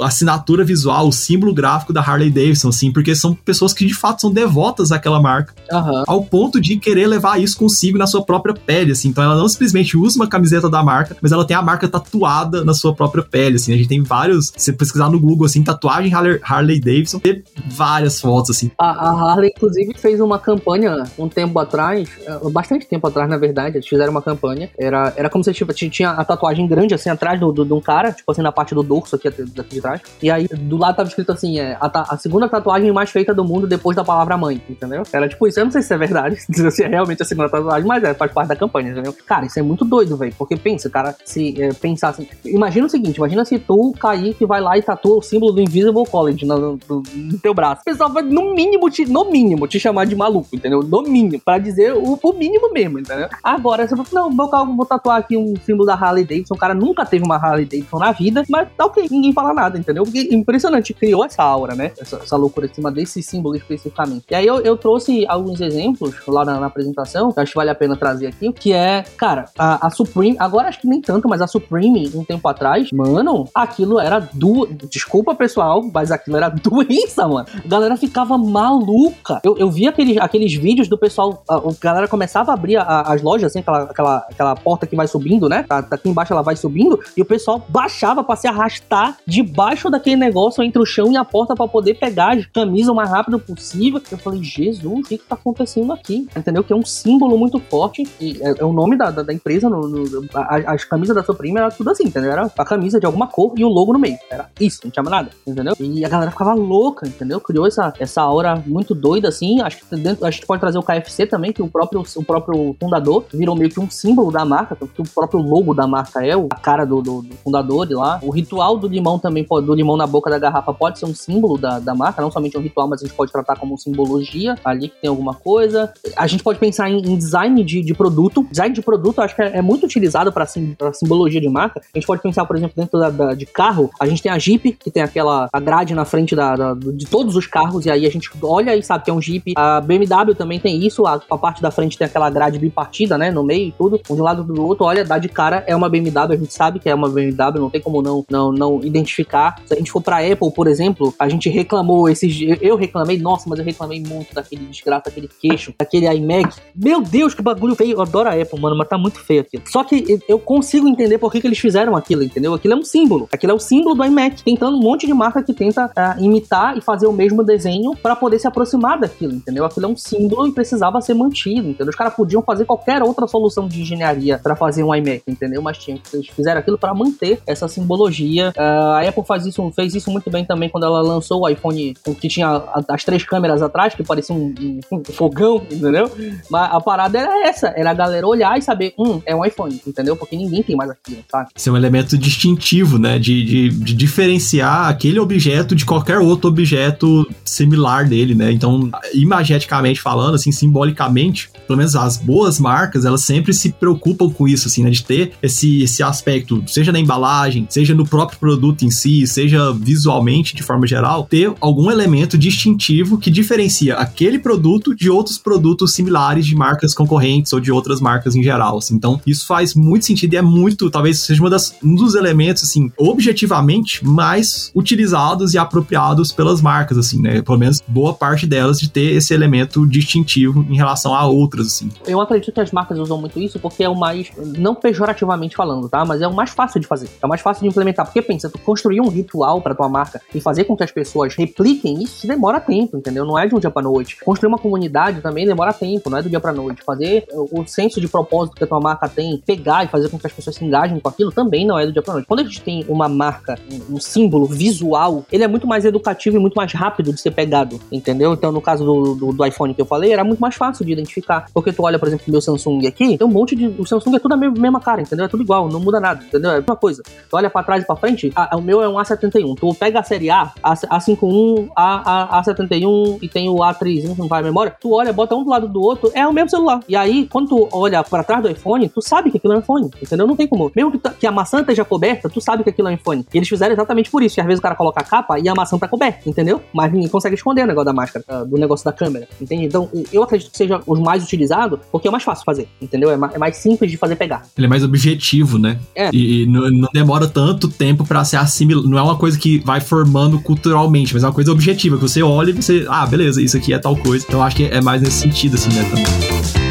[0.00, 3.94] a assinatura visual, o símbolo gráfico da Harley Davidson, assim, porque são pessoas que de
[3.94, 6.04] fato são devotas àquela marca, uhum.
[6.06, 9.08] ao ponto de querer levar isso consigo na sua própria pele, assim.
[9.08, 12.64] Então ela não simplesmente usa uma camiseta da marca, mas ela tem a marca tatuada
[12.64, 13.72] na sua própria pele, assim.
[13.72, 17.42] A gente tem vários, se você pesquisar no Google, assim, tatuagem Harley, Harley Davidson, tem
[17.66, 18.70] várias fotos, assim.
[18.78, 23.36] A, a, Harley, inclusive, fez uma campanha um tempo atrás, é, bastante tempo atrás, na
[23.36, 27.10] verdade, eles fizeram uma campanha, era, era como se tipo, tinha a tatuagem grande, assim,
[27.10, 29.80] atrás do, do, de um cara, tipo assim, na parte do dorso aqui, aqui de
[29.80, 30.00] trás.
[30.22, 33.44] E aí, do lado tava escrito assim, é, a, a, segunda tatuagem mais feita do
[33.44, 35.02] mundo depois da palavra mãe, entendeu?
[35.12, 36.36] Era tipo isso, eu não sei se é verdade,
[36.72, 39.14] se é realmente a segunda tatuagem, mas é, faz parte da campanha, entendeu?
[39.26, 42.90] Cara, isso é muito doido, velho, porque pensa, cara, se é, pensar assim, imagina o
[42.90, 46.78] seguinte, imagina se tu, Kaique, vai lá e tatua o símbolo do Invisible College no,
[46.88, 47.82] no, no teu braço.
[47.82, 50.82] O pessoal vai, no mínimo, te, no mínimo, te chamar de maluco, entendeu?
[50.82, 53.28] No mínimo, pra dizer o, o mínimo mesmo, entendeu?
[53.42, 57.04] Agora, você fala, não, vou, vou tatuar aqui um símbolo da Harley Davidson, cara nunca
[57.04, 60.04] teve uma Harley Davidson na vida, mas tá ok, ninguém fala nada, entendeu?
[60.04, 61.90] Porque impressionante, criou essa aura, né?
[61.98, 64.26] Essa, essa loucura em cima desse símbolo especificamente.
[64.30, 67.70] E aí eu, eu trouxe alguns exemplos lá na, na, apresentação, que acho que vale
[67.70, 71.28] a pena trazer aqui, que é, cara, a, a, Supreme, agora acho que nem tanto,
[71.28, 74.66] mas a Supreme, um tempo atrás, mano, aquilo era do.
[74.88, 77.46] Desculpa, pessoal, mas aquilo era doença, mano.
[77.64, 79.40] A galera ficava maluca.
[79.42, 83.00] Eu, eu vi aqueles, aqueles vídeos do pessoal, a, a galera começava a abrir a,
[83.00, 85.64] as lojas, assim, aquela, aquela, aquela porta que vai subindo, né?
[85.64, 89.90] Tá, tá aqui embaixo ela vai subindo, e o pessoal baixava pra se arrastar debaixo
[89.90, 93.10] daquele negócio entre o chão e a porta para poder pegar as camisas o mais
[93.10, 94.00] rápido possível.
[94.10, 96.28] Eu falei, Jesus, o que que tá acontecendo aqui?
[96.36, 96.62] Entendeu?
[96.64, 99.68] Que é um símbolo muito forte, e é, é o nome da, da, da empresa,
[99.68, 102.32] no, no, a, as camisas da Supreme era tudo assim, entendeu?
[102.32, 104.18] Era a camisa de alguma cor e o logo no meio.
[104.30, 105.74] Era isso, não tinha nada, entendeu?
[105.78, 107.40] E a galera ficava louca, entendeu?
[107.40, 109.60] Criou essa, essa aura muito doida, assim.
[109.60, 112.76] Acho que dentro, a gente pode trazer o KFC também, que o próprio, o próprio
[112.80, 116.36] fundador virou meio que um símbolo da marca, que o próprio logo da marca é
[116.50, 118.18] a cara do, do, do fundador de lá.
[118.22, 121.58] O ritual do limão também, do limão na boca da garrafa, pode ser um símbolo
[121.58, 124.88] da, da marca, não somente um ritual, mas a gente pode tratar como simbologia ali
[124.88, 125.92] que tem alguma coisa.
[126.16, 128.46] A gente pode pensar em, em design de, de, produto.
[128.50, 131.80] Design de produto acho que é, é muito utilizado para sim, simbologia de marca.
[131.80, 134.38] A gente pode pensar, por exemplo, dentro da, da, de carro, a gente tem a
[134.38, 137.90] Jeep, que tem aquela a grade na frente da, da, de todos os carros, e
[137.90, 139.52] aí a gente olha e sabe que é um Jeep.
[139.56, 143.30] A BMW também tem isso, a, a parte da frente tem aquela grade bipartida, né,
[143.30, 144.00] no meio e tudo.
[144.08, 146.52] Um de um lado do outro, olha, dá de cara, é uma BMW, a gente
[146.52, 149.60] sabe que é uma BMW, não tem como não, não, não identificar.
[149.66, 153.48] Se a gente for pra Apple, por exemplo, a gente reclamou esses eu reclamei, nossa,
[153.48, 156.56] mas eu reclamei muito daquele desgraça, daquele queixo, daquele iMac.
[156.74, 157.92] Meu Deus, que bagulho feio.
[157.92, 159.62] Eu adoro a Apple, mano, mas tá muito feio aquilo.
[159.66, 162.54] Só que eu consigo entender por que, que eles fizeram aquilo, entendeu?
[162.54, 163.28] Aquilo é um símbolo.
[163.32, 164.42] Aquilo é o símbolo do iMac.
[164.42, 168.16] Tentando um monte de marca que tenta uh, imitar e fazer o mesmo desenho para
[168.16, 169.64] poder se aproximar daquilo, entendeu?
[169.64, 171.88] Aquilo é um símbolo e precisava ser mantido, entendeu?
[171.88, 175.62] Os caras podiam fazer qualquer outra solução de engenharia para fazer um iMac, entendeu?
[175.62, 178.52] Mas tinha, eles fizeram aquilo para manter essa simbologia.
[178.56, 181.94] Uh, a Apple faz isso, fez isso muito bem também quando ela lançou o iPhone
[182.20, 184.54] que tinha as três câmeras atrás, que parecia um,
[184.90, 186.10] um, fogão, entendeu?
[186.50, 189.80] Mas a parada era essa, era a galera olhar e saber, hum, é um iPhone,
[189.86, 190.16] entendeu?
[190.16, 191.50] Porque ninguém tem mais aquilo, sabe?
[191.54, 193.18] Isso é um elemento distintivo, né?
[193.18, 198.52] De, de, de diferenciar aquele objeto de qualquer outro objeto similar dele, né?
[198.52, 204.46] Então, imageticamente falando, assim, simbolicamente, pelo menos as boas marcas, elas sempre se preocupam com
[204.46, 204.90] isso, assim, né?
[204.90, 209.72] De ter esse, esse aspecto, seja na embalagem, seja no próprio produto em si, seja
[209.72, 215.92] visualmente, de forma geral, ter algum elemento distintivo que diferencia aquele produto de outros produtos
[215.92, 218.78] similares de marcas concorrentes ou de outras marcas em geral.
[218.78, 218.94] Assim.
[218.94, 222.90] Então, isso faz muito sentido e é muito, talvez seja das, um dos elementos, assim,
[222.96, 227.42] objetivamente mais utilizados e apropriados pelas marcas, assim, né?
[227.42, 231.90] Pelo menos boa parte delas de ter esse elemento distintivo em relação a outras, assim.
[232.06, 235.88] Eu acredito que as marcas usam muito isso porque é o mais, não pejorativamente falando,
[235.92, 236.06] tá?
[236.06, 237.08] Mas é o mais fácil de fazer.
[237.22, 238.06] É o mais fácil de implementar.
[238.06, 241.34] Porque pensa, tu construir um ritual para tua marca e fazer com que as pessoas
[241.34, 243.26] repliquem isso demora tempo, entendeu?
[243.26, 244.16] Não é de um dia pra noite.
[244.24, 246.82] Construir uma comunidade também demora tempo, não é do dia pra noite.
[246.82, 250.26] Fazer o senso de propósito que a tua marca tem, pegar e fazer com que
[250.26, 252.26] as pessoas se engajem com aquilo também não é do dia pra noite.
[252.26, 253.58] Quando a gente tem uma marca,
[253.90, 257.78] um, símbolo visual, ele é muito mais educativo e muito mais rápido de ser pegado,
[257.90, 258.32] entendeu?
[258.32, 260.92] Então, no caso do, do, do iPhone que eu falei, era muito mais fácil de
[260.92, 261.46] identificar.
[261.52, 263.66] Porque tu olha, por exemplo, o meu Samsung aqui, tem um monte de.
[263.78, 265.26] O Samsung é tudo a mesma cara, entendeu?
[265.26, 266.50] É tudo igual, não muda nada, entendeu?
[266.50, 267.02] É a mesma coisa.
[267.02, 269.56] Tu olha pra trás e pra frente, a, o meu é um A71.
[269.58, 274.28] Tu pega a série A, A, A51, A, A, A71 e tem o A3, não
[274.28, 274.76] vai a memória.
[274.80, 276.80] Tu olha, bota um do lado do outro, é o mesmo celular.
[276.88, 279.60] E aí, quando tu olha pra trás do iPhone, tu sabe que aquilo é um
[279.60, 280.26] iPhone, entendeu?
[280.26, 280.70] Não tem como.
[280.74, 283.26] Mesmo que, que a maçã esteja coberta, tu sabe que aquilo é um iPhone.
[283.32, 284.34] E eles fizeram exatamente por isso.
[284.34, 286.60] Que às vezes o cara coloca a capa e a maçã tá coberta, entendeu?
[286.72, 289.64] Mas ninguém consegue esconder o negócio da máscara, uh, do negócio da câmera, entende?
[289.64, 293.10] Então, eu acredito que seja os mais utilizados, porque é mais fácil fazer, entendeu?
[293.10, 294.42] É é mais simples de fazer pegar.
[294.56, 295.71] Ele é mais objetivo, né?
[295.94, 296.10] É.
[296.12, 298.88] E, e não, demora tanto tempo para ser assimilado.
[298.88, 302.22] Não é uma coisa que vai formando culturalmente, mas é uma coisa objetiva, que você
[302.22, 304.24] olha e você, ah, beleza, isso aqui é tal coisa.
[304.26, 306.61] Então acho que é mais nesse sentido, assim, né, também.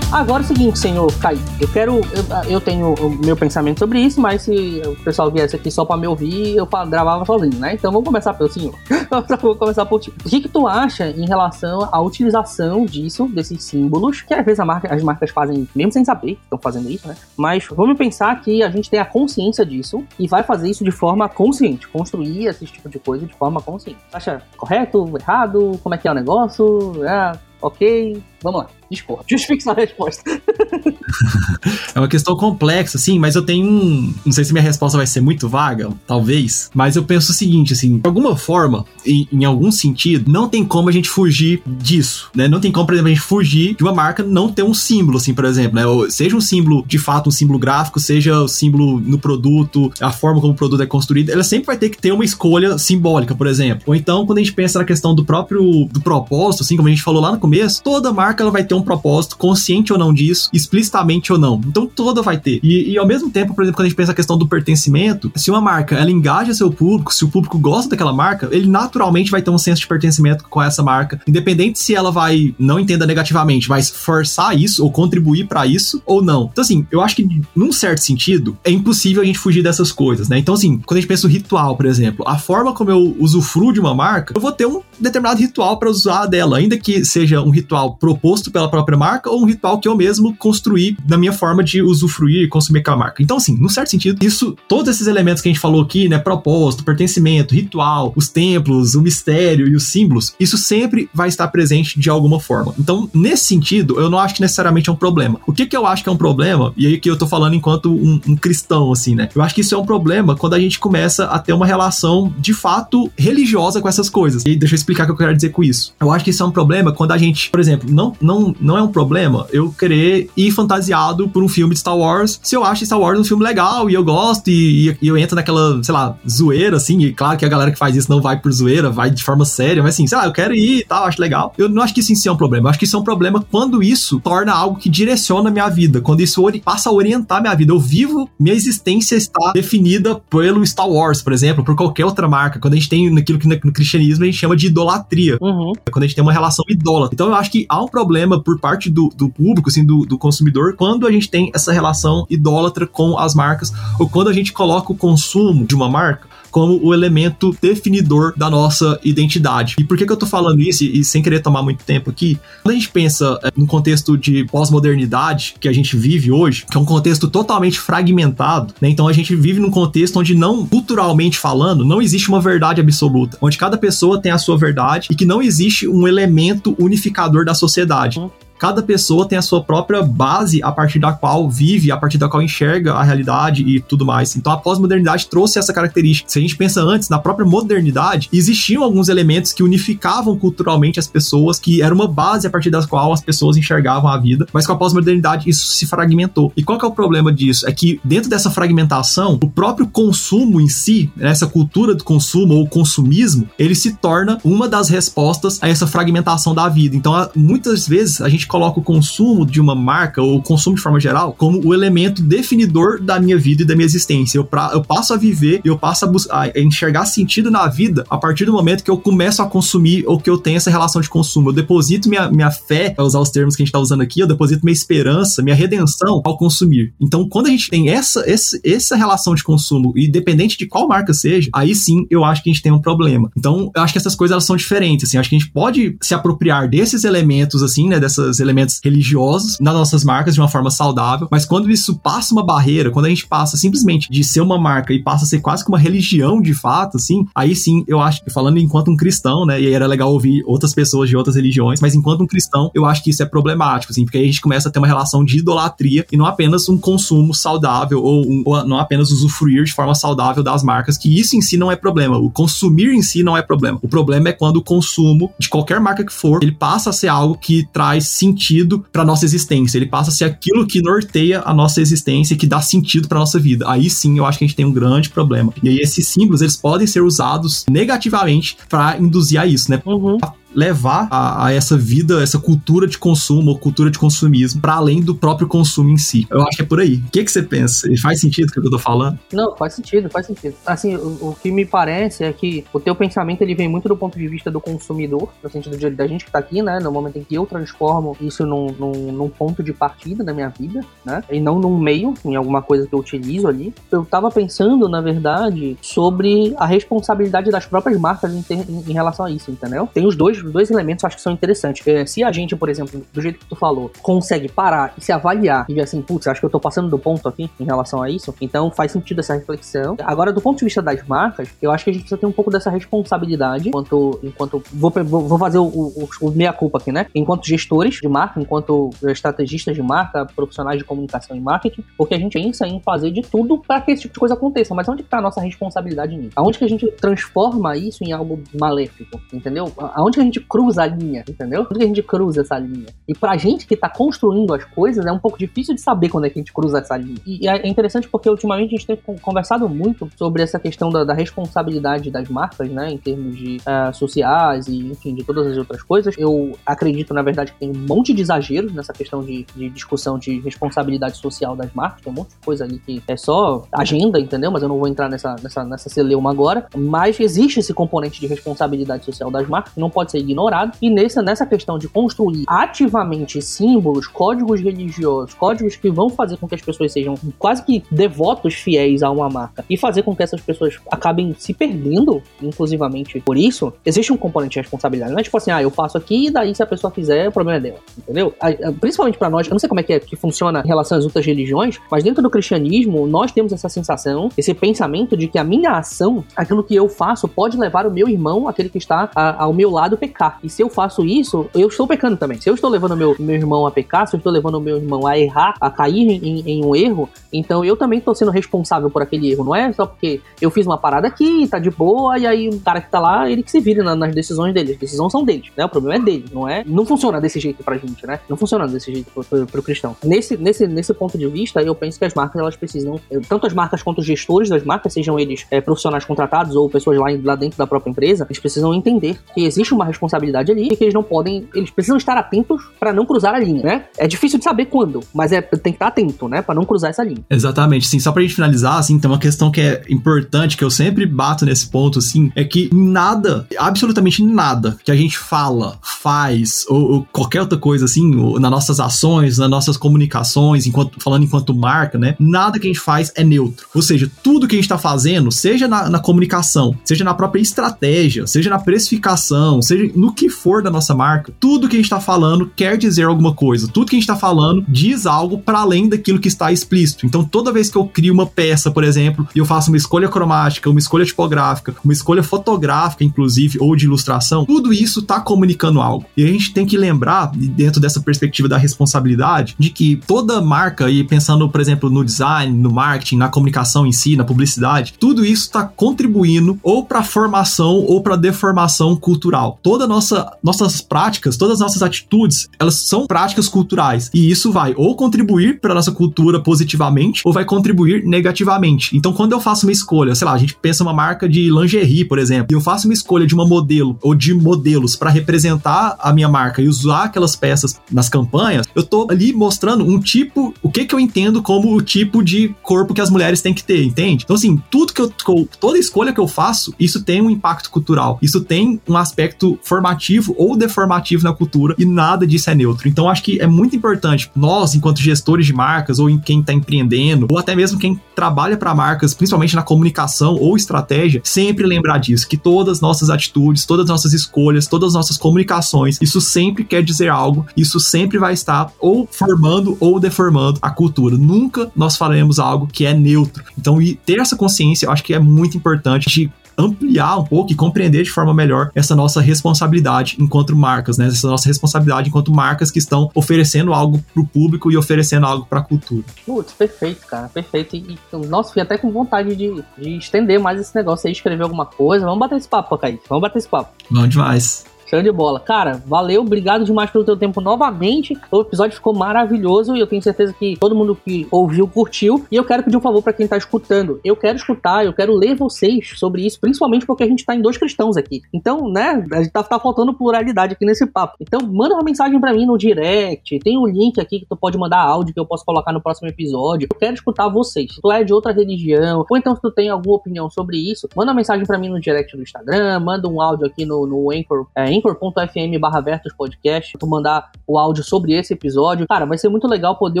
[0.24, 1.96] Agora é o seguinte, senhor Kai, eu quero.
[1.96, 5.84] Eu, eu, tenho o meu pensamento sobre isso, mas se o pessoal viesse aqui só
[5.84, 7.74] pra me ouvir, eu gravava sozinho, né?
[7.74, 8.74] Então vamos começar pelo senhor.
[9.42, 10.10] vou começar por ti.
[10.24, 14.64] O que, que tu acha em relação à utilização disso, desses símbolos, que às vezes
[14.64, 17.14] marca, as marcas fazem, mesmo sem saber estão fazendo isso, né?
[17.36, 20.90] Mas vamos pensar que a gente tem a consciência disso e vai fazer isso de
[20.90, 24.00] forma consciente, construir esse tipo de coisa de forma consciente.
[24.10, 25.78] Acha correto, errado?
[25.82, 27.04] Como é que é o negócio?
[27.04, 28.22] É, ok?
[28.44, 29.22] Vamos lá, discorra.
[29.26, 30.22] Justifique sua resposta.
[31.94, 34.14] é uma questão complexa, assim, mas eu tenho um.
[34.22, 37.72] Não sei se minha resposta vai ser muito vaga, talvez, mas eu penso o seguinte,
[37.72, 42.28] assim, de alguma forma, em, em algum sentido, não tem como a gente fugir disso,
[42.34, 42.46] né?
[42.46, 45.16] Não tem como, por exemplo, a gente fugir de uma marca não ter um símbolo,
[45.16, 45.86] assim, por exemplo, né?
[45.86, 50.12] Ou seja um símbolo, de fato, um símbolo gráfico, seja o símbolo no produto, a
[50.12, 53.34] forma como o produto é construído, ela sempre vai ter que ter uma escolha simbólica,
[53.34, 53.84] por exemplo.
[53.86, 56.90] Ou então, quando a gente pensa na questão do próprio do propósito, assim, como a
[56.90, 59.98] gente falou lá no começo, toda marca marca ela vai ter um propósito, consciente ou
[59.98, 61.60] não disso, explicitamente ou não.
[61.66, 62.58] Então toda vai ter.
[62.62, 65.30] E, e, ao mesmo tempo, por exemplo, quando a gente pensa a questão do pertencimento,
[65.36, 69.30] se uma marca ela engaja seu público, se o público gosta daquela marca, ele naturalmente
[69.30, 73.06] vai ter um senso de pertencimento com essa marca, independente se ela vai, não entenda
[73.06, 76.48] negativamente, vai forçar isso ou contribuir para isso ou não.
[76.50, 80.28] Então assim, eu acho que num certo sentido é impossível a gente fugir dessas coisas,
[80.28, 80.38] né?
[80.38, 83.72] Então assim, quando a gente pensa no ritual, por exemplo, a forma como eu usufruo
[83.72, 87.40] de uma marca, eu vou ter um determinado ritual para usar dela, ainda que seja
[87.40, 91.32] um ritual proposto pela própria marca ou um ritual que eu mesmo construí na minha
[91.32, 93.22] forma de usufruir e consumir aquela marca.
[93.22, 96.18] Então, assim, num certo sentido, isso, todos esses elementos que a gente falou aqui, né,
[96.18, 101.98] propósito, pertencimento, ritual, os templos, o mistério e os símbolos, isso sempre vai estar presente
[101.98, 102.74] de alguma forma.
[102.78, 105.40] Então, nesse sentido, eu não acho que necessariamente é um problema.
[105.46, 107.54] O que que eu acho que é um problema, e aí que eu tô falando
[107.54, 109.28] enquanto um, um cristão, assim, né?
[109.34, 112.32] Eu acho que isso é um problema quando a gente começa a ter uma relação
[112.38, 114.44] de fato religiosa com essas coisas.
[114.46, 115.94] E deixa eu explicar o que eu quero dizer com isso.
[116.00, 118.76] Eu acho que isso é um problema quando a gente, por exemplo, não, não, não
[118.76, 122.64] é um problema eu querer ir fantasiado por um filme de Star Wars se eu
[122.64, 125.92] acho Star Wars um filme legal e eu gosto e, e eu entro naquela, sei
[125.92, 128.90] lá, zoeira, assim, e claro que a galera que faz isso não vai por zoeira,
[128.90, 131.52] vai de forma séria, mas assim, sei lá, eu quero ir e tal, acho legal.
[131.56, 132.98] Eu não acho que isso em si é um problema, eu acho que isso é
[132.98, 136.92] um problema quando isso torna algo que direciona a minha vida, quando isso passa a
[136.92, 137.72] orientar a minha vida.
[137.72, 142.58] Eu vivo, minha existência está definida pelo Star Wars, por exemplo, por qualquer outra marca.
[142.58, 145.38] Quando a gente tem naquilo que no cristianismo a gente chama de idolatria.
[145.40, 145.72] Uhum.
[145.90, 147.14] Quando a gente tem uma relação idólatra.
[147.14, 150.18] Então eu acho que há um problema por parte do, do público, assim, do, do
[150.18, 154.52] consumidor, quando a gente tem essa relação idólatra com as marcas, ou quando a gente
[154.52, 159.74] coloca o consumo de uma marca como o elemento definidor da nossa identidade.
[159.76, 162.10] E por que, que eu tô falando isso, e, e sem querer tomar muito tempo
[162.10, 162.38] aqui?
[162.62, 166.76] Quando a gente pensa é, no contexto de pós-modernidade que a gente vive hoje, que
[166.76, 168.88] é um contexto totalmente fragmentado, né?
[168.88, 173.36] Então a gente vive num contexto onde não, culturalmente falando, não existe uma verdade absoluta,
[173.40, 177.52] onde cada pessoa tem a sua verdade e que não existe um elemento unificador da
[177.52, 178.20] sociedade.
[178.64, 182.30] Cada pessoa tem a sua própria base a partir da qual vive, a partir da
[182.30, 184.36] qual enxerga a realidade e tudo mais.
[184.36, 186.30] Então a pós-modernidade trouxe essa característica.
[186.30, 191.06] Se a gente pensa antes, na própria modernidade, existiam alguns elementos que unificavam culturalmente as
[191.06, 194.66] pessoas, que era uma base a partir das qual as pessoas enxergavam a vida, mas
[194.66, 196.50] com a pós-modernidade isso se fragmentou.
[196.56, 197.68] E qual que é o problema disso?
[197.68, 202.66] É que dentro dessa fragmentação, o próprio consumo em si, essa cultura do consumo ou
[202.66, 206.96] consumismo, ele se torna uma das respostas a essa fragmentação da vida.
[206.96, 210.82] Então, muitas vezes a gente coloca o consumo de uma marca, ou o consumo de
[210.82, 214.38] forma geral, como o elemento definidor da minha vida e da minha existência.
[214.38, 218.16] Eu, pra, eu passo a viver, eu passo a, a enxergar sentido na vida a
[218.16, 221.08] partir do momento que eu começo a consumir ou que eu tenho essa relação de
[221.08, 221.48] consumo.
[221.48, 224.20] Eu deposito minha, minha fé, para usar os termos que a gente está usando aqui,
[224.20, 226.94] eu deposito minha esperança, minha redenção ao consumir.
[227.00, 231.12] Então, quando a gente tem essa, essa, essa relação de consumo, independente de qual marca
[231.12, 233.32] seja, aí sim eu acho que a gente tem um problema.
[233.36, 235.08] Então, eu acho que essas coisas elas são diferentes.
[235.08, 239.58] Assim, acho que a gente pode se apropriar desses elementos, assim, né, dessas elementos religiosos
[239.60, 243.08] nas nossas marcas de uma forma saudável, mas quando isso passa uma barreira, quando a
[243.08, 246.40] gente passa simplesmente de ser uma marca e passa a ser quase que uma religião
[246.40, 249.86] de fato, assim, aí sim eu acho, falando enquanto um cristão, né, e aí era
[249.86, 253.22] legal ouvir outras pessoas de outras religiões, mas enquanto um cristão, eu acho que isso
[253.22, 256.16] é problemático, assim, porque aí a gente começa a ter uma relação de idolatria e
[256.16, 260.62] não apenas um consumo saudável ou, um, ou não apenas usufruir de forma saudável das
[260.62, 263.78] marcas, que isso em si não é problema, o consumir em si não é problema.
[263.82, 267.08] O problema é quando o consumo de qualquer marca que for, ele passa a ser
[267.08, 269.78] algo que traz sentido para nossa existência.
[269.78, 273.18] Ele passa a ser aquilo que norteia a nossa existência e que dá sentido para
[273.18, 273.66] nossa vida.
[273.68, 275.52] Aí sim, eu acho que a gente tem um grande problema.
[275.62, 279.82] E aí esses símbolos, eles podem ser usados negativamente para induzir a isso, né?
[279.84, 280.18] Uhum
[280.54, 285.00] levar a, a essa vida, essa cultura de consumo ou cultura de consumismo para além
[285.00, 286.26] do próprio consumo em si.
[286.30, 286.96] Eu acho que é por aí.
[287.06, 287.88] O que, que você pensa?
[288.00, 289.18] Faz sentido o que eu tô falando?
[289.32, 290.54] Não, faz sentido, faz sentido.
[290.64, 293.96] Assim, o, o, que me parece é que o teu pensamento ele vem muito do
[293.96, 296.78] ponto de vista do consumidor, no sentido de, da gente que tá aqui, né?
[296.80, 300.48] No momento em que eu transformo isso num, num, num ponto de partida da minha
[300.48, 301.22] vida, né?
[301.30, 303.74] E não num meio, em alguma coisa que eu utilizo ali.
[303.90, 308.92] Eu tava pensando, na verdade, sobre a responsabilidade das próprias marcas em, ter, em, em
[308.92, 309.88] relação a isso, entendeu?
[309.92, 311.86] Tem os dois, dois elementos acho que são interessantes.
[311.86, 315.12] É, se a gente, por exemplo, do jeito que tu falou, consegue parar e se
[315.12, 318.02] avaliar e ver assim, putz, acho que eu tô passando do ponto aqui em relação
[318.02, 319.96] a isso, então faz sentido essa reflexão.
[320.04, 322.32] Agora, do ponto de vista das marcas, eu acho que a gente precisa ter um
[322.32, 327.06] pouco dessa responsabilidade enquanto, enquanto vou, vou fazer o, o, o meia-culpa aqui, né?
[327.14, 332.18] Enquanto gestores de marca, enquanto estrategistas de marca, profissionais de comunicação e marketing, porque a
[332.18, 334.74] gente pensa em fazer de tudo para que esse tipo de coisa aconteça.
[334.74, 336.32] Mas onde está a nossa responsabilidade nisso?
[336.36, 339.72] Aonde que a gente transforma isso em algo maléfico, entendeu?
[339.78, 341.62] Aonde que a gente cruza a linha, entendeu?
[341.62, 342.86] Onde que a gente cruza essa linha?
[343.08, 346.26] E pra gente que tá construindo as coisas, é um pouco difícil de saber quando
[346.26, 347.18] é que a gente cruza essa linha.
[347.26, 351.14] E é interessante porque ultimamente a gente tem conversado muito sobre essa questão da, da
[351.14, 355.82] responsabilidade das marcas, né, em termos de uh, sociais e, enfim, de todas as outras
[355.82, 356.14] coisas.
[356.18, 360.18] Eu acredito, na verdade, que tem um monte de exageros nessa questão de, de discussão
[360.18, 364.18] de responsabilidade social das marcas, tem um monte de coisa ali que é só agenda,
[364.18, 364.50] entendeu?
[364.50, 366.66] Mas eu não vou entrar nessa, nessa, nessa celeuma agora.
[366.76, 370.76] Mas existe esse componente de responsabilidade social das marcas que não pode ser ignorado.
[370.80, 376.48] E nessa, nessa questão de construir ativamente símbolos, códigos religiosos, códigos que vão fazer com
[376.48, 380.22] que as pessoas sejam quase que devotos fiéis a uma marca e fazer com que
[380.22, 385.12] essas pessoas acabem se perdendo, inclusivamente por isso, existe um componente de responsabilidade.
[385.12, 387.32] Não é tipo assim, ah, eu faço aqui e daí se a pessoa quiser, o
[387.32, 387.78] problema é dela.
[387.98, 388.34] Entendeu?
[388.80, 391.04] Principalmente para nós, eu não sei como é que, é que funciona em relação às
[391.04, 395.44] outras religiões, mas dentro do cristianismo, nós temos essa sensação, esse pensamento de que a
[395.44, 399.44] minha ação, aquilo que eu faço, pode levar o meu irmão, aquele que está a,
[399.44, 400.38] ao meu lado, pecar.
[400.42, 402.40] E se eu faço isso, eu estou pecando também.
[402.40, 405.06] Se eu estou levando meu, meu irmão a pecar, se eu estou levando meu irmão
[405.06, 409.02] a errar, a cair em, em um erro, então eu também estou sendo responsável por
[409.02, 409.44] aquele erro.
[409.44, 412.60] Não é só porque eu fiz uma parada aqui, tá de boa, e aí o
[412.60, 414.72] cara que tá lá, ele que se vira na, nas decisões dele.
[414.72, 415.64] As decisões são deles, né?
[415.64, 416.62] O problema é dele, não é?
[416.66, 418.20] Não funciona desse jeito pra gente, né?
[418.28, 419.96] Não funciona desse jeito pro, pro, pro cristão.
[420.04, 423.54] Nesse, nesse, nesse ponto de vista, eu penso que as marcas, elas precisam, tanto as
[423.54, 427.36] marcas quanto os gestores das marcas, sejam eles é, profissionais contratados ou pessoas lá, lá
[427.36, 430.94] dentro da própria empresa, eles precisam entender que existe uma responsabilidade ali e que eles
[430.94, 433.84] não podem, eles precisam estar atentos para não cruzar a linha, né?
[433.96, 436.90] É difícil de saber quando, mas é tem que estar atento, né, para não cruzar
[436.90, 437.24] essa linha.
[437.30, 437.98] Exatamente, sim.
[437.98, 441.44] Só pra gente finalizar, assim, tem uma questão que é importante, que eu sempre bato
[441.44, 447.08] nesse ponto, assim, é que nada, absolutamente nada que a gente fala, faz, ou, ou
[447.12, 451.98] qualquer outra coisa, assim, ou, nas nossas ações, nas nossas comunicações, enquanto falando enquanto marca,
[451.98, 452.16] né?
[452.18, 453.66] Nada que a gente faz é neutro.
[453.74, 457.40] Ou seja, tudo que a gente tá fazendo, seja na, na comunicação, seja na própria
[457.40, 461.90] estratégia, seja na precificação, seja no que for da nossa marca, tudo que a gente
[461.90, 463.68] tá falando quer dizer alguma coisa.
[463.68, 467.06] Tudo que a gente tá falando diz algo para além daquilo que está explícito.
[467.06, 470.08] Então, toda vez que eu crio uma peça, por exemplo, e eu faço uma escolha
[470.08, 475.80] cromática, uma escolha tipográfica, uma escolha fotográfica, inclusive, ou de ilustração, tudo isso tá comunicando
[475.80, 476.06] algo.
[476.16, 480.90] E a gente tem que lembrar, dentro dessa perspectiva da responsabilidade, de que toda marca,
[480.90, 485.24] e pensando, por exemplo, no design, no marketing, na comunicação em si, na publicidade, tudo
[485.24, 489.58] isso está contribuindo ou para formação ou para deformação cultural.
[489.74, 494.08] Toda nossa nossas práticas, todas as nossas atitudes, elas são práticas culturais.
[494.14, 498.96] E isso vai ou contribuir para nossa cultura positivamente ou vai contribuir negativamente.
[498.96, 502.04] Então, quando eu faço uma escolha, sei lá, a gente pensa uma marca de lingerie,
[502.04, 505.96] por exemplo, e eu faço uma escolha de uma modelo ou de modelos para representar
[505.98, 510.54] a minha marca e usar aquelas peças nas campanhas, eu tô ali mostrando um tipo,
[510.62, 513.64] o que que eu entendo como o tipo de corpo que as mulheres têm que
[513.64, 514.22] ter, entende?
[514.22, 515.12] Então, assim, tudo que eu,
[515.58, 520.34] toda escolha que eu faço, isso tem um impacto cultural, isso tem um aspecto formativo
[520.38, 522.86] ou deformativo na cultura e nada disso é neutro.
[522.86, 526.52] Então, acho que é muito importante nós, enquanto gestores de marcas ou em quem está
[526.52, 531.98] empreendendo, ou até mesmo quem trabalha para marcas, principalmente na comunicação ou estratégia, sempre lembrar
[531.98, 536.20] disso, que todas as nossas atitudes, todas as nossas escolhas, todas as nossas comunicações, isso
[536.20, 541.16] sempre quer dizer algo, isso sempre vai estar ou formando ou deformando a cultura.
[541.16, 543.42] Nunca nós faremos algo que é neutro.
[543.58, 547.54] Então, ter essa consciência, eu acho que é muito importante de ampliar um pouco e
[547.54, 551.06] compreender de forma melhor essa nossa responsabilidade enquanto marcas, né?
[551.06, 555.46] Essa nossa responsabilidade enquanto marcas que estão oferecendo algo para o público e oferecendo algo
[555.46, 556.04] para a cultura.
[556.24, 557.76] Putz, perfeito, cara, perfeito.
[557.76, 557.98] E,
[558.28, 562.04] nossa, fiquei até com vontade de, de estender mais esse negócio aí, escrever alguma coisa.
[562.04, 563.02] Vamos bater esse papo, Kaique.
[563.08, 563.70] Vamos bater esse papo.
[563.90, 564.73] Vamos demais.
[564.94, 565.40] Show de bola.
[565.40, 568.16] Cara, valeu, obrigado demais pelo teu tempo novamente.
[568.30, 572.24] O episódio ficou maravilhoso e eu tenho certeza que todo mundo que ouviu curtiu.
[572.30, 573.98] E eu quero pedir um favor para quem tá escutando.
[574.04, 577.42] Eu quero escutar, eu quero ler vocês sobre isso, principalmente porque a gente tá em
[577.42, 578.22] dois cristãos aqui.
[578.32, 581.16] Então, né, a gente tá, tá faltando pluralidade aqui nesse papo.
[581.20, 583.40] Então, manda uma mensagem para mim no direct.
[583.40, 586.06] Tem um link aqui que tu pode mandar áudio que eu posso colocar no próximo
[586.06, 586.68] episódio.
[586.70, 587.74] Eu quero escutar vocês.
[587.74, 590.88] Se tu é de outra religião, ou então se tu tem alguma opinião sobre isso,
[590.94, 594.12] manda uma mensagem para mim no direct do Instagram, manda um áudio aqui no, no
[594.12, 595.82] Anchor, é, anchor.fm barra
[596.16, 598.86] Podcast, tu mandar o áudio sobre esse episódio.
[598.86, 600.00] Cara, vai ser muito legal poder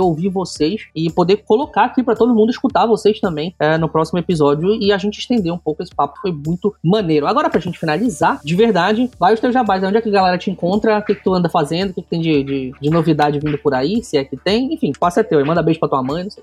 [0.00, 4.18] ouvir vocês e poder colocar aqui para todo mundo escutar vocês também é, no próximo
[4.18, 6.18] episódio e a gente estender um pouco esse papo.
[6.20, 7.26] Foi muito maneiro.
[7.26, 9.82] Agora, pra gente finalizar, de verdade, vai os teus jabás.
[9.82, 10.98] Onde é que a galera te encontra?
[10.98, 11.90] O que, que tu anda fazendo?
[11.90, 14.02] O que, que tem de, de, de, novidade vindo por aí?
[14.02, 14.72] Se é que tem.
[14.74, 15.40] Enfim, passa é teu.
[15.40, 16.42] E manda beijo pra tua mãe, não sei.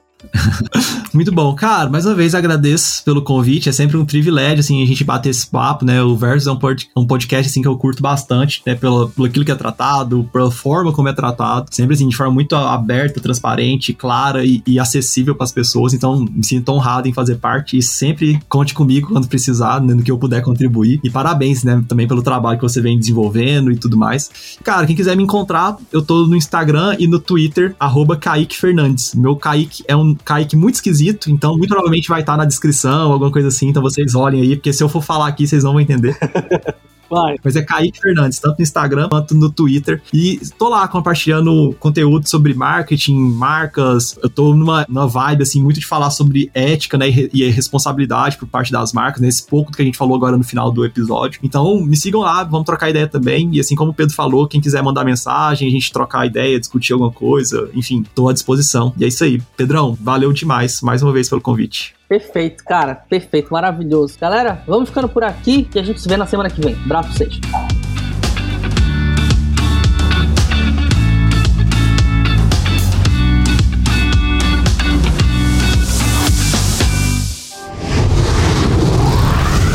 [1.14, 1.54] muito bom.
[1.56, 3.70] Cara, mais uma vez agradeço pelo convite.
[3.70, 6.02] É sempre um privilégio, assim, a gente bater esse papo, né?
[6.02, 8.31] O Versus é um, pod, um podcast, assim, que eu curto bastante,
[8.66, 8.76] né?
[8.76, 11.68] Pelo, pelo aquilo que é tratado, pela forma como é tratado.
[11.72, 15.94] Sempre, assim, de forma muito aberta, transparente, clara e, e acessível para as pessoas.
[15.94, 20.04] Então, me sinto honrado em fazer parte e sempre conte comigo quando precisar, né, no
[20.04, 21.00] que eu puder contribuir.
[21.04, 24.58] E parabéns, né, também pelo trabalho que você vem desenvolvendo e tudo mais.
[24.64, 29.16] Cara, quem quiser me encontrar, eu tô no Instagram e no Twitter, arroba Kaique Fernandes.
[29.16, 33.32] Meu Kaique é um Kaique muito esquisito, então muito provavelmente vai estar na descrição, alguma
[33.32, 35.82] coisa assim, então vocês olhem aí, porque se eu for falar aqui, vocês não vão
[35.82, 36.18] entender.
[37.12, 37.36] Vai.
[37.44, 40.02] Mas é Kaique Fernandes, tanto no Instagram quanto no Twitter.
[40.14, 44.18] E tô lá compartilhando conteúdo sobre marketing, marcas.
[44.24, 47.10] Eu tô numa, numa vibe, assim, muito de falar sobre ética, né?
[47.10, 50.38] E, e responsabilidade por parte das marcas, nesse né, pouco que a gente falou agora
[50.38, 51.40] no final do episódio.
[51.44, 53.50] Então, me sigam lá, vamos trocar ideia também.
[53.54, 56.94] E assim como o Pedro falou, quem quiser mandar mensagem, a gente trocar ideia, discutir
[56.94, 58.94] alguma coisa, enfim, tô à disposição.
[58.98, 59.42] E é isso aí.
[59.58, 61.94] Pedrão, valeu demais mais uma vez pelo convite.
[62.12, 62.94] Perfeito, cara.
[62.94, 64.20] Perfeito, maravilhoso.
[64.20, 66.76] Galera, vamos ficando por aqui e a gente se vê na semana que vem.
[66.84, 67.40] Abraço pra vocês.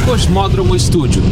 [0.04, 1.22] Cosmódromo Estúdio.